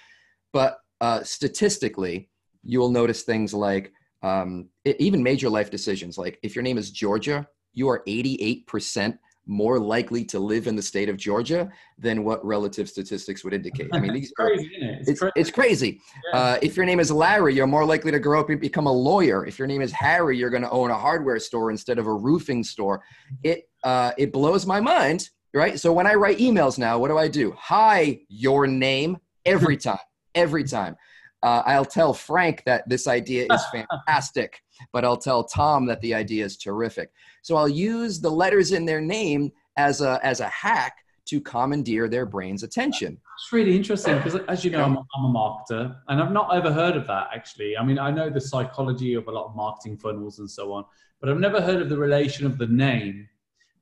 but 0.52 0.78
uh, 1.00 1.22
statistically, 1.22 2.30
you 2.62 2.78
will 2.78 2.90
notice 2.90 3.22
things 3.22 3.52
like 3.52 3.92
um, 4.22 4.68
e- 4.86 4.94
even 4.98 5.22
major 5.22 5.48
life 5.50 5.70
decisions. 5.70 6.16
Like 6.16 6.38
if 6.42 6.55
your 6.55 6.62
name 6.62 6.78
is 6.78 6.90
Georgia, 6.90 7.46
you 7.75 7.89
are 7.89 8.03
88% 8.07 9.18
more 9.47 9.79
likely 9.79 10.25
to 10.25 10.39
live 10.39 10.66
in 10.66 10.75
the 10.75 10.83
state 10.83 11.09
of 11.09 11.16
Georgia 11.18 11.70
than 11.99 12.25
what 12.25 12.45
relative 12.45 12.89
statistics 12.89 13.45
would 13.45 13.53
indicate. 13.53 13.89
I 13.93 14.01
mean, 14.01 14.14
these 14.18 14.31
It's 14.31 14.41
are, 14.41 14.47
crazy, 14.47 14.75
isn't 14.77 14.89
it? 14.89 15.09
it's, 15.09 15.20
crazy. 15.20 15.33
it's 15.37 15.51
crazy. 15.51 16.01
Yeah. 16.33 16.39
Uh, 16.39 16.59
if 16.62 16.77
your 16.77 16.87
name 16.87 16.99
is 16.99 17.11
Larry, 17.11 17.55
you're 17.55 17.66
more 17.66 17.85
likely 17.85 18.11
to 18.11 18.18
grow 18.18 18.41
up 18.41 18.49
and 18.49 18.59
become 18.61 18.87
a 18.87 18.93
lawyer. 18.93 19.45
If 19.45 19.59
your 19.59 19.68
name 19.68 19.83
is 19.83 19.93
Harry, 19.93 20.39
you're 20.39 20.51
going 20.51 20.62
to 20.62 20.70
own 20.70 20.91
a 20.91 20.97
hardware 20.97 21.39
store 21.39 21.70
instead 21.70 21.99
of 21.99 22.07
a 22.07 22.14
roofing 22.14 22.64
store. 22.64 23.03
It 23.43 23.68
uh, 23.83 24.12
it 24.16 24.33
blows 24.33 24.64
my 24.66 24.81
mind, 24.81 25.29
right? 25.53 25.79
So 25.79 25.93
when 25.93 26.07
I 26.07 26.14
write 26.14 26.39
emails 26.39 26.79
now, 26.79 26.99
what 26.99 27.09
do 27.09 27.18
I 27.18 27.29
do? 27.29 27.55
Hi, 27.59 28.20
your 28.29 28.66
name 28.66 29.18
every 29.45 29.77
time, 29.89 29.99
every 30.35 30.64
time. 30.64 30.97
Uh, 31.43 31.62
I'll 31.66 31.85
tell 31.85 32.14
Frank 32.14 32.62
that 32.64 32.89
this 32.89 33.07
idea 33.07 33.47
is 33.53 33.62
fantastic, 33.72 34.62
but 34.93 35.05
I'll 35.05 35.16
tell 35.16 35.45
Tom 35.45 35.87
that 35.87 36.01
the 36.01 36.14
idea 36.14 36.45
is 36.45 36.57
terrific. 36.57 37.11
So 37.43 37.57
I'll 37.57 37.68
use 37.68 38.20
the 38.20 38.31
letters 38.31 38.72
in 38.72 38.85
their 38.85 39.01
name 39.01 39.53
as 39.77 40.01
a 40.01 40.20
as 40.22 40.41
a 40.41 40.49
hack 40.49 40.99
to 41.27 41.41
commandeer 41.41 42.07
their 42.09 42.27
brain's 42.27 42.62
attention. 42.62 43.18
It's 43.39 43.53
really 43.53 43.75
interesting 43.75 44.16
because, 44.18 44.37
as 44.49 44.64
you 44.64 44.70
know, 44.70 44.85
I'm, 44.85 44.99
I'm 44.99 45.25
a 45.25 45.29
marketer, 45.29 45.97
and 46.09 46.22
I've 46.22 46.33
not 46.33 46.55
ever 46.55 46.72
heard 46.72 46.97
of 46.97 47.07
that 47.07 47.29
actually. 47.35 47.77
I 47.77 47.85
mean, 47.85 47.99
I 47.99 48.11
know 48.11 48.31
the 48.31 48.41
psychology 48.41 49.14
of 49.14 49.27
a 49.29 49.31
lot 49.31 49.47
of 49.47 49.57
marketing 49.57 49.97
funnels 49.97 50.39
and 50.39 50.51
so 50.51 50.72
on, 50.72 50.85
but 51.20 51.31
I've 51.31 51.39
never 51.39 51.61
heard 51.61 51.81
of 51.81 51.89
the 51.89 51.97
relation 51.97 52.47
of 52.47 52.59
the 52.59 52.66
name 52.66 53.29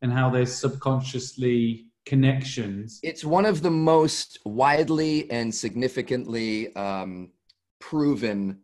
and 0.03 0.13
how 0.13 0.31
there's 0.31 0.55
subconsciously 0.55 1.87
connections. 2.07 2.99
It's 3.03 3.25
one 3.25 3.47
of 3.47 3.63
the 3.63 3.71
most 3.71 4.39
widely 4.45 5.31
and 5.31 5.55
significantly 5.55 6.75
um, 6.75 7.31
proven 7.79 8.62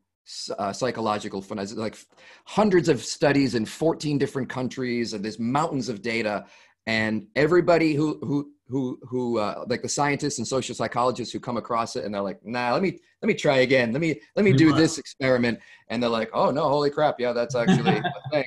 uh, 0.58 0.72
psychological 0.72 1.40
phenomena. 1.42 1.74
Like 1.74 1.96
hundreds 2.44 2.88
of 2.88 3.04
studies 3.04 3.54
in 3.54 3.64
14 3.64 4.18
different 4.18 4.48
countries, 4.48 5.12
and 5.12 5.24
there's 5.24 5.38
mountains 5.38 5.88
of 5.88 6.02
data. 6.02 6.46
And 6.86 7.26
everybody 7.36 7.94
who 7.94 8.18
who 8.22 8.52
who 8.68 8.98
who 9.02 9.38
uh, 9.38 9.64
like 9.68 9.82
the 9.82 9.88
scientists 9.88 10.38
and 10.38 10.46
social 10.46 10.74
psychologists 10.74 11.32
who 11.32 11.40
come 11.40 11.56
across 11.56 11.96
it, 11.96 12.04
and 12.04 12.14
they're 12.14 12.22
like, 12.22 12.44
"Nah, 12.44 12.72
let 12.72 12.82
me 12.82 12.98
let 13.22 13.26
me 13.26 13.34
try 13.34 13.58
again. 13.58 13.92
Let 13.92 14.00
me 14.00 14.20
let 14.36 14.44
me 14.44 14.52
do 14.52 14.72
this 14.72 14.98
experiment." 14.98 15.58
And 15.88 16.02
they're 16.02 16.10
like, 16.10 16.30
"Oh 16.32 16.50
no, 16.50 16.68
holy 16.68 16.90
crap! 16.90 17.16
Yeah, 17.18 17.32
that's 17.32 17.54
actually 17.62 17.96
a 17.96 18.12
thing." 18.30 18.44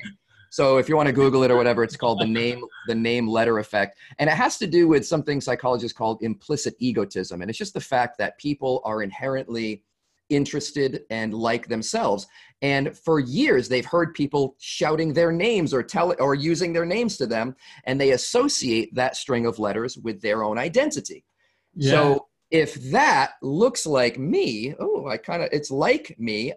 So 0.50 0.76
if 0.76 0.86
you 0.88 0.96
want 0.96 1.06
to 1.06 1.14
Google 1.14 1.44
it 1.44 1.50
or 1.50 1.56
whatever, 1.56 1.82
it's 1.82 1.96
called 1.96 2.20
the 2.20 2.26
name 2.26 2.62
the 2.86 2.94
name 2.94 3.26
letter 3.26 3.58
effect, 3.58 3.98
and 4.18 4.28
it 4.28 4.34
has 4.34 4.58
to 4.58 4.66
do 4.66 4.86
with 4.86 5.06
something 5.06 5.40
psychologists 5.40 5.96
call 5.96 6.18
implicit 6.20 6.74
egotism, 6.78 7.42
and 7.42 7.50
it's 7.50 7.58
just 7.58 7.74
the 7.74 7.80
fact 7.80 8.18
that 8.18 8.38
people 8.38 8.80
are 8.84 9.02
inherently 9.02 9.82
interested 10.32 11.02
and 11.10 11.34
like 11.34 11.68
themselves. 11.68 12.26
And 12.62 12.96
for 12.96 13.20
years, 13.20 13.68
they've 13.68 13.84
heard 13.84 14.14
people 14.14 14.56
shouting 14.58 15.12
their 15.12 15.32
names 15.32 15.74
or 15.74 15.82
tell 15.82 16.14
or 16.18 16.34
using 16.34 16.72
their 16.72 16.86
names 16.86 17.16
to 17.18 17.26
them, 17.26 17.56
and 17.84 18.00
they 18.00 18.12
associate 18.12 18.94
that 18.94 19.16
string 19.16 19.46
of 19.46 19.58
letters 19.58 19.98
with 19.98 20.20
their 20.20 20.44
own 20.44 20.58
identity. 20.58 21.24
Yeah. 21.74 21.90
So 21.90 22.26
if 22.50 22.74
that 22.92 23.32
looks 23.42 23.86
like 23.86 24.18
me, 24.18 24.74
oh, 24.78 25.08
I 25.08 25.16
kind 25.16 25.42
of 25.42 25.48
it's 25.52 25.70
like 25.70 26.14
me. 26.18 26.52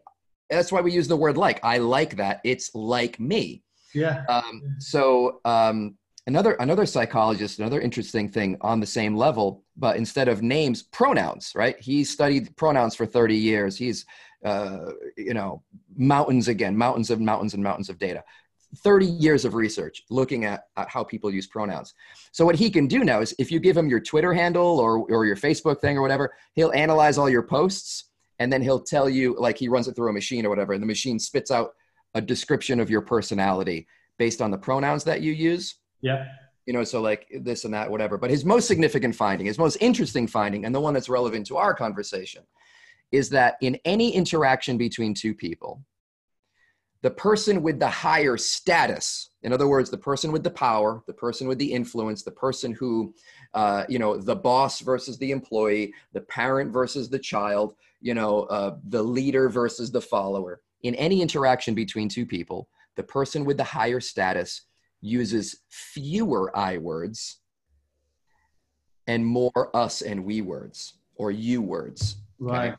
That's 0.49 0.71
why 0.71 0.82
we 0.82 0.91
use 0.91 1.07
the 1.07 1.17
word 1.17 1.38
like. 1.38 1.59
I 1.63 1.80
like 1.80 2.17
that. 2.17 2.41
It's 2.43 2.69
like 2.76 3.19
me. 3.19 3.63
yeah. 3.95 4.23
Um, 4.30 4.61
so 4.78 5.39
um, 5.43 5.97
another 6.28 6.53
another 6.53 6.86
psychologist, 6.86 7.59
another 7.59 7.82
interesting 7.82 8.30
thing 8.30 8.57
on 8.61 8.80
the 8.80 8.86
same 8.86 9.15
level, 9.15 9.63
but 9.78 9.97
instead 9.97 10.28
of 10.28 10.41
names, 10.41 10.84
pronouns. 10.84 11.51
Right? 11.55 11.80
He 11.80 12.03
studied 12.03 12.55
pronouns 12.55 12.95
for 12.95 13.05
thirty 13.05 13.38
years. 13.38 13.78
He's 13.78 14.05
uh, 14.43 14.91
you 15.17 15.34
know 15.34 15.63
mountains 15.95 16.47
again, 16.47 16.78
mountains 16.78 17.09
of 17.09 17.19
mountains 17.19 17.53
and 17.53 17.63
mountains 17.63 17.89
of 17.89 17.99
data. 17.99 18.23
30 18.80 19.05
years 19.05 19.45
of 19.45 19.53
research 19.53 20.03
looking 20.09 20.43
at, 20.43 20.65
at 20.76 20.89
how 20.89 21.01
people 21.01 21.32
use 21.32 21.47
pronouns. 21.47 21.93
So 22.34 22.43
what 22.43 22.55
he 22.55 22.69
can 22.69 22.88
do 22.88 23.05
now 23.05 23.21
is 23.21 23.34
if 23.39 23.49
you 23.49 23.61
give 23.61 23.78
him 23.78 23.88
your 23.88 24.01
Twitter 24.01 24.34
handle 24.34 24.80
or, 24.80 24.97
or 25.09 25.26
your 25.26 25.38
Facebook 25.38 25.80
thing 25.80 25.97
or 25.97 26.01
whatever, 26.01 26.34
he'll 26.55 26.73
analyze 26.73 27.17
all 27.17 27.30
your 27.30 27.43
posts 27.43 28.09
and 28.39 28.51
then 28.51 28.61
he'll 28.61 28.82
tell 28.82 29.09
you 29.09 29.36
like 29.39 29.57
he 29.57 29.69
runs 29.69 29.88
it 29.88 29.95
through 29.95 30.09
a 30.09 30.13
machine 30.13 30.45
or 30.45 30.49
whatever 30.49 30.73
and 30.73 30.84
the 30.84 30.88
machine 30.88 31.19
spits 31.19 31.51
out 31.51 31.71
a 32.15 32.21
description 32.21 32.80
of 32.80 32.89
your 32.89 33.01
personality 33.01 33.88
based 34.17 34.41
on 34.41 34.51
the 34.51 34.57
pronouns 34.57 35.03
that 35.03 35.21
you 35.21 35.32
use 35.32 35.76
Yeah. 36.01 36.25
you 36.65 36.73
know 36.73 36.83
so 36.83 37.01
like 37.01 37.27
this 37.41 37.65
and 37.65 37.73
that 37.73 37.89
whatever 37.89 38.17
but 38.17 38.29
his 38.29 38.45
most 38.45 38.67
significant 38.67 39.15
finding 39.15 39.47
his 39.47 39.57
most 39.57 39.77
interesting 39.81 40.27
finding 40.27 40.65
and 40.65 40.73
the 40.73 40.79
one 40.79 40.93
that's 40.93 41.09
relevant 41.09 41.45
to 41.47 41.57
our 41.57 41.73
conversation 41.73 42.43
is 43.11 43.29
that 43.29 43.55
in 43.61 43.77
any 43.85 44.13
interaction 44.13 44.77
between 44.77 45.13
two 45.13 45.33
people 45.33 45.81
the 47.01 47.11
person 47.11 47.61
with 47.61 47.79
the 47.79 47.87
higher 47.87 48.35
status 48.35 49.29
in 49.43 49.53
other 49.53 49.67
words 49.67 49.91
the 49.91 49.97
person 49.97 50.31
with 50.31 50.43
the 50.43 50.49
power 50.49 51.03
the 51.05 51.13
person 51.13 51.47
with 51.47 51.59
the 51.59 51.71
influence 51.71 52.23
the 52.23 52.31
person 52.31 52.71
who 52.73 53.13
uh, 53.53 53.83
you 53.87 53.99
know 53.99 54.17
the 54.17 54.35
boss 54.35 54.79
versus 54.79 55.17
the 55.19 55.29
employee 55.29 55.93
the 56.13 56.21
parent 56.21 56.73
versus 56.73 57.07
the 57.07 57.19
child 57.19 57.75
you 58.01 58.15
know 58.15 58.43
uh, 58.43 58.75
the 58.89 59.03
leader 59.03 59.49
versus 59.49 59.91
the 59.91 60.01
follower 60.01 60.61
in 60.81 60.95
any 60.95 61.21
interaction 61.21 61.75
between 61.75 62.09
two 62.09 62.25
people 62.25 62.67
the 62.95 63.03
person 63.03 63.45
with 63.45 63.57
the 63.57 63.63
higher 63.63 63.99
status 63.99 64.63
uses 65.05 65.61
fewer 65.69 66.55
i 66.57 66.77
words 66.77 67.39
and 69.07 69.25
more 69.25 69.69
us 69.75 70.01
and 70.01 70.23
we 70.25 70.41
words 70.41 70.95
or 71.15 71.31
you 71.31 71.61
words 71.61 72.15
Right. 72.39 72.75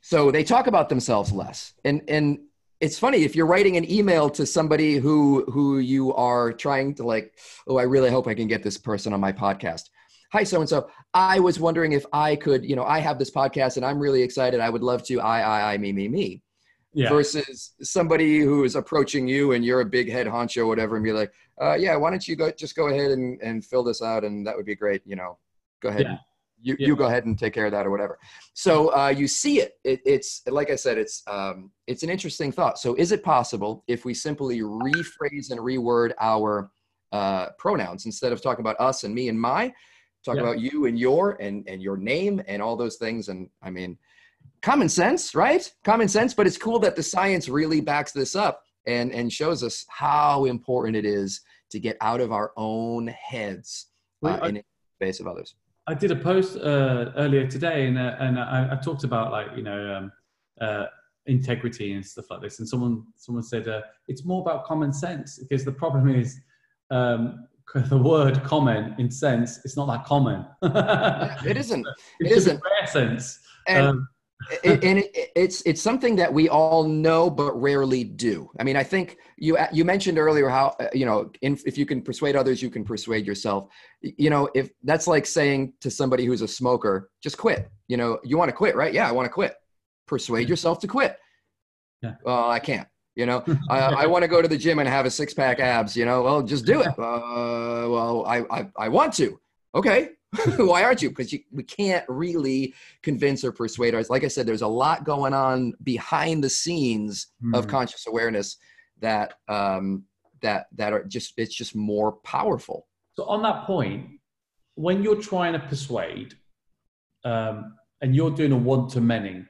so 0.00 0.30
they 0.30 0.44
talk 0.44 0.66
about 0.66 0.88
themselves 0.88 1.30
less. 1.32 1.74
And 1.84 2.02
and 2.08 2.38
it's 2.80 2.98
funny 2.98 3.22
if 3.24 3.36
you're 3.36 3.46
writing 3.46 3.76
an 3.76 3.90
email 3.90 4.30
to 4.30 4.46
somebody 4.46 4.96
who 4.96 5.44
who 5.50 5.78
you 5.78 6.14
are 6.14 6.52
trying 6.52 6.94
to 6.96 7.02
like, 7.02 7.38
oh, 7.68 7.76
I 7.76 7.82
really 7.82 8.10
hope 8.10 8.26
I 8.26 8.34
can 8.34 8.48
get 8.48 8.62
this 8.62 8.78
person 8.78 9.12
on 9.12 9.20
my 9.20 9.32
podcast. 9.32 9.90
Hi, 10.32 10.42
so 10.44 10.60
and 10.60 10.68
so. 10.68 10.88
I 11.12 11.38
was 11.38 11.60
wondering 11.60 11.92
if 11.92 12.04
I 12.12 12.34
could, 12.34 12.64
you 12.64 12.76
know, 12.76 12.84
I 12.84 12.98
have 12.98 13.18
this 13.18 13.30
podcast 13.30 13.76
and 13.76 13.84
I'm 13.86 13.98
really 13.98 14.22
excited. 14.22 14.58
I 14.60 14.70
would 14.70 14.82
love 14.82 15.02
to. 15.04 15.20
I, 15.20 15.40
I, 15.40 15.74
I, 15.74 15.78
me, 15.78 15.92
me, 15.92 16.08
me. 16.08 16.42
Yeah. 16.94 17.08
Versus 17.08 17.72
somebody 17.82 18.38
who 18.40 18.62
is 18.64 18.76
approaching 18.76 19.26
you 19.26 19.52
and 19.52 19.64
you're 19.64 19.80
a 19.80 19.84
big 19.84 20.10
head 20.10 20.26
honcho 20.26 20.58
or 20.62 20.66
whatever, 20.66 20.94
and 20.96 21.04
be 21.04 21.12
like, 21.12 21.32
uh, 21.60 21.74
yeah, 21.74 21.96
why 21.96 22.10
don't 22.10 22.26
you 22.28 22.36
go 22.36 22.50
just 22.52 22.76
go 22.76 22.86
ahead 22.88 23.10
and, 23.10 23.40
and 23.42 23.64
fill 23.64 23.82
this 23.82 24.00
out 24.00 24.22
and 24.24 24.46
that 24.46 24.56
would 24.56 24.66
be 24.66 24.76
great. 24.76 25.02
You 25.04 25.16
know, 25.16 25.38
go 25.82 25.88
ahead. 25.88 26.02
Yeah. 26.02 26.10
and- 26.10 26.18
You, 26.66 26.76
Yeah. 26.78 26.86
you 26.88 26.96
go 26.96 27.06
ahead 27.06 27.26
and 27.26 27.38
take 27.38 27.52
care 27.52 27.66
of 27.66 27.72
that 27.72 27.84
or 27.86 27.90
whatever. 27.90 28.18
So 28.54 28.94
uh, 28.96 29.08
you 29.08 29.26
see 29.28 29.60
it. 29.60 29.72
it. 29.84 30.00
It's 30.06 30.40
like 30.46 30.70
I 30.70 30.76
said, 30.76 30.96
it's 30.96 31.22
um, 31.26 31.70
it's 31.86 32.02
an 32.04 32.10
interesting 32.10 32.50
thought. 32.52 32.78
So 32.78 32.94
is 32.94 33.12
it 33.12 33.22
possible 33.22 33.84
if 33.86 34.04
we 34.06 34.14
simply 34.14 34.60
rephrase 34.60 35.50
and 35.50 35.60
reword 35.60 36.12
our 36.20 36.70
uh, 37.12 37.46
pronouns 37.58 38.06
instead 38.06 38.32
of 38.32 38.40
talking 38.40 38.62
about 38.66 38.78
us 38.80 39.04
and 39.04 39.12
me 39.14 39.28
and 39.28 39.38
my, 39.38 39.62
talk 40.24 40.36
Yeah. 40.36 40.42
about 40.44 40.58
you 40.60 40.86
and 40.86 40.96
your 40.98 41.36
and 41.44 41.68
and 41.68 41.82
your 41.82 41.98
name 41.98 42.40
and 42.50 42.62
all 42.62 42.76
those 42.76 42.96
things? 43.04 43.28
And 43.28 43.50
I 43.62 43.68
mean, 43.70 43.98
common 44.64 44.88
sense, 44.88 45.34
right? 45.34 45.70
Common 45.84 46.08
sense. 46.08 46.34
But 46.34 46.46
it's 46.46 46.56
cool 46.56 46.78
that 46.80 46.96
the 46.96 47.02
science 47.02 47.48
really 47.48 47.80
backs 47.80 48.12
this 48.12 48.34
up. 48.34 48.62
and 48.86 49.12
and 49.12 49.32
shows 49.32 49.62
us 49.62 49.86
how 49.88 50.44
important 50.44 50.96
it 50.96 51.06
is 51.06 51.40
to 51.70 51.78
get 51.80 51.96
out 52.00 52.20
of 52.20 52.32
our 52.32 52.52
own 52.56 53.06
heads 53.06 53.86
uh, 54.24 54.38
in 54.48 54.54
the 54.56 54.64
face 55.00 55.20
of 55.20 55.26
others. 55.26 55.54
I 55.86 55.94
did 55.94 56.10
a 56.10 56.16
post 56.16 56.56
uh, 56.56 57.12
earlier 57.16 57.46
today, 57.46 57.86
and 57.86 57.98
uh, 57.98 58.16
and 58.24 58.38
I, 58.38 58.68
I, 58.72 58.76
talked 58.76 59.04
about 59.04 59.32
like 59.32 59.48
you 59.56 59.62
know 59.62 59.80
um, 59.96 60.12
uh, 60.60 60.86
integrity 61.26 61.92
and 61.94 62.04
stuff 62.04 62.26
like 62.30 62.40
this. 62.42 62.58
And 62.58 62.68
someone 62.68 63.04
someone 63.16 63.42
said 63.42 63.68
uh, 63.68 63.82
it's 64.08 64.24
more 64.24 64.40
about 64.42 64.64
common 64.64 64.92
sense 64.92 65.38
because 65.38 65.64
the 65.64 65.72
problem 65.72 66.08
is 66.08 66.40
um, 66.90 67.46
the 67.74 67.98
word 67.98 68.42
"common" 68.44 68.94
in 68.98 69.10
sense 69.10 69.60
it's 69.64 69.76
not 69.76 69.86
that 69.92 70.04
common. 70.04 70.44
it 71.50 71.56
isn't. 71.56 71.86
It 72.20 72.32
isn't. 72.32 72.60
Rare 72.62 72.86
sense. 72.86 73.40
And, 73.66 73.86
um, 73.86 74.08
it, 74.64 74.84
and 74.84 74.98
it, 74.98 75.32
it's 75.34 75.62
it's 75.62 75.80
something 75.80 76.16
that 76.16 76.32
we 76.32 76.48
all 76.48 76.84
know 76.84 77.30
but 77.30 77.52
rarely 77.60 78.04
do. 78.04 78.50
I 78.58 78.64
mean, 78.64 78.76
I 78.76 78.82
think 78.82 79.18
you 79.36 79.56
you 79.72 79.84
mentioned 79.84 80.18
earlier 80.18 80.48
how 80.48 80.74
uh, 80.80 80.88
you 80.92 81.06
know 81.06 81.30
in, 81.42 81.58
if 81.66 81.78
you 81.78 81.86
can 81.86 82.02
persuade 82.02 82.36
others, 82.36 82.62
you 82.62 82.70
can 82.70 82.84
persuade 82.84 83.26
yourself. 83.26 83.68
You 84.02 84.30
know, 84.30 84.48
if 84.54 84.70
that's 84.82 85.06
like 85.06 85.26
saying 85.26 85.74
to 85.80 85.90
somebody 85.90 86.24
who's 86.24 86.42
a 86.42 86.48
smoker, 86.48 87.10
just 87.22 87.38
quit. 87.38 87.70
You 87.88 87.96
know, 87.96 88.18
you 88.24 88.38
want 88.38 88.48
to 88.48 88.56
quit, 88.56 88.76
right? 88.76 88.92
Yeah, 88.92 89.08
I 89.08 89.12
want 89.12 89.26
to 89.26 89.32
quit. 89.32 89.54
Persuade 90.06 90.48
yourself 90.48 90.78
to 90.80 90.86
quit. 90.86 91.18
Yeah. 92.02 92.14
Well, 92.24 92.50
I 92.50 92.58
can't. 92.58 92.88
You 93.14 93.26
know, 93.26 93.44
I, 93.70 93.78
I 93.78 94.06
want 94.06 94.22
to 94.22 94.28
go 94.28 94.42
to 94.42 94.48
the 94.48 94.58
gym 94.58 94.78
and 94.78 94.88
have 94.88 95.06
a 95.06 95.10
six 95.10 95.32
pack 95.34 95.60
abs. 95.60 95.96
You 95.96 96.04
know, 96.04 96.22
well, 96.22 96.42
just 96.42 96.66
do 96.66 96.80
it. 96.80 96.88
Uh, 96.98 97.86
well, 97.88 98.24
I, 98.26 98.44
I 98.50 98.68
I 98.76 98.88
want 98.88 99.12
to. 99.14 99.38
Okay, 99.74 100.10
Why 100.56 100.82
aren't 100.82 101.02
you? 101.02 101.10
Because 101.10 101.34
we 101.52 101.62
can't 101.62 102.04
really 102.08 102.74
convince 103.02 103.44
or 103.44 103.52
persuade 103.52 103.94
us. 103.94 104.10
Like 104.10 104.24
I 104.24 104.28
said, 104.28 104.46
there's 104.46 104.62
a 104.62 104.68
lot 104.68 105.04
going 105.04 105.34
on 105.34 105.74
behind 105.82 106.42
the 106.42 106.50
scenes 106.50 107.28
mm. 107.42 107.56
of 107.56 107.64
hmm. 107.64 107.70
conscious 107.70 108.06
awareness 108.06 108.56
that 109.00 109.34
um, 109.48 110.04
that 110.42 110.66
that 110.74 110.92
are 110.92 111.04
just 111.04 111.34
it's 111.36 111.54
just 111.54 111.74
more 111.74 112.12
powerful. 112.12 112.86
So 113.16 113.24
on 113.24 113.42
that 113.42 113.64
point, 113.64 114.06
when 114.74 115.02
you're 115.02 115.20
trying 115.20 115.52
to 115.52 115.60
persuade, 115.60 116.34
um, 117.24 117.76
and 118.00 118.14
you're 118.14 118.30
doing 118.30 118.52
a 118.52 118.56
one 118.56 118.88
to 118.88 119.00
many, 119.00 119.44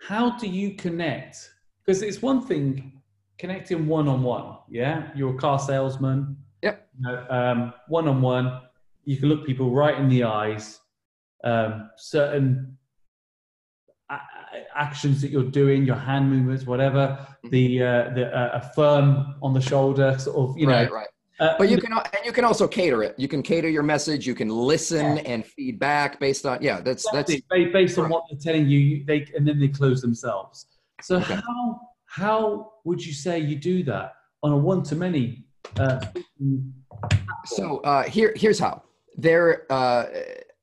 how 0.00 0.36
do 0.38 0.48
you 0.48 0.74
connect? 0.74 1.50
Because 1.84 2.02
it's 2.02 2.22
one 2.22 2.40
thing 2.46 3.00
connecting 3.38 3.86
one 3.86 4.08
on 4.08 4.22
one. 4.22 4.56
Yeah, 4.70 5.10
you're 5.14 5.34
a 5.34 5.38
car 5.38 5.58
salesman. 5.58 6.36
Yep. 6.62 6.88
One 7.88 8.08
on 8.08 8.22
one 8.22 8.60
you 9.04 9.16
can 9.16 9.28
look 9.28 9.46
people 9.46 9.70
right 9.70 9.98
in 9.98 10.08
the 10.08 10.24
eyes. 10.24 10.80
Um, 11.44 11.90
certain 11.96 12.78
actions 14.74 15.20
that 15.22 15.30
you're 15.30 15.42
doing, 15.42 15.84
your 15.84 15.96
hand 15.96 16.30
movements, 16.30 16.66
whatever, 16.66 17.18
mm-hmm. 17.18 17.48
the 17.50 17.82
uh, 17.82 18.14
the 18.14 18.36
uh, 18.36 18.60
a 18.60 18.72
firm 18.74 19.34
on 19.42 19.54
the 19.54 19.60
shoulder, 19.60 20.16
sort 20.18 20.36
of, 20.36 20.58
you 20.58 20.66
know. 20.66 20.72
Right, 20.72 20.92
right. 20.92 21.08
Uh, 21.40 21.54
but 21.58 21.68
you 21.70 21.78
can 21.78 21.92
and 21.92 22.24
you 22.24 22.32
can 22.32 22.44
also 22.44 22.68
cater 22.68 23.02
it. 23.02 23.14
You 23.18 23.26
can 23.26 23.42
cater 23.42 23.68
your 23.68 23.82
message. 23.82 24.26
You 24.26 24.34
can 24.34 24.48
listen 24.48 25.16
yeah. 25.16 25.22
and 25.22 25.44
feedback 25.44 26.20
based 26.20 26.46
on 26.46 26.62
yeah. 26.62 26.80
That's 26.80 27.08
that's 27.10 27.34
based 27.50 27.98
on 27.98 28.10
what 28.10 28.24
they're 28.30 28.38
telling 28.38 28.68
you. 28.68 29.04
They 29.04 29.26
and 29.36 29.46
then 29.46 29.58
they 29.58 29.68
close 29.68 30.00
themselves. 30.00 30.66
So 31.00 31.16
okay. 31.16 31.34
how 31.34 31.80
how 32.04 32.72
would 32.84 33.04
you 33.04 33.12
say 33.12 33.38
you 33.38 33.56
do 33.56 33.82
that 33.84 34.14
on 34.42 34.52
a 34.52 34.56
one 34.56 34.82
to 34.84 34.94
many? 34.94 35.44
Uh, 35.78 36.04
so 37.46 37.78
uh, 37.78 38.04
here 38.04 38.34
here's 38.36 38.58
how 38.58 38.82
there 39.16 39.70
uh, 39.70 40.06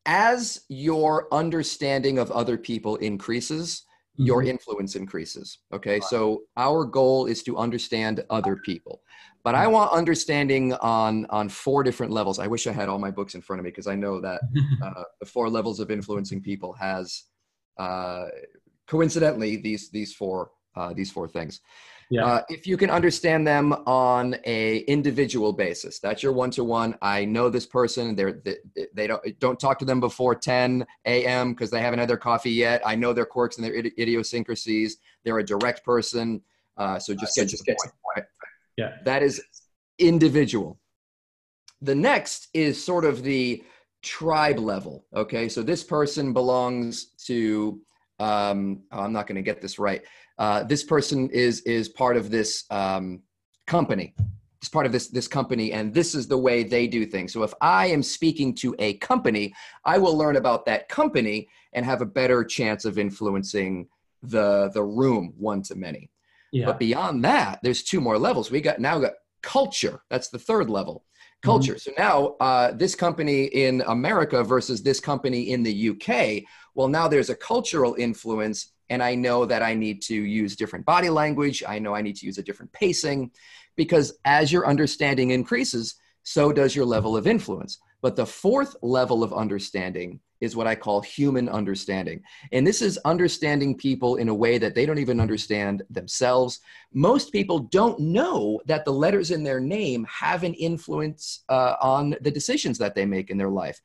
as 0.05 0.61
your 0.69 1.33
understanding 1.33 2.17
of 2.17 2.31
other 2.31 2.57
people 2.57 2.95
increases 2.97 3.83
mm-hmm. 4.13 4.25
your 4.25 4.43
influence 4.43 4.95
increases 4.95 5.59
okay? 5.73 5.99
So 5.99 6.43
our 6.57 6.85
goal 6.85 7.25
is 7.25 7.43
to 7.43 7.57
understand 7.57 8.23
other 8.29 8.55
people. 8.57 9.01
But 9.43 9.55
i 9.55 9.67
want 9.67 9.91
understanding 9.93 10.73
on 10.73 11.25
on 11.29 11.47
four 11.49 11.81
different 11.83 12.11
levels. 12.11 12.39
I 12.39 12.47
wish 12.47 12.67
i 12.67 12.71
had 12.71 12.89
all 12.89 12.99
my 12.99 13.11
books 13.11 13.35
in 13.35 13.41
front 13.41 13.59
of 13.59 13.63
me 13.63 13.71
because 13.71 13.87
i 13.87 13.95
know 13.95 14.19
that 14.21 14.41
uh, 14.83 15.03
the 15.19 15.25
four 15.25 15.49
levels 15.49 15.79
of 15.79 15.91
influencing 15.91 16.41
people 16.41 16.73
has 16.73 17.23
uh, 17.77 18.25
coincidentally 18.87 19.55
these 19.55 19.89
these 19.89 20.13
four 20.13 20.51
uh, 20.75 20.93
these 20.93 21.11
four 21.11 21.27
things 21.27 21.61
yeah. 22.09 22.25
Uh, 22.25 22.41
if 22.49 22.65
you 22.65 22.75
can 22.75 22.89
understand 22.89 23.45
them 23.45 23.71
on 23.85 24.35
a 24.45 24.79
individual 24.79 25.53
basis, 25.53 25.99
that's 25.99 26.23
your 26.23 26.31
one 26.31 26.49
to 26.51 26.63
one. 26.63 26.97
I 27.01 27.25
know 27.25 27.49
this 27.49 27.67
person. 27.67 28.15
They're 28.15 28.41
they, 28.43 28.57
they, 28.93 29.07
don't 29.07 29.39
don't 29.39 29.59
talk 29.59 29.77
to 29.79 29.85
them 29.85 29.99
before 29.99 30.33
10 30.33 30.85
a.m. 31.05 31.53
because 31.53 31.69
they 31.69 31.81
haven't 31.81 31.99
had 31.99 32.09
their 32.09 32.17
coffee 32.17 32.51
yet. 32.51 32.81
I 32.83 32.95
know 32.95 33.13
their 33.13 33.25
quirks 33.25 33.57
and 33.57 33.65
their 33.65 33.75
idiosyncrasies. 33.75 34.97
They're 35.23 35.37
a 35.37 35.45
direct 35.45 35.85
person, 35.85 36.41
uh, 36.77 36.97
so 36.97 37.13
just 37.13 37.37
uh, 37.37 37.43
get 37.43 37.49
so 37.49 37.51
just 37.51 37.65
get 37.65 37.77
to 37.83 37.91
point. 38.15 38.25
Yeah, 38.75 38.95
that 39.05 39.21
is 39.21 39.41
individual. 39.99 40.79
The 41.81 41.95
next 41.95 42.47
is 42.55 42.83
sort 42.83 43.05
of 43.05 43.21
the 43.21 43.63
tribe 44.01 44.57
level. 44.57 45.05
Okay, 45.15 45.47
so 45.47 45.61
this 45.61 45.83
person 45.83 46.33
belongs 46.33 47.11
to. 47.25 47.81
Um, 48.19 48.81
oh, 48.91 48.99
I'm 48.99 49.13
not 49.13 49.27
going 49.27 49.37
to 49.37 49.41
get 49.41 49.61
this 49.61 49.79
right 49.79 50.01
uh, 50.39 50.63
this 50.63 50.83
person 50.83 51.29
is 51.29 51.61
is 51.61 51.89
part 51.89 52.15
of 52.17 52.31
this 52.31 52.63
um, 52.71 53.21
company. 53.67 54.15
It's 54.61 54.69
part 54.69 54.85
of 54.85 54.91
this 54.91 55.07
this 55.07 55.27
company 55.27 55.73
and 55.73 55.93
this 55.93 56.15
is 56.15 56.27
the 56.27 56.37
way 56.37 56.63
they 56.63 56.87
do 56.87 57.05
things. 57.05 57.31
So 57.33 57.43
if 57.43 57.53
i 57.61 57.85
am 57.87 58.01
speaking 58.01 58.55
to 58.55 58.75
a 58.79 58.95
company 58.95 59.53
i 59.85 59.97
will 59.97 60.17
learn 60.17 60.35
about 60.37 60.65
that 60.65 60.89
company 60.89 61.47
and 61.73 61.85
have 61.85 62.01
a 62.01 62.05
better 62.05 62.43
chance 62.43 62.83
of 62.85 62.97
influencing 62.97 63.87
the 64.23 64.69
the 64.73 64.83
room 64.83 65.33
one 65.37 65.61
to 65.63 65.75
many. 65.75 66.09
Yeah. 66.51 66.65
but 66.65 66.79
beyond 66.79 67.23
that 67.25 67.59
there's 67.61 67.83
two 67.83 68.01
more 68.01 68.17
levels. 68.17 68.49
We 68.49 68.59
got 68.59 68.79
now 68.79 68.97
got 68.99 69.13
culture. 69.43 70.01
That's 70.09 70.29
the 70.29 70.39
third 70.39 70.69
level. 70.69 71.05
Culture. 71.41 71.75
Mm-hmm. 71.75 71.95
so 71.95 72.03
now 72.09 72.35
uh, 72.41 72.71
this 72.73 72.95
company 72.95 73.45
in 73.45 73.81
america 73.87 74.43
versus 74.43 74.83
this 74.83 74.99
company 74.99 75.51
in 75.53 75.63
the 75.63 75.75
uk 75.91 76.09
well 76.75 76.89
now 76.89 77.07
there's 77.07 77.29
a 77.29 77.35
cultural 77.35 77.95
influence 77.97 78.73
and 78.89 79.03
I 79.03 79.15
know 79.15 79.45
that 79.45 79.61
I 79.61 79.73
need 79.73 80.01
to 80.03 80.15
use 80.15 80.55
different 80.55 80.85
body 80.85 81.09
language. 81.09 81.63
I 81.67 81.79
know 81.79 81.93
I 81.93 82.01
need 82.01 82.15
to 82.17 82.25
use 82.25 82.37
a 82.37 82.43
different 82.43 82.71
pacing 82.71 83.31
because 83.75 84.17
as 84.25 84.51
your 84.51 84.67
understanding 84.67 85.31
increases, 85.31 85.95
so 86.23 86.51
does 86.51 86.75
your 86.75 86.85
level 86.85 87.15
of 87.15 87.27
influence. 87.27 87.79
But 88.01 88.15
the 88.15 88.25
fourth 88.25 88.75
level 88.81 89.23
of 89.23 89.33
understanding 89.33 90.19
is 90.41 90.55
what 90.55 90.67
I 90.67 90.75
call 90.75 91.01
human 91.01 91.49
understanding. 91.49 92.21
And 92.53 92.65
this 92.65 92.81
is 92.81 92.97
understanding 93.03 93.75
people 93.75 94.15
in 94.15 94.29
a 94.29 94.33
way 94.33 94.57
that 94.57 94.73
they 94.73 94.85
don't 94.85 94.99
even 94.99 95.19
understand 95.19 95.83
themselves. 95.89 96.61
Most 96.93 97.33
people 97.33 97.59
don't 97.59 97.99
know 97.99 98.61
that 98.65 98.85
the 98.85 98.93
letters 98.93 99.31
in 99.31 99.43
their 99.43 99.59
name 99.59 100.05
have 100.05 100.43
an 100.43 100.53
influence 100.53 101.43
uh, 101.49 101.75
on 101.81 102.15
the 102.21 102.31
decisions 102.31 102.77
that 102.77 102.95
they 102.95 103.05
make 103.05 103.29
in 103.29 103.37
their 103.37 103.49
life 103.49 103.81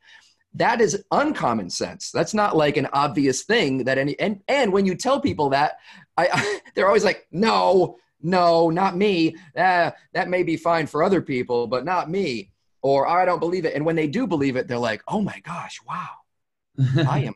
that 0.54 0.80
is 0.80 1.04
uncommon 1.10 1.68
sense. 1.68 2.10
That's 2.10 2.32
not 2.32 2.56
like 2.56 2.76
an 2.76 2.86
obvious 2.92 3.42
thing 3.42 3.84
that 3.84 3.98
any 3.98 4.18
and 4.20 4.40
and 4.48 4.72
when 4.72 4.86
you 4.86 4.94
tell 4.94 5.20
people 5.20 5.50
that 5.50 5.78
i, 6.16 6.28
I 6.32 6.60
they're 6.74 6.86
always 6.86 7.04
like 7.04 7.26
no 7.30 7.98
no 8.22 8.70
not 8.70 8.96
me. 8.96 9.36
Uh, 9.56 9.90
that 10.12 10.28
may 10.28 10.42
be 10.42 10.56
fine 10.56 10.86
for 10.86 11.02
other 11.02 11.20
people 11.20 11.66
but 11.66 11.84
not 11.84 12.10
me 12.10 12.52
or 12.82 13.06
i 13.08 13.24
don't 13.24 13.40
believe 13.40 13.64
it. 13.64 13.74
And 13.74 13.84
when 13.84 13.96
they 13.96 14.06
do 14.06 14.26
believe 14.26 14.56
it 14.56 14.68
they're 14.68 14.78
like 14.78 15.02
oh 15.08 15.20
my 15.20 15.40
gosh 15.40 15.80
wow. 15.86 16.08
I 17.08 17.20
am 17.20 17.34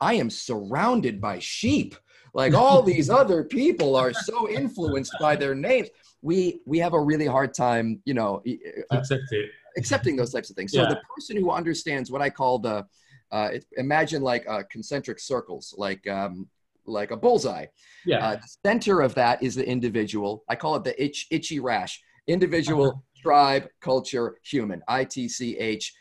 i 0.00 0.14
am 0.14 0.30
surrounded 0.30 1.20
by 1.20 1.40
sheep. 1.40 1.96
Like 2.34 2.54
all 2.54 2.82
these 2.82 3.10
other 3.20 3.44
people 3.44 3.96
are 3.96 4.12
so 4.12 4.48
influenced 4.48 5.14
by 5.20 5.36
their 5.36 5.54
names. 5.54 5.88
We 6.22 6.60
we 6.66 6.78
have 6.78 6.92
a 6.92 7.00
really 7.00 7.26
hard 7.26 7.52
time 7.52 8.00
you 8.04 8.14
know 8.14 8.42
accept 8.90 9.24
it 9.32 9.50
accepting 9.76 10.16
those 10.16 10.32
types 10.32 10.50
of 10.50 10.56
things. 10.56 10.72
So 10.72 10.82
yeah. 10.82 10.88
the 10.88 11.00
person 11.16 11.36
who 11.36 11.50
understands 11.50 12.10
what 12.10 12.22
I 12.22 12.30
call 12.30 12.58
the 12.58 12.86
uh, 13.32 13.48
imagine 13.76 14.22
like 14.22 14.44
uh, 14.48 14.62
concentric 14.70 15.18
circles, 15.18 15.74
like 15.76 16.06
um, 16.08 16.48
like 16.86 17.10
a 17.10 17.16
bullseye. 17.16 17.66
Yeah. 18.04 18.24
Uh, 18.24 18.36
the 18.36 18.48
center 18.66 19.00
of 19.00 19.14
that 19.14 19.42
is 19.42 19.54
the 19.54 19.66
individual. 19.66 20.44
I 20.48 20.56
call 20.56 20.76
it 20.76 20.84
the 20.84 20.94
itch, 21.02 21.26
itchy 21.30 21.60
rash. 21.60 22.02
Individual, 22.26 22.88
uh-huh. 22.88 23.22
tribe, 23.22 23.68
culture, 23.80 24.36
human. 24.42 24.82
I 24.88 25.04
T 25.04 25.28
C 25.28 25.58
H, 25.58 25.94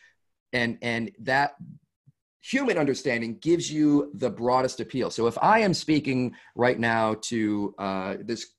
and 0.54 0.78
and 0.82 1.12
that 1.20 1.56
human 2.40 2.78
understanding 2.78 3.38
gives 3.40 3.72
you 3.72 4.12
the 4.16 4.30
broadest 4.30 4.80
appeal. 4.80 5.10
So 5.10 5.28
if 5.28 5.38
I 5.42 5.60
am 5.60 5.74
speaking 5.74 6.34
right 6.56 6.80
now 6.80 7.16
to 7.24 7.74
uh, 7.78 8.16
this 8.22 8.54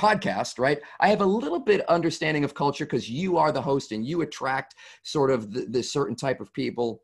podcast, 0.00 0.58
right? 0.58 0.80
I 1.00 1.08
have 1.08 1.20
a 1.20 1.26
little 1.26 1.60
bit 1.60 1.88
understanding 1.88 2.44
of 2.44 2.54
culture 2.54 2.84
because 2.84 3.08
you 3.08 3.36
are 3.38 3.52
the 3.52 3.62
host 3.62 3.92
and 3.92 4.06
you 4.06 4.22
attract 4.22 4.74
sort 5.02 5.30
of 5.30 5.52
the, 5.52 5.66
this 5.68 5.92
certain 5.92 6.16
type 6.16 6.40
of 6.40 6.52
people. 6.52 7.02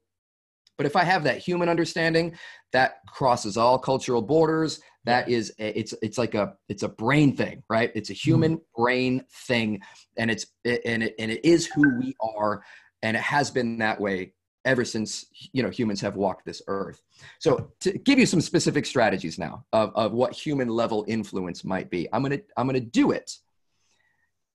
But 0.76 0.86
if 0.86 0.96
I 0.96 1.04
have 1.04 1.24
that 1.24 1.38
human 1.38 1.68
understanding, 1.68 2.36
that 2.72 2.98
crosses 3.06 3.56
all 3.56 3.78
cultural 3.78 4.22
borders. 4.22 4.80
That 5.04 5.28
is, 5.28 5.52
it's 5.58 5.94
it's 6.02 6.18
like 6.18 6.34
a 6.34 6.54
it's 6.68 6.82
a 6.82 6.88
brain 6.88 7.36
thing, 7.36 7.62
right? 7.68 7.90
It's 7.94 8.10
a 8.10 8.14
human 8.14 8.56
mm-hmm. 8.56 8.82
brain 8.82 9.24
thing, 9.46 9.80
and 10.16 10.30
it's 10.30 10.46
and 10.64 11.02
it 11.02 11.14
and 11.18 11.30
it 11.30 11.44
is 11.44 11.66
who 11.66 11.98
we 11.98 12.14
are, 12.20 12.62
and 13.02 13.16
it 13.16 13.22
has 13.22 13.50
been 13.50 13.78
that 13.78 14.00
way 14.00 14.32
ever 14.64 14.84
since 14.84 15.26
you 15.52 15.62
know 15.62 15.70
humans 15.70 16.00
have 16.00 16.16
walked 16.16 16.44
this 16.44 16.60
earth 16.66 17.02
so 17.38 17.70
to 17.80 17.92
give 17.98 18.18
you 18.18 18.26
some 18.26 18.40
specific 18.40 18.84
strategies 18.84 19.38
now 19.38 19.64
of, 19.72 19.90
of 19.94 20.12
what 20.12 20.32
human 20.32 20.68
level 20.68 21.04
influence 21.08 21.64
might 21.64 21.88
be 21.90 22.06
i'm 22.12 22.22
gonna 22.22 22.40
i'm 22.56 22.66
gonna 22.66 22.78
do 22.78 23.10
it 23.12 23.38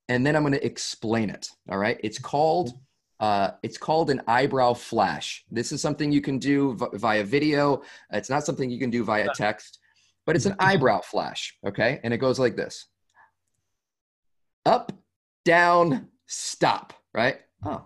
and 0.09 0.25
then 0.25 0.35
I'm 0.35 0.49
to 0.51 0.65
explain 0.65 1.29
it. 1.29 1.49
All 1.69 1.77
right. 1.77 1.99
It's 2.03 2.19
called 2.19 2.73
uh, 3.21 3.51
it's 3.63 3.77
called 3.77 4.09
an 4.09 4.21
eyebrow 4.27 4.73
flash. 4.73 5.45
This 5.49 5.71
is 5.71 5.81
something 5.81 6.11
you 6.11 6.19
can 6.19 6.37
do 6.37 6.77
via 6.95 7.23
video. 7.23 7.81
It's 8.11 8.29
not 8.29 8.45
something 8.45 8.69
you 8.69 8.77
can 8.77 8.89
do 8.89 9.05
via 9.05 9.29
text, 9.33 9.79
but 10.25 10.35
it's 10.35 10.45
an 10.45 10.55
eyebrow 10.59 10.99
flash. 10.99 11.57
Okay, 11.65 12.01
and 12.03 12.13
it 12.13 12.17
goes 12.17 12.39
like 12.39 12.57
this: 12.57 12.87
up, 14.65 14.91
down, 15.45 16.09
stop. 16.27 16.93
Right? 17.13 17.39
Oh. 17.63 17.85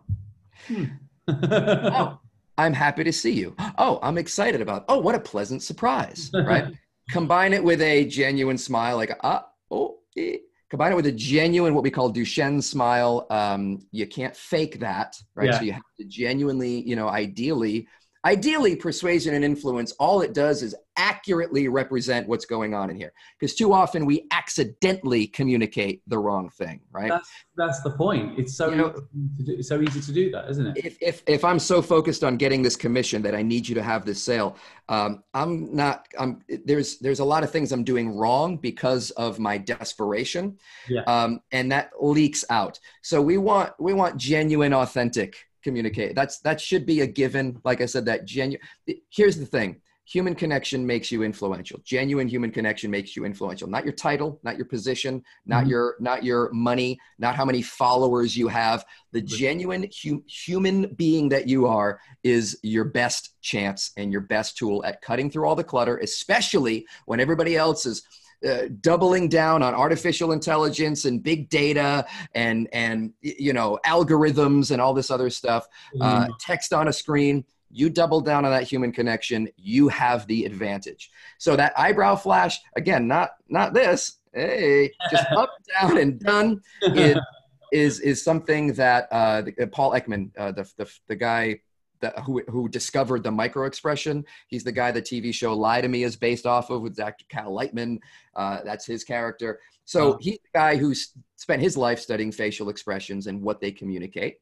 Oh, 1.29 2.19
I'm 2.57 2.73
happy 2.73 3.03
to 3.03 3.13
see 3.13 3.31
you. 3.31 3.55
Oh, 3.77 3.99
I'm 4.01 4.17
excited 4.17 4.61
about. 4.61 4.85
Oh, 4.89 4.99
what 4.99 5.15
a 5.15 5.19
pleasant 5.19 5.63
surprise. 5.63 6.29
Right? 6.33 6.73
Combine 7.11 7.53
it 7.53 7.63
with 7.63 7.81
a 7.81 8.05
genuine 8.05 8.57
smile, 8.57 8.97
like 8.97 9.17
ah, 9.23 9.47
oh, 9.71 9.99
eh 10.15 10.37
combine 10.69 10.91
it 10.91 10.95
with 10.95 11.07
a 11.07 11.11
genuine 11.11 11.73
what 11.73 11.83
we 11.83 11.89
call 11.89 12.13
duchenne 12.13 12.61
smile 12.61 13.25
um, 13.29 13.79
you 13.91 14.05
can't 14.05 14.35
fake 14.35 14.79
that 14.79 15.15
right 15.35 15.47
yeah. 15.47 15.57
so 15.57 15.63
you 15.63 15.71
have 15.71 15.81
to 15.97 16.05
genuinely 16.05 16.81
you 16.87 16.95
know 16.95 17.09
ideally 17.09 17.87
ideally 18.25 18.75
persuasion 18.75 19.33
and 19.33 19.45
influence 19.45 19.91
all 19.93 20.21
it 20.21 20.33
does 20.33 20.61
is 20.63 20.75
accurately 20.97 21.67
represent 21.67 22.27
what's 22.27 22.45
going 22.45 22.73
on 22.73 22.89
in 22.89 22.95
here. 22.97 23.13
Because 23.39 23.55
too 23.55 23.73
often 23.73 24.05
we 24.05 24.27
accidentally 24.31 25.27
communicate 25.27 26.01
the 26.07 26.17
wrong 26.17 26.49
thing 26.49 26.81
right? 26.91 27.09
That's, 27.09 27.29
that's 27.55 27.81
the 27.81 27.91
point. 27.91 28.37
It's 28.39 28.55
so 28.55 28.69
you 28.69 28.75
know, 28.75 28.93
easy 29.39 29.55
do, 29.55 29.63
so 29.63 29.81
easy 29.81 30.01
to 30.01 30.11
do 30.11 30.31
that 30.31 30.49
isn't 30.49 30.67
it? 30.67 30.85
If, 30.85 30.97
if 31.01 31.23
if 31.27 31.43
i'm 31.43 31.59
so 31.59 31.81
focused 31.81 32.23
on 32.23 32.37
getting 32.37 32.61
this 32.61 32.75
commission 32.75 33.21
that 33.21 33.35
i 33.35 33.41
need 33.41 33.67
you 33.67 33.75
to 33.75 33.83
have 33.83 34.05
this 34.05 34.21
sale 34.21 34.57
um, 34.89 35.23
i'm 35.33 35.73
not 35.73 36.07
i'm 36.17 36.41
there's 36.65 36.99
there's 36.99 37.19
a 37.19 37.25
lot 37.25 37.43
of 37.43 37.51
things 37.51 37.71
i'm 37.71 37.83
doing 37.83 38.15
wrong 38.15 38.57
because 38.57 39.11
of 39.11 39.39
my 39.39 39.57
desperation 39.57 40.57
yeah. 40.87 41.01
um, 41.03 41.41
and 41.51 41.71
that 41.71 41.91
leaks 41.99 42.43
out. 42.49 42.79
So 43.01 43.21
we 43.21 43.37
want 43.37 43.73
we 43.79 43.93
want 43.93 44.17
genuine 44.17 44.73
authentic 44.73 45.45
communicate. 45.63 46.15
That's 46.15 46.39
that 46.39 46.59
should 46.59 46.85
be 46.85 47.01
a 47.01 47.07
given. 47.07 47.59
Like 47.63 47.81
I 47.81 47.85
said, 47.85 48.05
that 48.05 48.25
genuine. 48.25 48.61
Here's 49.09 49.37
the 49.37 49.45
thing: 49.45 49.81
human 50.09 50.33
connection 50.33 50.85
makes 50.85 51.11
you 51.11 51.21
influential. 51.21 51.79
Genuine 51.83 52.27
human 52.27 52.49
connection 52.49 52.89
makes 52.89 53.15
you 53.15 53.25
influential. 53.25 53.67
Not 53.67 53.83
your 53.83 53.93
title, 53.93 54.39
not 54.43 54.57
your 54.57 54.65
position, 54.65 55.23
not 55.45 55.61
mm-hmm. 55.61 55.69
your 55.69 55.95
not 55.99 56.23
your 56.23 56.49
money, 56.51 56.97
not 57.19 57.35
how 57.35 57.45
many 57.45 57.61
followers 57.61 58.35
you 58.35 58.47
have. 58.47 58.83
The 59.11 59.21
genuine 59.21 59.87
hu- 60.03 60.23
human 60.27 60.93
being 60.95 61.29
that 61.29 61.47
you 61.47 61.67
are 61.67 61.99
is 62.23 62.57
your 62.63 62.85
best 62.85 63.35
chance 63.41 63.91
and 63.97 64.11
your 64.11 64.21
best 64.21 64.57
tool 64.57 64.83
at 64.83 65.01
cutting 65.01 65.29
through 65.29 65.47
all 65.47 65.55
the 65.55 65.63
clutter, 65.63 65.97
especially 65.99 66.87
when 67.05 67.19
everybody 67.19 67.55
else 67.55 67.85
is 67.85 68.01
uh, 68.47 68.63
doubling 68.81 69.27
down 69.27 69.61
on 69.61 69.73
artificial 69.73 70.31
intelligence 70.31 71.05
and 71.05 71.21
big 71.21 71.49
data 71.49 72.05
and 72.35 72.69
and 72.71 73.11
you 73.21 73.51
know 73.53 73.77
algorithms 73.85 74.71
and 74.71 74.81
all 74.81 74.93
this 74.93 75.11
other 75.11 75.29
stuff 75.29 75.67
uh, 75.99 76.25
mm. 76.25 76.29
text 76.39 76.71
on 76.71 76.87
a 76.87 76.93
screen 76.93 77.43
you 77.71 77.89
double 77.89 78.21
down 78.21 78.45
on 78.45 78.51
that 78.51 78.63
human 78.63 78.91
connection 78.91 79.47
you 79.57 79.87
have 79.89 80.25
the 80.27 80.45
advantage 80.45 81.11
so 81.37 81.55
that 81.55 81.77
eyebrow 81.77 82.15
flash 82.15 82.59
again 82.75 83.07
not 83.07 83.31
not 83.49 83.73
this 83.73 84.19
hey 84.33 84.89
just 85.11 85.25
up 85.37 85.51
down 85.79 85.97
and 85.97 86.19
done 86.19 86.61
is 86.81 87.17
is, 87.71 87.99
is 87.99 88.23
something 88.23 88.73
that 88.73 89.07
uh, 89.11 89.43
paul 89.71 89.91
ekman 89.91 90.31
uh, 90.37 90.51
the, 90.51 90.63
the, 90.77 90.89
the 91.07 91.15
guy 91.15 91.59
that, 92.01 92.19
who, 92.19 92.41
who 92.47 92.67
discovered 92.69 93.23
the 93.23 93.31
micro 93.31 93.65
expression. 93.65 94.25
He's 94.47 94.63
the 94.63 94.71
guy 94.71 94.91
the 94.91 95.01
TV 95.01 95.33
show 95.33 95.53
Lie 95.53 95.81
to 95.81 95.87
Me 95.87 96.03
is 96.03 96.15
based 96.15 96.45
off 96.45 96.69
of 96.69 96.81
with 96.81 96.95
Dr. 96.95 97.25
Cal 97.29 97.51
Lightman. 97.51 97.99
Uh, 98.35 98.59
that's 98.63 98.85
his 98.85 99.03
character. 99.03 99.59
So 99.85 100.13
oh. 100.13 100.17
he's 100.21 100.37
the 100.37 100.59
guy 100.59 100.75
who 100.75 100.93
spent 101.35 101.61
his 101.61 101.75
life 101.75 101.99
studying 101.99 102.31
facial 102.31 102.69
expressions 102.69 103.27
and 103.27 103.41
what 103.41 103.59
they 103.59 103.71
communicate. 103.71 104.37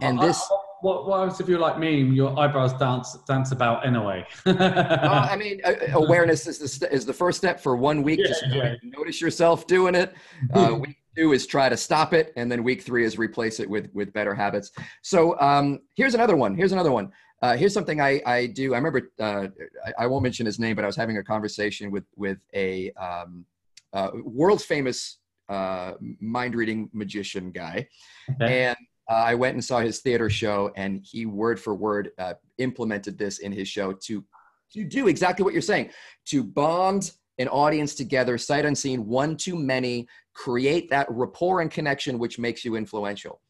And 0.00 0.20
this. 0.20 0.48
what, 0.80 1.06
what 1.08 1.28
else 1.28 1.40
if 1.40 1.48
you're 1.48 1.58
like 1.58 1.78
me? 1.78 2.02
Your 2.02 2.38
eyebrows 2.38 2.72
dance 2.74 3.16
dance 3.26 3.52
about 3.52 3.86
anyway. 3.86 4.24
I 4.46 5.36
mean, 5.36 5.60
awareness 5.92 6.46
is 6.46 6.78
the 6.78 6.92
is 6.92 7.04
the 7.04 7.12
first 7.12 7.38
step 7.38 7.60
for 7.60 7.76
one 7.76 8.02
week. 8.02 8.20
Yeah, 8.20 8.28
Just 8.28 8.44
yeah. 8.48 8.74
notice 8.82 9.20
yourself 9.20 9.66
doing 9.66 9.94
it. 9.94 10.14
Uh, 10.54 10.76
week 10.80 10.97
two 11.18 11.32
is 11.32 11.46
try 11.46 11.68
to 11.68 11.76
stop 11.76 12.12
it, 12.12 12.32
and 12.36 12.50
then 12.50 12.62
week 12.62 12.82
three 12.82 13.04
is 13.04 13.18
replace 13.18 13.60
it 13.60 13.68
with 13.68 13.90
with 13.92 14.12
better 14.12 14.34
habits. 14.34 14.70
So 15.02 15.38
um, 15.40 15.80
here's 15.96 16.14
another 16.14 16.36
one. 16.36 16.54
Here's 16.54 16.72
another 16.72 16.92
one. 16.92 17.10
Uh, 17.40 17.56
here's 17.56 17.72
something 17.72 18.00
I, 18.00 18.20
I 18.26 18.46
do. 18.46 18.74
I 18.74 18.78
remember 18.78 19.10
uh, 19.20 19.46
I, 19.86 20.04
I, 20.04 20.06
won't 20.08 20.24
mention 20.24 20.44
his 20.44 20.58
name, 20.58 20.74
but 20.74 20.84
I 20.84 20.88
was 20.88 20.96
having 20.96 21.18
a 21.18 21.24
conversation 21.24 21.90
with 21.90 22.04
with 22.16 22.38
a 22.54 22.90
um, 22.92 23.44
uh, 23.92 24.10
world 24.24 24.60
famous 24.62 25.18
uh, 25.48 25.92
mind 26.20 26.54
reading 26.54 26.90
magician 26.92 27.52
guy, 27.52 27.88
okay. 28.30 28.64
and 28.64 28.76
uh, 29.08 29.14
I 29.14 29.34
went 29.34 29.54
and 29.54 29.64
saw 29.64 29.78
his 29.78 30.00
theater 30.00 30.28
show, 30.28 30.72
and 30.76 31.00
he 31.04 31.26
word 31.26 31.60
for 31.60 31.74
word 31.74 32.10
uh, 32.18 32.34
implemented 32.58 33.18
this 33.18 33.38
in 33.38 33.52
his 33.52 33.68
show 33.68 33.92
to 33.92 34.24
to 34.72 34.84
do 34.84 35.08
exactly 35.08 35.44
what 35.44 35.54
you're 35.54 35.62
saying 35.62 35.90
to 36.26 36.44
bond 36.44 37.12
an 37.38 37.48
audience 37.48 37.94
together, 37.94 38.36
sight 38.38 38.64
unseen, 38.64 39.06
one 39.06 39.36
too 39.36 39.56
many, 39.56 40.06
create 40.34 40.90
that 40.90 41.06
rapport 41.10 41.60
and 41.60 41.70
connection, 41.70 42.18
which 42.18 42.38
makes 42.38 42.64
you 42.64 42.76
influential. 42.76 43.40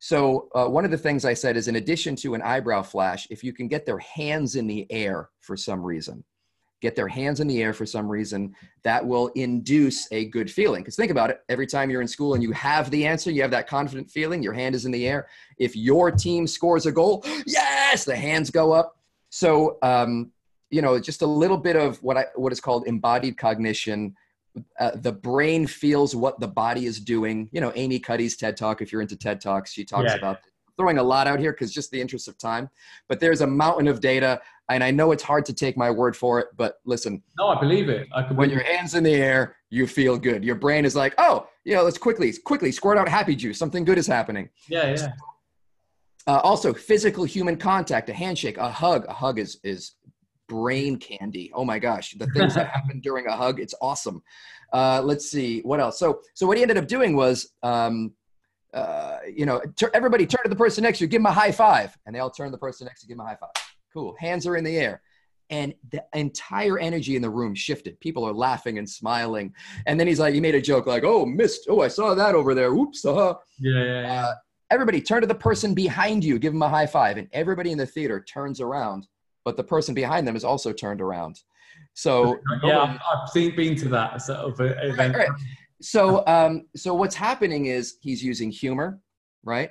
So, 0.00 0.48
uh, 0.54 0.66
one 0.66 0.84
of 0.84 0.92
the 0.92 0.98
things 0.98 1.24
I 1.24 1.34
said 1.34 1.56
is 1.56 1.66
in 1.66 1.76
addition 1.76 2.14
to 2.16 2.34
an 2.34 2.42
eyebrow 2.42 2.82
flash, 2.82 3.26
if 3.30 3.42
you 3.42 3.52
can 3.52 3.66
get 3.66 3.84
their 3.84 3.98
hands 3.98 4.54
in 4.54 4.66
the 4.68 4.86
air 4.90 5.30
for 5.40 5.56
some 5.56 5.82
reason, 5.82 6.22
get 6.80 6.94
their 6.94 7.08
hands 7.08 7.40
in 7.40 7.48
the 7.48 7.60
air 7.60 7.72
for 7.72 7.84
some 7.84 8.08
reason, 8.08 8.54
that 8.84 9.04
will 9.04 9.28
induce 9.28 10.06
a 10.12 10.26
good 10.26 10.48
feeling. 10.48 10.82
Because 10.82 10.94
think 10.94 11.10
about 11.10 11.30
it 11.30 11.40
every 11.48 11.66
time 11.66 11.90
you're 11.90 12.00
in 12.00 12.06
school 12.06 12.34
and 12.34 12.42
you 12.42 12.52
have 12.52 12.90
the 12.90 13.04
answer, 13.04 13.32
you 13.32 13.42
have 13.42 13.50
that 13.50 13.66
confident 13.66 14.08
feeling, 14.08 14.40
your 14.40 14.52
hand 14.52 14.76
is 14.76 14.84
in 14.84 14.92
the 14.92 15.08
air. 15.08 15.28
If 15.58 15.74
your 15.74 16.12
team 16.12 16.46
scores 16.46 16.86
a 16.86 16.92
goal, 16.92 17.24
yes, 17.46 18.04
the 18.04 18.16
hands 18.16 18.50
go 18.50 18.70
up. 18.70 18.96
So, 19.30 19.78
um, 19.82 20.30
you 20.70 20.82
know, 20.82 20.98
just 20.98 21.22
a 21.22 21.26
little 21.26 21.56
bit 21.56 21.76
of 21.76 22.02
what 22.02 22.16
I 22.16 22.26
what 22.34 22.52
is 22.52 22.60
called 22.60 22.86
embodied 22.86 23.38
cognition. 23.38 24.14
Uh, 24.80 24.90
the 24.96 25.12
brain 25.12 25.66
feels 25.66 26.16
what 26.16 26.40
the 26.40 26.48
body 26.48 26.86
is 26.86 27.00
doing. 27.00 27.48
You 27.52 27.60
know, 27.60 27.72
Amy 27.76 27.98
Cuddy's 27.98 28.36
TED 28.36 28.56
Talk. 28.56 28.82
If 28.82 28.92
you're 28.92 29.02
into 29.02 29.16
TED 29.16 29.40
Talks, 29.40 29.72
she 29.72 29.84
talks 29.84 30.10
yeah. 30.10 30.16
about 30.16 30.38
throwing 30.78 30.98
a 30.98 31.02
lot 31.02 31.26
out 31.26 31.38
here 31.38 31.52
because 31.52 31.72
just 31.72 31.90
the 31.90 32.00
interest 32.00 32.28
of 32.28 32.38
time. 32.38 32.70
But 33.08 33.20
there's 33.20 33.40
a 33.40 33.46
mountain 33.46 33.88
of 33.88 34.00
data, 34.00 34.40
and 34.70 34.82
I 34.82 34.90
know 34.90 35.12
it's 35.12 35.22
hard 35.22 35.44
to 35.46 35.52
take 35.52 35.76
my 35.76 35.90
word 35.90 36.16
for 36.16 36.40
it. 36.40 36.48
But 36.56 36.78
listen, 36.84 37.22
no, 37.38 37.48
I 37.48 37.60
believe 37.60 37.88
it. 37.88 38.08
I 38.14 38.22
when 38.32 38.50
your 38.50 38.62
hands 38.62 38.94
in 38.94 39.04
the 39.04 39.14
air, 39.14 39.56
you 39.70 39.86
feel 39.86 40.18
good. 40.18 40.44
Your 40.44 40.54
brain 40.54 40.84
is 40.84 40.96
like, 40.96 41.14
oh, 41.18 41.48
you 41.64 41.74
know, 41.74 41.82
let's 41.82 41.98
quickly, 41.98 42.32
quickly 42.44 42.72
squirt 42.72 42.96
out 42.96 43.08
happy 43.08 43.36
juice. 43.36 43.58
Something 43.58 43.84
good 43.84 43.98
is 43.98 44.06
happening. 44.06 44.48
Yeah, 44.68 44.94
yeah. 44.94 45.12
Uh, 46.26 46.40
also, 46.44 46.74
physical 46.74 47.24
human 47.24 47.56
contact, 47.56 48.10
a 48.10 48.12
handshake, 48.12 48.58
a 48.58 48.70
hug. 48.70 49.06
A 49.08 49.14
hug 49.14 49.38
is 49.38 49.58
is 49.64 49.92
brain 50.48 50.96
candy. 50.96 51.50
Oh 51.54 51.64
my 51.64 51.78
gosh, 51.78 52.14
the 52.14 52.26
things 52.28 52.54
that 52.54 52.68
happen 52.68 53.00
during 53.02 53.26
a 53.26 53.36
hug, 53.36 53.60
it's 53.60 53.74
awesome. 53.80 54.22
Uh, 54.72 55.00
let's 55.02 55.30
see 55.30 55.60
what 55.60 55.80
else. 55.80 55.98
So, 55.98 56.20
so 56.34 56.46
what 56.46 56.56
he 56.56 56.62
ended 56.62 56.78
up 56.78 56.88
doing 56.88 57.16
was, 57.16 57.52
um, 57.62 58.12
uh, 58.74 59.18
you 59.32 59.46
know, 59.46 59.62
everybody 59.94 60.26
turn 60.26 60.42
to 60.42 60.50
the 60.50 60.56
person 60.56 60.82
next 60.82 60.98
to 60.98 61.04
you, 61.04 61.08
give 61.08 61.20
them 61.20 61.26
a 61.26 61.32
high 61.32 61.52
five, 61.52 61.96
and 62.06 62.14
they 62.14 62.20
all 62.20 62.30
turn 62.30 62.48
to 62.48 62.52
the 62.52 62.58
person 62.58 62.86
next 62.86 63.00
to 63.00 63.06
you, 63.06 63.08
give 63.08 63.18
them 63.18 63.26
a 63.26 63.28
high 63.28 63.36
five. 63.36 63.50
Cool. 63.92 64.14
Hands 64.18 64.46
are 64.46 64.56
in 64.56 64.64
the 64.64 64.76
air. 64.76 65.02
And 65.50 65.74
the 65.90 66.04
entire 66.12 66.78
energy 66.78 67.16
in 67.16 67.22
the 67.22 67.30
room 67.30 67.54
shifted. 67.54 67.98
People 68.00 68.24
are 68.28 68.34
laughing 68.34 68.76
and 68.76 68.88
smiling. 68.88 69.54
And 69.86 69.98
then 69.98 70.06
he's 70.06 70.20
like, 70.20 70.34
he 70.34 70.40
made 70.40 70.54
a 70.54 70.60
joke 70.60 70.86
like, 70.86 71.04
oh, 71.04 71.24
missed. 71.24 71.66
Oh, 71.70 71.80
I 71.80 71.88
saw 71.88 72.14
that 72.14 72.34
over 72.34 72.54
there. 72.54 72.70
Oops. 72.70 73.02
Uh-huh. 73.02 73.34
Yeah, 73.58 73.82
yeah, 73.82 74.00
yeah. 74.02 74.24
Uh, 74.24 74.34
everybody 74.70 75.00
turn 75.00 75.22
to 75.22 75.26
the 75.26 75.34
person 75.34 75.72
behind 75.72 76.22
you, 76.22 76.38
give 76.38 76.52
them 76.52 76.60
a 76.60 76.68
high 76.68 76.86
five. 76.86 77.16
And 77.16 77.28
everybody 77.32 77.72
in 77.72 77.78
the 77.78 77.86
theater 77.86 78.20
turns 78.20 78.60
around 78.60 79.06
but 79.48 79.56
the 79.56 79.64
person 79.64 79.94
behind 79.94 80.28
them 80.28 80.36
is 80.36 80.44
also 80.44 80.74
turned 80.74 81.00
around. 81.00 81.40
So 81.94 82.38
yeah, 82.62 82.80
I've, 82.82 82.98
I've 83.10 83.28
seen 83.30 83.56
been 83.56 83.74
to 83.76 83.88
that 83.88 84.20
sort 84.20 84.40
of 84.40 84.60
event. 84.60 85.16
Right, 85.16 85.26
right. 85.26 85.40
So 85.80 86.22
um, 86.26 86.66
so 86.76 86.92
what's 86.92 87.14
happening 87.14 87.64
is 87.64 87.96
he's 88.02 88.22
using 88.22 88.50
humor, 88.50 89.00
right? 89.42 89.70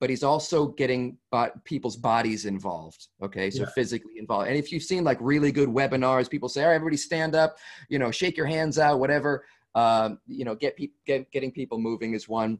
But 0.00 0.10
he's 0.10 0.22
also 0.22 0.66
getting 0.66 1.16
people's 1.64 1.96
bodies 1.96 2.44
involved. 2.44 3.08
Okay, 3.22 3.50
so 3.50 3.62
yeah. 3.62 3.70
physically 3.74 4.18
involved. 4.18 4.48
And 4.48 4.56
if 4.58 4.70
you've 4.70 4.82
seen 4.82 5.02
like 5.02 5.16
really 5.22 5.50
good 5.50 5.70
webinars, 5.70 6.28
people 6.28 6.50
say, 6.50 6.60
"All 6.62 6.68
right, 6.68 6.74
everybody 6.74 6.98
stand 6.98 7.34
up," 7.34 7.56
you 7.88 7.98
know, 7.98 8.10
shake 8.10 8.36
your 8.36 8.44
hands 8.44 8.78
out, 8.78 9.00
whatever. 9.00 9.46
Um, 9.74 10.18
you 10.26 10.44
know, 10.44 10.54
get 10.54 10.76
people 10.76 10.98
get, 11.06 11.32
getting 11.32 11.52
people 11.52 11.78
moving 11.78 12.12
is 12.12 12.28
one. 12.28 12.58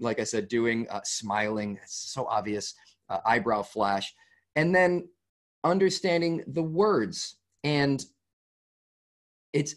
Like 0.00 0.18
I 0.18 0.24
said, 0.24 0.48
doing 0.48 0.88
uh, 0.90 1.02
smiling, 1.04 1.78
it's 1.80 2.12
so 2.12 2.26
obvious. 2.26 2.74
Uh, 3.08 3.20
eyebrow 3.24 3.62
flash, 3.62 4.12
and 4.56 4.74
then 4.74 5.06
understanding 5.64 6.42
the 6.48 6.62
words 6.62 7.36
and 7.64 8.04
it's 9.52 9.74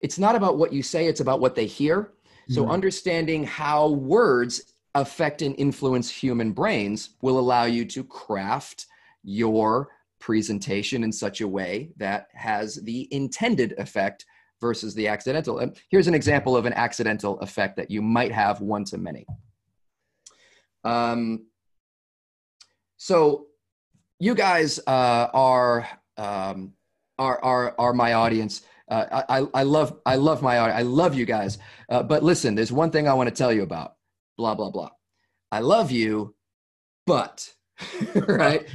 it's 0.00 0.18
not 0.18 0.34
about 0.34 0.58
what 0.58 0.72
you 0.72 0.82
say 0.82 1.06
it's 1.06 1.20
about 1.20 1.40
what 1.40 1.54
they 1.54 1.66
hear 1.66 2.12
so 2.48 2.62
mm-hmm. 2.62 2.72
understanding 2.72 3.44
how 3.44 3.90
words 3.90 4.74
affect 4.94 5.42
and 5.42 5.54
influence 5.56 6.10
human 6.10 6.52
brains 6.52 7.10
will 7.22 7.38
allow 7.38 7.64
you 7.64 7.84
to 7.84 8.02
craft 8.02 8.86
your 9.22 9.88
presentation 10.18 11.04
in 11.04 11.12
such 11.12 11.40
a 11.40 11.48
way 11.48 11.90
that 11.96 12.28
has 12.34 12.76
the 12.76 13.08
intended 13.12 13.74
effect 13.78 14.26
versus 14.60 14.94
the 14.94 15.08
accidental. 15.08 15.58
And 15.58 15.76
here's 15.88 16.08
an 16.08 16.14
example 16.14 16.56
of 16.56 16.66
an 16.66 16.72
accidental 16.74 17.38
effect 17.40 17.76
that 17.76 17.90
you 17.90 18.02
might 18.02 18.32
have 18.32 18.60
one 18.60 18.84
to 18.86 18.98
many. 18.98 19.26
Um, 20.84 21.46
so 22.96 23.46
you 24.20 24.34
guys 24.34 24.78
uh, 24.86 25.28
are, 25.32 25.88
um, 26.16 26.74
are, 27.18 27.42
are, 27.42 27.74
are 27.78 27.92
my 27.92 28.12
audience. 28.12 28.62
Uh, 28.88 29.22
I, 29.28 29.46
I 29.54 29.62
love, 29.62 29.98
I 30.04 30.16
love 30.16 30.42
my 30.42 30.58
audience. 30.58 30.78
I 30.78 30.82
love 30.82 31.14
you 31.14 31.24
guys. 31.24 31.58
Uh, 31.88 32.02
but 32.02 32.22
listen, 32.22 32.54
there's 32.54 32.70
one 32.70 32.90
thing 32.90 33.08
I 33.08 33.14
want 33.14 33.28
to 33.28 33.34
tell 33.34 33.52
you 33.52 33.62
about 33.62 33.94
blah, 34.36 34.54
blah, 34.54 34.70
blah. 34.70 34.90
I 35.50 35.60
love 35.60 35.90
you, 35.90 36.34
but, 37.06 37.52
right? 38.14 38.68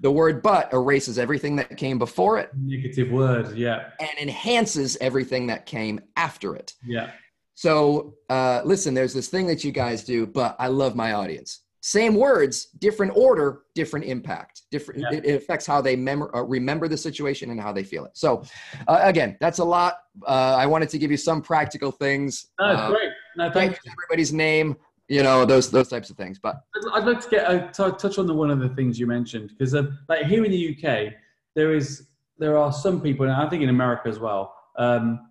The 0.00 0.10
word 0.10 0.42
but 0.42 0.72
erases 0.72 1.18
everything 1.18 1.56
that 1.56 1.76
came 1.76 1.98
before 1.98 2.38
it. 2.38 2.50
Negative 2.54 3.10
word, 3.10 3.56
yeah. 3.56 3.90
And 3.98 4.10
enhances 4.20 4.96
everything 5.00 5.48
that 5.48 5.66
came 5.66 6.00
after 6.16 6.54
it. 6.54 6.74
Yeah. 6.86 7.10
So 7.54 8.14
uh, 8.28 8.60
listen, 8.64 8.94
there's 8.94 9.14
this 9.14 9.28
thing 9.28 9.46
that 9.46 9.64
you 9.64 9.72
guys 9.72 10.04
do, 10.04 10.26
but 10.26 10.54
I 10.58 10.68
love 10.68 10.94
my 10.94 11.14
audience. 11.14 11.60
Same 11.86 12.16
words, 12.16 12.70
different 12.80 13.12
order, 13.14 13.62
different 13.76 14.06
impact. 14.06 14.62
Different. 14.72 15.02
Yeah. 15.02 15.18
It, 15.18 15.24
it, 15.24 15.34
affects 15.36 15.64
how 15.64 15.80
they 15.80 15.94
mem- 15.94 16.28
uh, 16.34 16.42
remember 16.42 16.88
the 16.88 16.96
situation 16.96 17.52
and 17.52 17.60
how 17.60 17.72
they 17.72 17.84
feel 17.84 18.04
it. 18.04 18.10
So, 18.14 18.42
uh, 18.88 18.98
again, 19.02 19.36
that's 19.38 19.60
a 19.60 19.64
lot. 19.64 19.98
Uh, 20.26 20.56
I 20.58 20.66
wanted 20.66 20.88
to 20.88 20.98
give 20.98 21.12
you 21.12 21.16
some 21.16 21.40
practical 21.40 21.92
things. 21.92 22.48
No, 22.58 22.66
uh, 22.66 22.88
great. 22.90 23.12
No, 23.36 23.52
thank 23.52 23.78
you. 23.84 23.92
Everybody's 23.92 24.32
name 24.32 24.74
you 25.08 25.22
know 25.22 25.44
those 25.44 25.70
those 25.70 25.86
types 25.86 26.10
of 26.10 26.16
things 26.16 26.36
but 26.36 26.56
i'd 26.94 27.04
like 27.04 27.20
to 27.20 27.28
get 27.28 27.48
a 27.48 27.70
t- 27.72 27.96
touch 27.96 28.18
on 28.18 28.26
the 28.26 28.34
one 28.34 28.50
of 28.50 28.58
the 28.58 28.70
things 28.70 28.98
you 28.98 29.06
mentioned 29.06 29.50
because 29.50 29.72
um, 29.72 29.96
like 30.08 30.26
here 30.26 30.44
in 30.44 30.50
the 30.50 30.76
uk 30.76 31.12
there 31.54 31.72
is 31.72 32.08
there 32.38 32.58
are 32.58 32.72
some 32.72 33.00
people 33.00 33.24
and 33.24 33.32
i 33.32 33.48
think 33.48 33.62
in 33.62 33.68
america 33.68 34.08
as 34.08 34.18
well 34.18 34.52
um, 34.78 35.30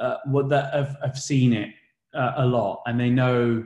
uh, 0.00 0.16
what 0.24 0.48
that 0.48 0.74
have, 0.74 0.96
have 1.00 1.16
seen 1.16 1.52
it 1.52 1.68
uh, 2.12 2.32
a 2.38 2.44
lot 2.44 2.82
and 2.86 2.98
they 2.98 3.08
know 3.08 3.64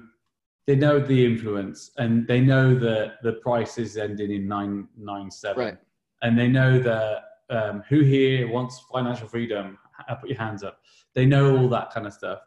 they 0.68 0.76
know 0.76 1.00
the 1.00 1.24
influence 1.24 1.92
and 1.96 2.26
they 2.26 2.42
know 2.42 2.78
that 2.78 3.14
the 3.22 3.32
price 3.32 3.78
is 3.78 3.96
ending 3.96 4.30
in 4.30 4.46
997 4.46 5.64
right. 5.64 5.78
and 6.20 6.38
they 6.38 6.46
know 6.46 6.78
that 6.78 7.24
um, 7.48 7.82
who 7.88 8.00
here 8.00 8.46
wants 8.46 8.84
financial 8.92 9.26
freedom? 9.26 9.78
Put 10.20 10.28
your 10.28 10.38
hands 10.38 10.62
up. 10.62 10.80
They 11.14 11.24
know 11.24 11.56
all 11.56 11.70
that 11.70 11.90
kind 11.90 12.06
of 12.06 12.12
stuff. 12.12 12.40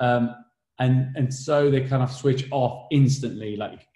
Um, 0.00 0.34
and 0.80 1.16
and 1.16 1.32
so 1.32 1.70
they 1.70 1.82
kind 1.82 2.02
of 2.02 2.10
switch 2.10 2.46
off 2.52 2.86
instantly 2.92 3.56
like 3.56 3.88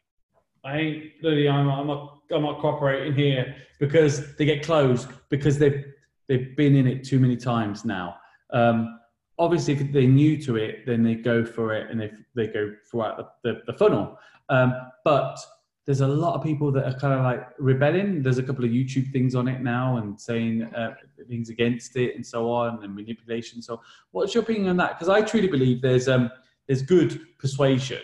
i 0.65 0.79
ain't 0.79 1.21
bloody 1.21 1.49
i'm, 1.49 1.69
I'm 1.69 1.87
not 1.87 2.19
i'm 2.33 2.43
not 2.43 2.59
cooperating 2.59 3.15
here 3.15 3.55
because 3.79 4.35
they 4.35 4.45
get 4.45 4.65
closed 4.65 5.09
because 5.29 5.61
they've 5.61 5.85
they've 6.29 6.57
been 6.57 6.75
in 6.75 6.87
it 6.87 7.05
too 7.05 7.19
many 7.19 7.37
times 7.37 7.85
now. 7.85 8.17
Um, 8.53 9.01
obviously 9.39 9.75
if 9.75 9.93
they're 9.93 10.03
new 10.03 10.37
to 10.37 10.57
it 10.57 10.87
then 10.87 11.03
they 11.03 11.15
go 11.15 11.45
for 11.45 11.75
it 11.75 11.91
and 11.91 12.01
they, 12.01 12.11
they 12.35 12.47
go 12.47 12.73
throughout 12.91 13.17
the, 13.17 13.27
the, 13.43 13.61
the 13.67 13.73
funnel 13.73 14.19
um, 14.49 14.75
but 15.05 15.39
there's 15.85 16.01
a 16.01 16.07
lot 16.07 16.35
of 16.35 16.43
people 16.43 16.71
that 16.73 16.87
are 16.87 16.99
kind 16.99 17.15
of 17.15 17.25
like 17.25 17.49
rebelling. 17.59 18.23
There's 18.23 18.39
a 18.39 18.43
couple 18.43 18.65
of 18.65 18.71
YouTube 18.71 19.11
things 19.13 19.35
on 19.35 19.49
it 19.49 19.63
now 19.63 19.97
and 19.97 20.21
saying 20.21 20.63
uh, 20.63 20.95
things 21.29 21.49
against 21.49 21.97
it 21.97 22.15
and 22.15 22.25
so 22.25 22.51
on 22.51 22.85
and 22.85 22.95
manipulation. 22.95 23.61
So, 23.63 23.81
what's 24.13 24.35
your 24.35 24.45
opinion 24.45 24.69
on 24.69 24.77
that? 24.77 24.99
Because 24.99 25.09
I 25.09 25.23
truly 25.23 25.49
believe 25.49 25.83
there's 25.83 26.09
um, 26.09 26.31
there's 26.69 26.83
good 26.83 27.21
persuasion, 27.39 28.03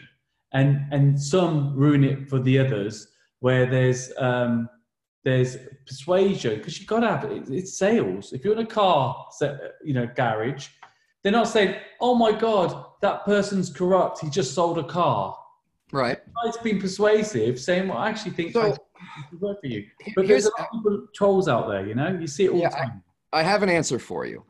and 0.52 0.86
and 0.90 1.20
some 1.20 1.74
ruin 1.76 2.02
it 2.02 2.28
for 2.28 2.40
the 2.40 2.58
others. 2.58 3.08
Where 3.40 3.66
there's 3.66 4.10
um, 4.18 4.68
there's 5.24 5.56
persuasion 5.86 6.58
because 6.58 6.80
you've 6.80 6.88
got 6.88 7.00
to 7.00 7.08
have 7.08 7.24
it, 7.30 7.48
it's 7.48 7.78
sales. 7.78 8.32
If 8.32 8.44
you're 8.44 8.54
in 8.54 8.60
a 8.60 8.66
car, 8.66 9.28
you 9.84 9.94
know, 9.94 10.08
garage, 10.16 10.68
they're 11.22 11.32
not 11.32 11.48
saying, 11.48 11.76
"Oh 12.00 12.14
my 12.14 12.32
God, 12.32 12.84
that 13.02 13.24
person's 13.24 13.70
corrupt. 13.70 14.20
He 14.20 14.30
just 14.30 14.54
sold 14.54 14.78
a 14.78 14.84
car." 14.84 15.36
Right. 15.92 16.18
It's 16.44 16.58
been 16.58 16.80
persuasive, 16.80 17.58
saying, 17.58 17.88
"Well, 17.88 17.98
I 17.98 18.08
actually 18.08 18.32
think 18.32 18.52
so, 18.52 18.76
work 19.40 19.60
for 19.60 19.66
you." 19.66 19.86
But 20.14 20.28
there's 20.28 20.46
a 20.46 20.50
lot 20.50 20.60
of 20.60 20.72
people, 20.72 21.06
trolls 21.14 21.48
out 21.48 21.68
there. 21.68 21.86
You 21.86 21.94
know, 21.94 22.18
you 22.20 22.26
see 22.26 22.44
it 22.44 22.50
all 22.50 22.60
yeah, 22.60 22.70
the 22.70 22.76
time. 22.76 23.02
I, 23.32 23.40
I 23.40 23.42
have 23.42 23.62
an 23.62 23.68
answer 23.68 23.98
for 23.98 24.26
you. 24.26 24.44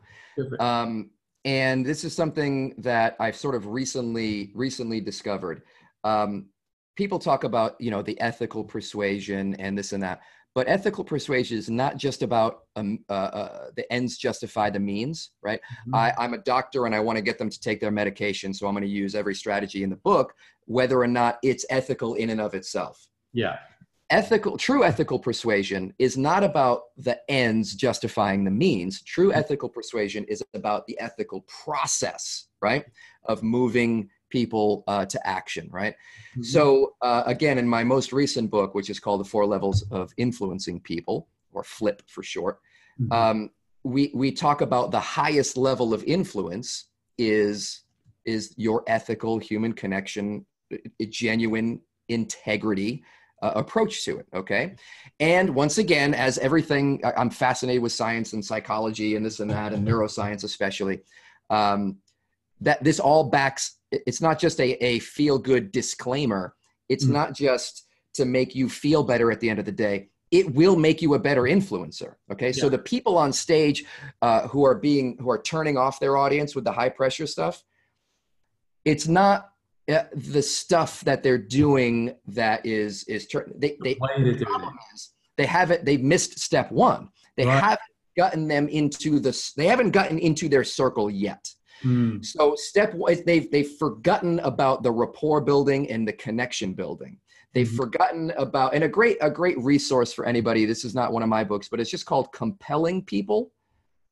Um, 0.59 1.11
and 1.45 1.85
this 1.85 2.03
is 2.03 2.15
something 2.15 2.75
that 2.79 3.15
I've 3.19 3.35
sort 3.35 3.55
of 3.55 3.67
recently 3.67 4.51
recently 4.53 4.99
discovered. 4.99 5.63
Um, 6.03 6.47
people 6.95 7.19
talk 7.19 7.43
about 7.43 7.75
you 7.79 7.91
know 7.91 8.01
the 8.01 8.19
ethical 8.19 8.63
persuasion 8.63 9.55
and 9.55 9.77
this 9.77 9.93
and 9.93 10.03
that, 10.03 10.21
but 10.55 10.67
ethical 10.67 11.03
persuasion 11.03 11.57
is 11.57 11.69
not 11.69 11.97
just 11.97 12.21
about 12.21 12.61
um, 12.75 12.99
uh, 13.09 13.13
uh, 13.13 13.69
the 13.75 13.91
ends 13.91 14.17
justify 14.17 14.69
the 14.69 14.79
means, 14.79 15.31
right? 15.41 15.59
Mm-hmm. 15.87 15.95
I, 15.95 16.13
I'm 16.17 16.33
a 16.33 16.39
doctor 16.39 16.85
and 16.85 16.95
I 16.95 16.99
want 16.99 17.17
to 17.17 17.21
get 17.21 17.37
them 17.37 17.49
to 17.49 17.59
take 17.59 17.79
their 17.79 17.91
medication, 17.91 18.53
so 18.53 18.67
I'm 18.67 18.73
going 18.73 18.83
to 18.83 18.89
use 18.89 19.15
every 19.15 19.35
strategy 19.35 19.83
in 19.83 19.89
the 19.89 19.95
book, 19.97 20.33
whether 20.65 20.99
or 20.99 21.07
not 21.07 21.37
it's 21.43 21.65
ethical 21.69 22.15
in 22.15 22.29
and 22.29 22.41
of 22.41 22.53
itself. 22.53 23.07
Yeah 23.33 23.57
ethical 24.09 24.57
true 24.57 24.83
ethical 24.83 25.19
persuasion 25.19 25.93
is 25.99 26.17
not 26.17 26.43
about 26.43 26.83
the 26.97 27.19
ends 27.29 27.75
justifying 27.75 28.43
the 28.43 28.51
means 28.51 29.01
true 29.03 29.29
mm-hmm. 29.29 29.37
ethical 29.37 29.69
persuasion 29.69 30.23
is 30.25 30.43
about 30.53 30.85
the 30.87 30.99
ethical 30.99 31.45
process 31.63 32.47
right 32.61 32.85
of 33.25 33.43
moving 33.43 34.09
people 34.29 34.83
uh, 34.87 35.05
to 35.05 35.25
action 35.27 35.67
right 35.71 35.93
mm-hmm. 36.31 36.43
so 36.43 36.95
uh, 37.01 37.23
again 37.25 37.57
in 37.57 37.67
my 37.67 37.83
most 37.83 38.13
recent 38.13 38.49
book 38.49 38.75
which 38.75 38.89
is 38.89 38.99
called 38.99 39.19
the 39.19 39.25
four 39.25 39.45
levels 39.45 39.83
of 39.91 40.11
influencing 40.17 40.79
people 40.79 41.27
or 41.51 41.63
flip 41.63 42.01
for 42.07 42.23
short 42.23 42.59
mm-hmm. 42.99 43.11
um, 43.11 43.49
we 43.83 44.11
we 44.13 44.31
talk 44.31 44.61
about 44.61 44.91
the 44.91 44.99
highest 44.99 45.57
level 45.57 45.93
of 45.93 46.03
influence 46.03 46.85
is 47.17 47.81
is 48.25 48.53
your 48.57 48.83
ethical 48.87 49.37
human 49.37 49.73
connection 49.73 50.45
genuine 51.09 51.79
integrity 52.09 53.03
uh, 53.41 53.53
approach 53.55 54.03
to 54.05 54.19
it. 54.19 54.27
Okay. 54.33 54.75
And 55.19 55.55
once 55.55 55.77
again, 55.77 56.13
as 56.13 56.37
everything, 56.39 57.01
I'm 57.17 57.29
fascinated 57.29 57.81
with 57.81 57.91
science 57.91 58.33
and 58.33 58.43
psychology 58.43 59.15
and 59.15 59.25
this 59.25 59.39
and 59.39 59.49
that, 59.51 59.73
and 59.73 59.87
neuroscience 59.87 60.43
especially. 60.43 61.01
Um, 61.49 61.97
that 62.61 62.83
this 62.83 62.99
all 62.99 63.29
backs, 63.29 63.77
it's 63.91 64.21
not 64.21 64.39
just 64.39 64.59
a, 64.59 64.71
a 64.83 64.99
feel 64.99 65.37
good 65.37 65.71
disclaimer. 65.71 66.55
It's 66.87 67.05
mm 67.05 67.11
not 67.11 67.33
just 67.33 67.85
to 68.15 68.25
make 68.25 68.55
you 68.55 68.69
feel 68.69 69.03
better 69.03 69.31
at 69.31 69.39
the 69.39 69.49
end 69.49 69.59
of 69.59 69.65
the 69.65 69.71
day. 69.71 70.09
It 70.31 70.53
will 70.53 70.75
make 70.75 71.01
you 71.01 71.13
a 71.15 71.19
better 71.19 71.43
influencer. 71.43 72.15
Okay. 72.31 72.47
Yeah. 72.47 72.61
So 72.61 72.69
the 72.69 72.77
people 72.77 73.17
on 73.17 73.33
stage 73.33 73.85
uh, 74.21 74.47
who 74.47 74.65
are 74.65 74.75
being, 74.75 75.17
who 75.19 75.29
are 75.29 75.41
turning 75.41 75.77
off 75.77 75.99
their 75.99 76.17
audience 76.17 76.55
with 76.55 76.63
the 76.63 76.71
high 76.71 76.89
pressure 76.89 77.27
stuff, 77.27 77.63
it's 78.85 79.07
not 79.07 79.49
the 80.13 80.41
stuff 80.41 81.01
that 81.01 81.23
they're 81.23 81.37
doing 81.37 82.13
that 82.27 82.65
is 82.65 83.03
is 83.05 83.27
they 83.55 83.75
they 83.83 83.95
the 83.95 84.45
problem 84.45 84.77
is 84.93 85.13
they 85.37 85.45
haven't 85.45 85.83
they've 85.83 86.03
missed 86.03 86.39
step 86.39 86.71
one. 86.71 87.09
They 87.37 87.45
right. 87.45 87.59
haven't 87.59 87.79
gotten 88.15 88.47
them 88.47 88.67
into 88.67 89.19
the 89.19 89.51
they 89.57 89.65
haven't 89.65 89.91
gotten 89.91 90.19
into 90.19 90.47
their 90.47 90.63
circle 90.63 91.09
yet. 91.09 91.49
Mm. 91.83 92.25
So 92.25 92.55
step 92.55 92.93
one, 92.93 93.17
they've 93.25 93.49
they've 93.51 93.71
forgotten 93.77 94.39
about 94.39 94.83
the 94.83 94.91
rapport 94.91 95.41
building 95.41 95.89
and 95.89 96.07
the 96.07 96.13
connection 96.13 96.73
building. 96.73 97.17
They've 97.53 97.67
mm-hmm. 97.67 97.77
forgotten 97.77 98.31
about 98.37 98.75
and 98.75 98.83
a 98.83 98.89
great 98.89 99.17
a 99.21 99.29
great 99.29 99.57
resource 99.59 100.13
for 100.13 100.25
anybody. 100.25 100.65
This 100.65 100.85
is 100.85 100.93
not 100.93 101.11
one 101.13 101.23
of 101.23 101.29
my 101.29 101.43
books, 101.43 101.69
but 101.69 101.79
it's 101.79 101.89
just 101.89 102.05
called 102.05 102.31
Compelling 102.33 103.03
People. 103.03 103.51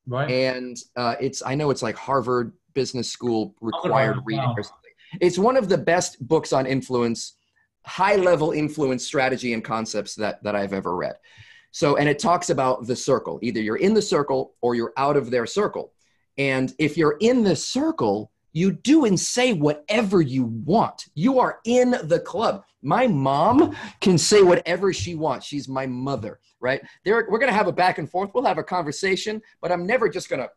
Right. 0.08 0.30
And 0.30 0.78
uh, 0.96 1.16
it's 1.20 1.44
I 1.46 1.56
know 1.56 1.70
it's 1.70 1.84
like 1.84 1.96
Harvard 1.96 2.54
Business 2.74 3.10
School 3.10 3.56
required 3.62 4.20
reading 4.26 4.46
wow. 4.46 4.56
or 4.58 4.64
something 4.64 4.88
it's 5.22 5.38
one 5.38 5.58
of 5.58 5.70
the 5.70 5.78
best 5.78 6.26
books 6.28 6.54
on 6.54 6.66
influence, 6.66 7.38
high 7.86 8.16
level 8.16 8.52
influence 8.52 9.06
strategy 9.06 9.54
and 9.54 9.64
concepts 9.64 10.16
that, 10.16 10.44
that 10.44 10.56
I've 10.56 10.74
ever 10.74 10.96
read. 10.96 11.16
So, 11.72 11.98
and 11.98 12.10
it 12.10 12.20
talks 12.20 12.50
about 12.50 12.88
the 12.88 12.96
circle. 12.96 13.40
Either 13.42 13.62
you're 13.62 13.78
in 13.78 13.94
the 13.94 14.02
circle 14.02 14.56
or 14.62 14.76
you're 14.76 14.94
out 14.98 15.18
of 15.18 15.30
their 15.32 15.46
circle. 15.46 15.94
And 16.38 16.74
if 16.78 16.98
you're 16.98 17.18
in 17.20 17.44
the 17.44 17.56
circle, 17.56 18.32
you 18.58 18.72
do 18.72 19.06
and 19.06 19.20
say 19.20 19.54
whatever 19.54 20.22
you 20.22 20.46
want. 20.66 21.06
You 21.14 21.40
are 21.40 21.60
in 21.66 21.92
the 22.04 22.20
club. 22.20 22.64
My 22.82 23.08
mom 23.08 23.76
can 24.02 24.18
say 24.18 24.42
whatever 24.42 24.92
she 24.92 25.14
wants. 25.14 25.46
She's 25.46 25.68
my 25.68 25.86
mother, 25.86 26.40
right? 26.60 26.82
There, 27.06 27.28
we're 27.30 27.38
going 27.38 27.52
to 27.52 27.58
have 27.58 27.68
a 27.68 27.72
back 27.72 28.00
and 28.00 28.10
forth. 28.10 28.32
We'll 28.34 28.46
have 28.46 28.58
a 28.58 28.64
conversation, 28.64 29.42
but 29.62 29.72
I'm 29.72 29.86
never 29.86 30.10
just 30.10 30.28
going 30.30 30.42
to, 30.42 30.50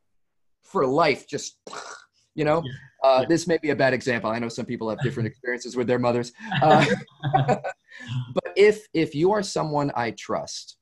for 0.63 0.87
life, 0.87 1.27
just 1.29 1.59
you 2.35 2.45
know. 2.45 2.63
Uh, 3.03 3.21
yeah. 3.23 3.29
this 3.29 3.47
may 3.47 3.57
be 3.57 3.71
a 3.71 3.75
bad 3.75 3.95
example 3.95 4.29
i 4.29 4.39
know 4.39 4.51
some 4.51 4.67
people 4.67 4.87
have 4.91 5.01
different 5.01 5.27
experiences 5.31 5.75
with 5.75 5.87
their 5.87 5.99
mothers 5.99 6.33
uh, 6.61 6.85
but 7.47 8.53
if 8.57 8.87
if 8.93 9.15
you 9.15 9.33
are 9.33 9.43
someone 9.43 9.91
i 9.97 10.11
trust 10.11 10.77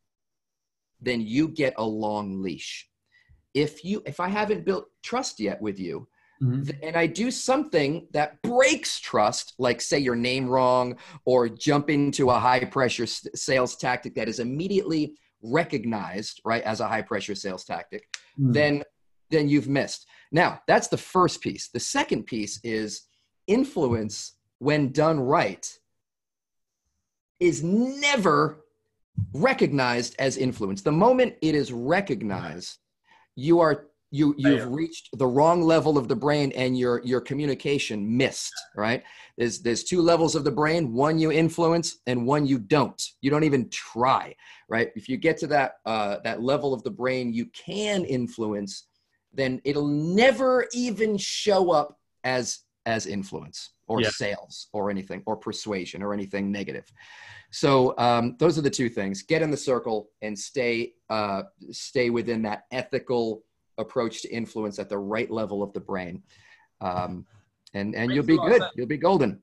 then 1.01 1.21
you 1.21 1.47
get 1.47 1.73
a 1.77 1.85
long 1.85 2.43
leash 2.43 2.89
if 3.55 3.85
you 3.85 4.03
if 4.07 4.21
i 4.21 4.29
haven't 4.29 4.65
built 4.65 4.87
trust 5.03 5.41
yet 5.41 5.61
with 5.61 5.79
you 5.79 6.07
mm-hmm. 6.43 6.71
and 6.83 6.97
i 6.97 7.07
do 7.07 7.31
something 7.31 8.07
that 8.13 8.41
breaks 8.43 9.01
trust 9.01 9.55
like 9.59 9.81
say 9.81 9.99
your 9.99 10.17
name 10.17 10.49
wrong 10.49 10.97
or 11.25 11.49
jump 11.49 11.91
into 11.91 12.31
a 12.31 12.39
high 12.39 12.65
pressure 12.65 13.07
sales 13.07 13.77
tactic 13.77 14.15
that 14.15 14.29
is 14.29 14.39
immediately 14.39 15.15
recognized 15.43 16.41
right 16.45 16.63
as 16.63 16.81
a 16.81 16.89
high 16.89 17.03
pressure 17.03 17.35
sales 17.35 17.65
tactic 17.65 18.09
mm-hmm. 18.39 18.53
then 18.53 18.83
then 19.31 19.49
you've 19.49 19.69
missed. 19.69 20.07
Now, 20.33 20.61
that's 20.67 20.89
the 20.89 20.97
first 20.97 21.41
piece. 21.41 21.69
The 21.69 21.81
second 21.81 22.25
piece 22.25 22.61
is 22.63 23.03
influence, 23.47 24.35
when 24.59 24.93
done 24.93 25.21
right, 25.21 25.67
is 27.41 27.63
never 27.63 28.65
recognized 29.33 30.17
as 30.19 30.37
influence. 30.37 30.83
The 30.83 30.93
moment 30.93 31.35
it 31.43 31.55
is 31.55 31.73
recognized, 31.73 32.79
you 33.39 33.61
are 33.61 33.87
you 34.11 34.35
you've 34.37 34.67
reached 34.73 35.11
the 35.17 35.27
wrong 35.27 35.63
level 35.63 35.97
of 35.97 36.09
the 36.09 36.17
brain 36.17 36.51
and 36.57 36.77
your 36.77 37.01
your 37.05 37.21
communication 37.21 38.17
missed 38.17 38.53
right? 38.75 39.05
There's 39.37 39.61
there's 39.61 39.85
two 39.85 40.03
levels 40.03 40.35
of 40.35 40.43
the 40.43 40.51
brain 40.51 40.93
one 40.93 41.21
you 41.21 41.31
influence 41.31 41.99
and 42.07 42.27
one 42.27 42.47
you 42.47 42.59
don't. 42.59 43.01
You 43.21 43.31
don't 43.31 43.45
even 43.45 43.69
try 43.71 44.35
right? 44.69 44.91
If 44.97 45.09
you 45.09 45.17
get 45.19 45.39
to 45.39 45.47
that 45.49 45.75
uh, 45.87 46.17
that 46.25 46.43
level 46.43 46.75
of 46.75 46.83
the 46.83 46.91
brain 46.91 47.33
you 47.33 47.47
can 47.47 48.05
influence 48.05 48.89
then 49.33 49.61
it'll 49.65 49.87
never 49.87 50.67
even 50.73 51.17
show 51.17 51.71
up 51.71 51.97
as 52.25 52.61
as 52.89 53.07
influence 53.07 53.75
or 53.87 54.01
yeah. 54.01 54.09
sales 54.09 54.69
or 54.73 54.91
anything 54.91 55.23
or 55.27 55.37
persuasion 55.37 56.03
or 56.03 56.15
anything 56.15 56.51
negative. 56.51 56.91
So 57.51 57.95
um, 57.99 58.37
those 58.39 58.59
are 58.59 58.63
the 58.63 58.71
two 58.71 58.89
things. 58.89 59.23
Get 59.23 59.43
in 59.43 59.51
the 59.51 59.57
circle 59.59 60.09
and 60.23 60.37
stay 60.37 60.95
uh, 61.11 61.43
stay 61.71 62.09
within 62.09 62.41
that 62.43 62.65
ethical 62.73 63.45
approach 63.77 64.23
to 64.23 64.29
influence 64.31 64.79
at 64.79 64.89
the 64.89 64.99
right 64.99 65.31
level 65.31 65.63
of 65.63 65.73
the 65.75 65.81
brain. 65.81 66.23
Um, 66.81 67.27
and 67.75 67.95
and 67.95 68.11
you'll 68.11 68.25
be 68.25 68.39
good. 68.39 68.63
you'll 68.75 68.87
be 68.87 68.97
golden. 68.97 69.43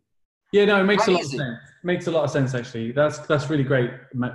Yeah 0.51 0.65
no 0.65 0.79
it 0.81 0.85
makes 0.85 1.07
a 1.07 1.11
lot 1.11 1.21
of 1.21 1.27
sense. 1.27 1.59
Makes 1.83 2.07
a 2.07 2.11
lot 2.11 2.23
of 2.23 2.31
sense 2.31 2.55
actually. 2.55 2.91
That's 2.93 3.19
that's 3.19 3.49
really 3.49 3.63
great 3.63 3.91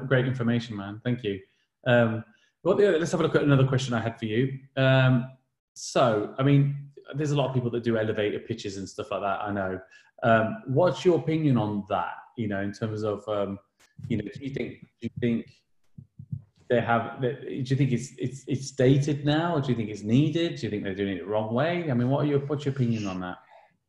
great 0.06 0.26
information 0.26 0.76
man. 0.76 1.00
Thank 1.04 1.24
you. 1.24 1.40
Um, 1.86 2.24
well, 2.62 2.76
let's 2.76 3.10
have 3.10 3.20
a 3.20 3.24
look 3.24 3.34
at 3.34 3.42
another 3.42 3.66
question 3.66 3.94
i 3.94 4.00
had 4.00 4.18
for 4.18 4.26
you. 4.26 4.58
Um, 4.76 5.26
so 5.74 6.34
i 6.38 6.42
mean 6.42 6.89
there's 7.14 7.30
a 7.30 7.36
lot 7.36 7.48
of 7.48 7.54
people 7.54 7.70
that 7.70 7.82
do 7.82 7.98
elevator 7.98 8.38
pitches 8.38 8.76
and 8.76 8.88
stuff 8.88 9.10
like 9.10 9.20
that 9.20 9.40
i 9.42 9.52
know. 9.52 9.80
Um, 10.22 10.62
what's 10.66 11.02
your 11.04 11.18
opinion 11.18 11.56
on 11.56 11.84
that 11.88 12.14
you 12.36 12.46
know 12.46 12.60
in 12.60 12.72
terms 12.72 13.02
of 13.02 13.26
um, 13.28 13.58
you 14.08 14.18
know 14.18 14.24
do 14.24 14.44
you 14.44 14.50
think 14.50 14.80
do 15.00 15.08
you 15.08 15.10
think 15.18 15.46
they 16.70 16.80
have 16.80 17.20
do 17.20 17.36
you 17.50 17.76
think 17.76 17.90
it's 17.92 18.12
it's 18.16 18.44
it's 18.46 18.70
dated 18.70 19.26
now? 19.26 19.56
Or 19.56 19.60
do 19.60 19.70
you 19.70 19.74
think 19.74 19.90
it's 19.90 20.02
needed? 20.02 20.56
Do 20.56 20.66
you 20.66 20.70
think 20.70 20.84
they're 20.84 20.94
doing 20.94 21.16
it 21.16 21.20
the 21.20 21.26
wrong 21.26 21.52
way? 21.52 21.90
I 21.90 21.94
mean 21.94 22.08
what 22.08 22.24
are 22.24 22.28
your 22.28 22.38
what's 22.40 22.64
your 22.64 22.72
opinion 22.72 23.06
on 23.08 23.20
that? 23.20 23.38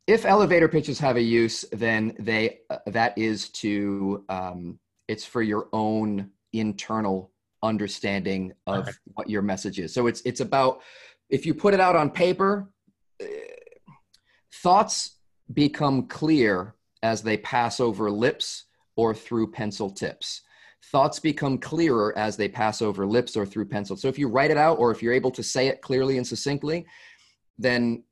If 0.08 0.26
elevator 0.26 0.68
pitches 0.68 0.98
have 1.00 1.16
a 1.16 1.22
use 1.22 1.64
then 1.72 2.16
they 2.20 2.60
uh, 2.72 2.80
that 2.88 3.16
is 3.18 3.50
to 3.50 4.26
um, 4.30 4.80
it's 5.08 5.24
for 5.24 5.44
your 5.44 5.70
own 5.74 6.32
internal 6.54 7.32
understanding 7.62 8.52
of 8.66 8.88
okay. 8.88 8.92
what 9.14 9.30
your 9.30 9.44
message 9.44 9.80
is. 9.80 9.94
So 9.94 10.08
it's 10.08 10.22
it's 10.26 10.42
about 10.42 10.82
if 11.30 11.46
you 11.46 11.54
put 11.54 11.76
it 11.76 11.80
out 11.80 11.96
on 11.96 12.10
paper 12.10 12.68
thoughts 14.64 15.18
become 15.54 16.08
clear 16.08 16.76
as 17.04 17.22
they 17.22 17.38
pass 17.38 17.80
over 17.80 18.12
lips 18.12 18.66
or 18.96 19.14
through 19.14 19.52
pencil 19.52 19.90
tips 19.90 20.42
thoughts 20.86 21.20
become 21.20 21.58
clearer 21.58 22.18
as 22.18 22.36
they 22.36 22.48
pass 22.48 22.82
over 22.82 23.06
lips 23.06 23.38
or 23.38 23.46
through 23.46 23.66
pencil. 23.66 23.96
So 23.96 24.08
if 24.08 24.18
you 24.18 24.28
write 24.28 24.52
it 24.52 24.58
out 24.58 24.80
or 24.80 24.92
if 24.92 25.02
you're 25.02 25.14
able 25.14 25.32
to 25.32 25.44
say 25.44 25.68
it 25.68 25.82
clearly 25.82 26.18
and 26.18 26.26
succinctly, 26.26 26.86
then 27.58 28.04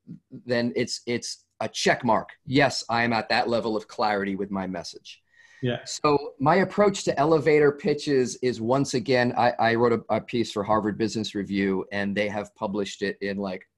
then 0.46 0.72
it's 0.76 1.02
it's 1.06 1.44
a 1.60 1.68
check 1.68 2.04
mark. 2.04 2.30
Yes, 2.46 2.84
I 2.88 3.02
am 3.02 3.12
at 3.12 3.28
that 3.28 3.48
level 3.48 3.76
of 3.76 3.88
clarity 3.88 4.36
with 4.36 4.50
my 4.50 4.66
message. 4.66 5.20
Yeah. 5.62 5.80
So 5.84 6.32
my 6.38 6.56
approach 6.56 7.04
to 7.04 7.18
elevator 7.18 7.70
pitches 7.70 8.36
is 8.36 8.62
once 8.62 8.94
again, 8.94 9.34
I, 9.36 9.52
I 9.58 9.74
wrote 9.74 9.92
a, 9.92 10.14
a 10.14 10.20
piece 10.20 10.52
for 10.52 10.64
Harvard 10.64 10.96
Business 10.96 11.34
Review, 11.34 11.84
and 11.92 12.16
they 12.16 12.28
have 12.28 12.54
published 12.54 13.02
it 13.02 13.18
in 13.20 13.36
like 13.36 13.68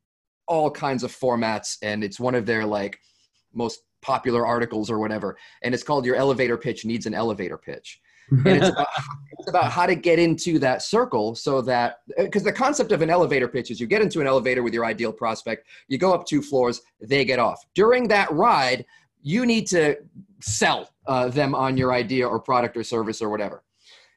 all 0.46 0.70
kinds 0.70 1.02
of 1.02 1.10
formats, 1.10 1.76
and 1.82 2.02
it's 2.04 2.20
one 2.20 2.34
of 2.34 2.46
their 2.46 2.64
like 2.64 2.98
most 3.52 3.82
popular 4.00 4.46
articles 4.46 4.90
or 4.90 4.98
whatever. 4.98 5.36
And 5.62 5.74
it's 5.74 5.82
called 5.82 6.04
"Your 6.04 6.16
Elevator 6.16 6.56
Pitch 6.56 6.84
Needs 6.84 7.06
an 7.06 7.14
Elevator 7.14 7.58
Pitch." 7.58 8.00
and 8.30 8.46
it's 8.46 8.68
about, 8.70 8.88
it's 9.38 9.48
about 9.48 9.70
how 9.70 9.86
to 9.86 9.94
get 9.94 10.18
into 10.18 10.58
that 10.58 10.82
circle 10.82 11.34
so 11.34 11.60
that 11.60 12.00
because 12.16 12.42
the 12.42 12.52
concept 12.52 12.92
of 12.92 13.02
an 13.02 13.10
elevator 13.10 13.48
pitch 13.48 13.70
is 13.70 13.80
you 13.80 13.86
get 13.86 14.02
into 14.02 14.20
an 14.20 14.26
elevator 14.26 14.62
with 14.62 14.74
your 14.74 14.84
ideal 14.84 15.12
prospect 15.12 15.66
you 15.88 15.98
go 15.98 16.12
up 16.12 16.26
two 16.26 16.42
floors 16.42 16.82
they 17.00 17.24
get 17.24 17.38
off 17.38 17.64
during 17.74 18.08
that 18.08 18.30
ride 18.32 18.84
you 19.22 19.46
need 19.46 19.66
to 19.66 19.96
sell 20.40 20.90
uh, 21.06 21.28
them 21.28 21.54
on 21.54 21.76
your 21.76 21.92
idea 21.92 22.26
or 22.26 22.40
product 22.40 22.76
or 22.76 22.82
service 22.82 23.20
or 23.20 23.28
whatever 23.28 23.62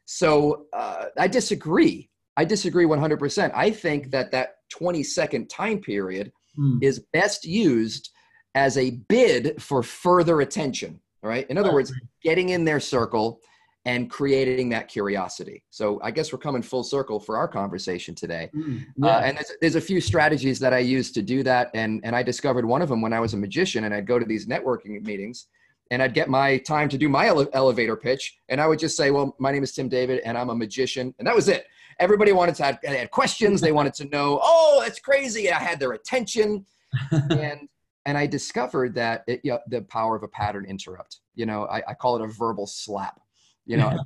so 0.05 0.65
uh, 0.73 1.05
i 1.17 1.27
disagree 1.27 2.09
i 2.37 2.45
disagree 2.45 2.85
100% 2.85 3.51
i 3.55 3.69
think 3.69 4.11
that 4.11 4.31
that 4.31 4.55
20 4.69 5.03
second 5.03 5.47
time 5.47 5.79
period 5.79 6.31
hmm. 6.55 6.77
is 6.81 6.99
best 7.13 7.45
used 7.45 8.11
as 8.55 8.77
a 8.77 8.91
bid 9.09 9.61
for 9.61 9.83
further 9.83 10.41
attention 10.41 10.99
right 11.21 11.49
in 11.49 11.57
other 11.57 11.73
words 11.73 11.93
getting 12.21 12.49
in 12.49 12.65
their 12.65 12.79
circle 12.79 13.39
and 13.85 14.09
creating 14.09 14.69
that 14.69 14.87
curiosity. 14.87 15.63
So 15.69 15.99
I 16.03 16.09
guess 16.09 16.33
we're 16.33 16.39
coming 16.39 16.63
full 16.63 16.83
circle 16.83 17.19
for 17.19 17.37
our 17.37 17.47
conversation 17.47 18.15
today. 18.15 18.49
Mm, 18.55 18.83
yeah. 18.97 19.07
uh, 19.07 19.19
and 19.21 19.37
there's, 19.37 19.51
there's, 19.61 19.75
a 19.75 19.81
few 19.81 20.01
strategies 20.01 20.59
that 20.59 20.73
I 20.73 20.79
use 20.79 21.11
to 21.11 21.21
do 21.21 21.43
that. 21.43 21.69
And, 21.75 22.01
and 22.03 22.15
I 22.15 22.23
discovered 22.23 22.65
one 22.65 22.81
of 22.81 22.89
them 22.89 23.01
when 23.01 23.13
I 23.13 23.19
was 23.19 23.35
a 23.35 23.37
magician 23.37 23.83
and 23.83 23.93
I'd 23.93 24.07
go 24.07 24.17
to 24.17 24.25
these 24.25 24.47
networking 24.47 24.99
meetings 25.05 25.47
and 25.91 26.01
I'd 26.01 26.15
get 26.15 26.29
my 26.29 26.57
time 26.57 26.89
to 26.89 26.97
do 26.97 27.07
my 27.07 27.27
ele- 27.27 27.47
elevator 27.53 27.95
pitch. 27.95 28.39
And 28.49 28.59
I 28.59 28.65
would 28.65 28.79
just 28.79 28.97
say, 28.97 29.11
well, 29.11 29.35
my 29.39 29.51
name 29.51 29.61
is 29.61 29.71
Tim 29.71 29.87
David 29.87 30.21
and 30.25 30.35
I'm 30.35 30.49
a 30.49 30.55
magician. 30.55 31.13
And 31.19 31.27
that 31.27 31.35
was 31.35 31.47
it. 31.47 31.67
Everybody 31.99 32.31
wanted 32.31 32.55
to 32.55 32.63
have 32.63 32.79
they 32.83 32.97
had 32.97 33.11
questions. 33.11 33.61
They 33.61 33.71
wanted 33.71 33.93
to 33.95 34.05
know, 34.05 34.39
oh, 34.43 34.81
that's 34.83 34.99
crazy. 34.99 35.51
I 35.51 35.59
had 35.59 35.79
their 35.79 35.93
attention. 35.93 36.65
and, 37.11 37.67
and 38.05 38.17
I 38.17 38.27
discovered 38.27 38.93
that 38.95 39.23
it, 39.27 39.41
you 39.43 39.51
know, 39.51 39.59
the 39.67 39.81
power 39.83 40.15
of 40.15 40.23
a 40.23 40.27
pattern 40.27 40.65
interrupt, 40.65 41.19
you 41.33 41.45
know, 41.45 41.65
I, 41.65 41.81
I 41.87 41.93
call 41.93 42.15
it 42.15 42.21
a 42.21 42.27
verbal 42.27 42.67
slap. 42.67 43.19
You 43.65 43.77
know 43.77 43.97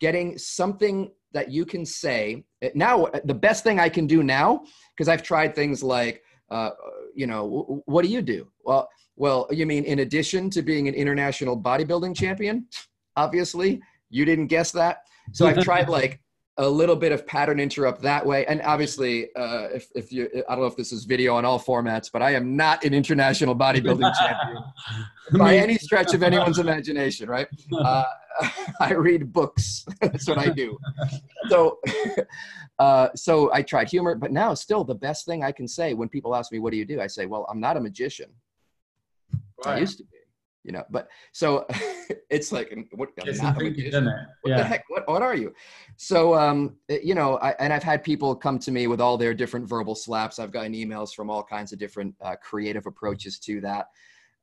getting 0.00 0.38
something 0.38 1.10
that 1.32 1.50
you 1.50 1.64
can 1.64 1.84
say 1.84 2.42
now 2.74 3.06
the 3.24 3.34
best 3.34 3.62
thing 3.62 3.78
i 3.78 3.88
can 3.88 4.06
do 4.06 4.22
now 4.22 4.64
because 4.96 5.08
i've 5.08 5.22
tried 5.22 5.54
things 5.54 5.82
like 5.82 6.22
uh, 6.50 6.70
you 7.14 7.26
know 7.26 7.82
what 7.86 8.02
do 8.02 8.08
you 8.08 8.20
do? 8.20 8.48
Well 8.64 8.88
well 9.16 9.46
you 9.50 9.66
mean 9.66 9.84
in 9.84 10.00
addition 10.00 10.50
to 10.50 10.62
being 10.62 10.88
an 10.88 10.94
international 10.94 11.60
bodybuilding 11.60 12.16
champion? 12.16 12.66
Obviously 13.16 13.80
you 14.08 14.24
didn't 14.24 14.48
guess 14.48 14.72
that. 14.72 15.02
So 15.32 15.46
i've 15.46 15.62
tried 15.62 15.88
like 15.98 16.20
a 16.60 16.68
little 16.68 16.94
bit 16.94 17.10
of 17.10 17.26
pattern 17.26 17.58
interrupt 17.58 18.02
that 18.02 18.24
way. 18.24 18.44
And 18.44 18.60
obviously, 18.62 19.34
uh, 19.34 19.68
if, 19.72 19.88
if 19.94 20.12
you, 20.12 20.28
I 20.46 20.54
don't 20.54 20.60
know 20.60 20.66
if 20.66 20.76
this 20.76 20.92
is 20.92 21.04
video 21.04 21.34
on 21.34 21.46
all 21.46 21.58
formats, 21.58 22.12
but 22.12 22.20
I 22.20 22.34
am 22.34 22.54
not 22.54 22.84
an 22.84 22.92
international 22.92 23.56
bodybuilding 23.56 24.12
champion 24.18 24.62
by 25.38 25.56
any 25.56 25.78
stretch 25.78 26.12
of 26.12 26.22
anyone's 26.22 26.58
imagination, 26.58 27.28
right? 27.28 27.48
Uh, 27.72 28.04
I 28.80 28.92
read 28.92 29.32
books. 29.32 29.86
That's 30.00 30.28
what 30.28 30.38
I 30.38 30.50
do. 30.50 30.78
So, 31.48 31.78
uh, 32.78 33.08
so 33.14 33.50
I 33.52 33.62
tried 33.62 33.88
humor, 33.88 34.14
but 34.14 34.32
now 34.32 34.54
still 34.54 34.84
the 34.84 34.94
best 34.94 35.24
thing 35.24 35.42
I 35.42 35.50
can 35.50 35.66
say 35.66 35.94
when 35.94 36.08
people 36.08 36.36
ask 36.36 36.52
me, 36.52 36.58
what 36.58 36.72
do 36.72 36.76
you 36.76 36.84
do? 36.84 37.00
I 37.00 37.06
say, 37.06 37.26
well, 37.26 37.46
I'm 37.48 37.58
not 37.58 37.76
a 37.76 37.80
magician. 37.80 38.30
Right. 39.64 39.76
I 39.76 39.78
used 39.78 39.98
to 39.98 40.04
be 40.04 40.19
you 40.64 40.72
know 40.72 40.84
but 40.90 41.08
so 41.32 41.66
it's 42.30 42.52
like 42.52 42.68
what, 42.92 43.10
it's 43.16 43.40
what 44.42 44.50
yeah. 44.50 44.56
the 44.58 44.64
heck 44.64 44.84
what, 44.88 45.08
what 45.08 45.22
are 45.22 45.34
you? 45.34 45.52
So 45.96 46.34
um 46.34 46.76
eh, 46.88 46.98
you 47.02 47.14
know 47.14 47.36
I, 47.38 47.50
and 47.58 47.72
i've 47.72 47.82
had 47.82 48.02
people 48.04 48.34
come 48.34 48.58
to 48.60 48.70
me 48.70 48.86
with 48.86 49.00
all 49.00 49.16
their 49.16 49.34
different 49.34 49.68
verbal 49.68 49.94
slaps. 49.94 50.38
I've 50.38 50.52
gotten 50.52 50.72
emails 50.72 51.14
from 51.14 51.30
all 51.30 51.42
kinds 51.42 51.72
of 51.72 51.78
different 51.78 52.14
uh, 52.20 52.36
creative 52.36 52.86
approaches 52.86 53.38
to 53.40 53.60
that. 53.62 53.86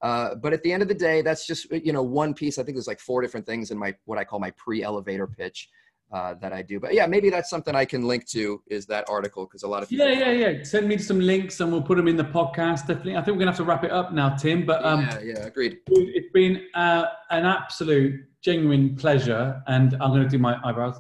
Uh, 0.02 0.36
but 0.36 0.54
at 0.54 0.62
the 0.62 0.72
end 0.72 0.84
of 0.84 0.88
the 0.88 0.94
day 0.94 1.22
that's 1.22 1.46
just 1.46 1.70
you 1.72 1.94
know 1.94 2.04
one 2.04 2.34
piece. 2.34 2.58
I 2.58 2.64
think 2.64 2.76
there's 2.76 2.88
like 2.88 3.00
four 3.00 3.22
different 3.22 3.46
things 3.46 3.72
in 3.72 3.78
my 3.78 3.96
what 4.06 4.18
i 4.18 4.24
call 4.24 4.40
my 4.40 4.52
pre-elevator 4.52 5.28
pitch 5.28 5.70
uh, 6.12 6.34
that 6.36 6.54
I 6.54 6.62
do. 6.62 6.80
But 6.80 6.94
yeah, 6.94 7.06
maybe 7.06 7.30
that's 7.30 7.50
something 7.50 7.76
I 7.76 7.86
can 7.86 8.08
link 8.08 8.26
to 8.30 8.62
is 8.68 8.86
that 8.88 9.06
article 9.10 9.46
because 9.46 9.64
a 9.64 9.68
lot 9.68 9.84
of 9.84 9.90
people. 9.90 10.08
Yeah, 10.08 10.32
yeah, 10.32 10.50
yeah. 10.50 10.64
Send 10.64 10.88
me 10.88 10.98
some 10.98 11.20
links 11.20 11.60
and 11.60 11.72
we'll 11.72 11.82
put 11.82 11.98
them 11.98 12.08
in 12.08 12.16
the 12.16 12.24
podcast. 12.24 12.88
Definitely. 12.88 13.18
I 13.18 13.22
think 13.22 13.36
we're 13.36 13.40
gonna 13.40 13.52
have 13.52 13.58
to 13.58 13.64
wrap 13.64 13.84
it 13.84 13.92
up 13.92 14.14
now, 14.14 14.36
Tim. 14.36 14.66
But 14.66 14.86
um, 14.86 15.02
yeah, 15.02 15.20
yeah, 15.20 15.46
agreed. 15.46 15.80
It's 15.88 16.32
been 16.34 16.66
uh, 16.74 17.06
an 17.30 17.46
absolute, 17.46 18.22
genuine 18.42 18.96
pleasure, 18.96 19.62
and 19.68 19.94
I'm 19.94 20.12
gonna 20.12 20.30
do 20.30 20.40
my 20.40 20.58
eyebrows. 20.64 21.00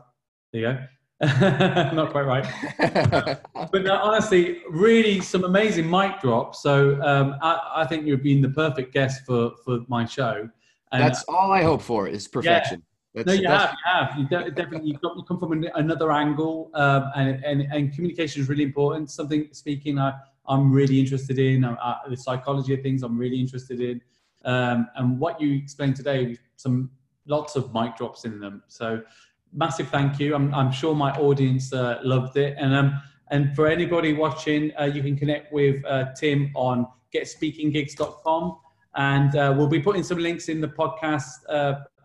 There 0.51 0.61
you 0.61 0.73
go. 0.73 0.79
Not 1.21 2.11
quite 2.11 2.27
right. 2.27 2.45
but 3.71 3.83
no, 3.83 3.95
honestly, 3.95 4.61
really 4.69 5.19
some 5.19 5.45
amazing 5.45 5.89
mic 5.89 6.21
drops. 6.21 6.61
So 6.61 7.01
um, 7.01 7.35
I, 7.41 7.59
I, 7.77 7.87
think 7.87 8.05
you've 8.05 8.21
been 8.21 8.39
the 8.39 8.49
perfect 8.49 8.93
guest 8.93 9.25
for 9.25 9.53
for 9.65 9.79
my 9.87 10.05
show. 10.05 10.47
And, 10.91 11.03
That's 11.03 11.23
all 11.23 11.51
I 11.51 11.63
hope 11.63 11.81
for 11.81 12.07
is 12.07 12.27
perfection. 12.27 12.83
That's, 13.17 13.27
no, 13.27 13.33
you 13.33 13.47
have, 13.47 13.71
you 13.71 14.27
have. 14.29 14.45
You 14.45 14.51
definitely 14.51 14.91
you 14.91 14.99
come, 14.99 15.13
you 15.17 15.23
come 15.23 15.39
from 15.39 15.65
another 15.75 16.11
angle, 16.11 16.69
um, 16.75 17.09
and, 17.15 17.43
and 17.43 17.61
and 17.73 17.93
communication 17.93 18.41
is 18.41 18.49
really 18.49 18.63
important. 18.63 19.09
Something 19.09 19.49
speaking, 19.51 19.97
I 19.97 20.13
I'm 20.47 20.71
really 20.71 20.99
interested 20.99 21.39
in 21.39 21.63
uh, 21.63 21.75
uh, 21.81 21.97
the 22.07 22.15
psychology 22.15 22.73
of 22.75 22.81
things. 22.81 23.01
I'm 23.01 23.17
really 23.17 23.39
interested 23.39 23.81
in, 23.81 24.01
um, 24.45 24.87
and 24.95 25.19
what 25.19 25.41
you 25.41 25.55
explained 25.55 25.95
today, 25.95 26.37
some 26.57 26.91
lots 27.25 27.55
of 27.55 27.73
mic 27.73 27.97
drops 27.97 28.23
in 28.25 28.39
them. 28.39 28.61
So, 28.67 29.01
massive 29.51 29.87
thank 29.89 30.19
you. 30.19 30.35
I'm 30.35 30.53
I'm 30.53 30.71
sure 30.71 30.93
my 30.93 31.11
audience 31.13 31.73
uh, 31.73 31.99
loved 32.03 32.37
it, 32.37 32.55
and 32.59 32.75
um, 32.75 33.01
and 33.31 33.55
for 33.55 33.67
anybody 33.67 34.13
watching, 34.13 34.71
uh, 34.79 34.83
you 34.85 35.01
can 35.01 35.17
connect 35.17 35.51
with 35.51 35.83
uh, 35.85 36.13
Tim 36.15 36.51
on 36.55 36.87
getspeakinggigs.com. 37.13 38.59
And 38.95 39.35
uh, 39.35 39.53
we'll 39.55 39.67
be 39.67 39.79
putting 39.79 40.01
some 40.01 40.17
links 40.17 40.49
in 40.49 40.59
the 40.59 40.67
podcast 40.67 41.45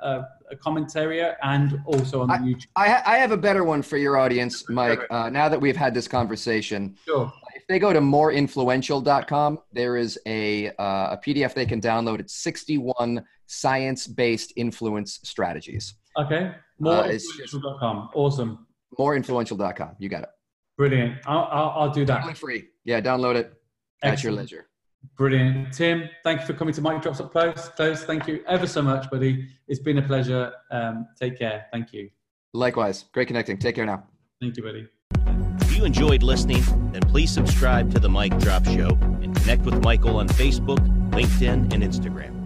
uh, 0.03 0.24
uh, 0.50 0.57
commentary 0.61 1.22
and 1.42 1.80
also 1.86 2.22
on 2.22 2.28
the 2.28 2.34
I, 2.34 2.38
YouTube. 2.38 2.66
I, 2.76 3.03
I, 3.07 3.16
have 3.18 3.32
a 3.32 3.36
better 3.36 3.64
one 3.64 3.82
for 3.82 3.96
your 3.96 4.18
audience, 4.18 4.68
Mike. 4.68 5.00
Uh, 5.11 5.30
now 5.30 5.48
that 5.48 5.61
we've 5.61 5.76
had 5.76 5.94
this 5.94 6.09
conversation, 6.09 6.96
sure. 7.05 7.32
if 7.55 7.66
they 7.68 7.78
go 7.78 7.92
to 7.92 8.00
moreinfluential.com, 8.00 9.59
there 9.72 9.96
is 9.96 10.18
a, 10.26 10.68
uh, 10.70 11.16
a 11.16 11.20
PDF 11.24 11.55
they 11.55 11.66
can 11.66 11.80
download. 11.80 12.20
It's 12.20 12.34
61 12.34 13.24
science 13.46 14.07
based 14.07 14.53
influence 14.57 15.20
strategies. 15.22 15.94
Okay. 16.18 16.53
Moreinfluential.com. 16.80 18.11
Awesome. 18.14 18.66
Moreinfluential.com. 18.98 19.96
You 19.98 20.09
got 20.09 20.24
it. 20.24 20.28
Brilliant. 20.76 21.18
I'll, 21.26 21.48
I'll, 21.50 21.70
I'll 21.76 21.90
do 21.90 22.05
that. 22.07 22.16
Totally 22.16 22.34
free. 22.34 22.64
Yeah, 22.84 23.00
download 23.00 23.36
it 23.36 23.53
Excellent. 24.03 24.18
at 24.18 24.24
your 24.24 24.32
leisure. 24.32 24.66
Brilliant. 25.16 25.72
Tim, 25.72 26.09
thank 26.24 26.40
you 26.40 26.46
for 26.46 26.55
coming 26.55 26.74
to 26.74 26.80
Mike 26.80 27.03
Drops 27.03 27.20
Up 27.20 27.32
Close. 27.32 27.68
Close. 27.76 28.05
Thank 28.05 28.26
you 28.26 28.42
ever 28.48 28.66
so 28.66 28.82
much, 28.82 29.11
buddy. 29.11 29.48
It's 29.68 29.80
been 29.80 29.98
a 29.98 30.03
pleasure. 30.03 30.53
Um, 30.70 31.07
take 31.20 31.38
care. 31.38 31.66
Thank 31.72 31.92
you. 31.92 32.11
Likewise. 32.55 33.05
Great 33.12 33.28
connecting. 33.28 33.59
Take 33.59 33.76
care 33.76 33.86
now. 33.86 34.05
Thank 34.40 34.57
you, 34.57 34.62
buddy. 34.62 34.88
If 35.61 35.76
you 35.76 35.84
enjoyed 35.84 36.22
listening, 36.22 36.62
then 36.92 37.03
please 37.03 37.30
subscribe 37.30 37.92
to 37.92 38.00
the 38.00 38.09
Mike 38.09 38.38
Drop 38.38 38.64
Show 38.64 38.98
and 39.22 39.34
connect 39.36 39.62
with 39.62 39.82
Michael 39.82 40.16
on 40.16 40.28
Facebook, 40.28 40.80
LinkedIn, 41.11 41.72
and 41.72 41.82
Instagram. 41.82 42.41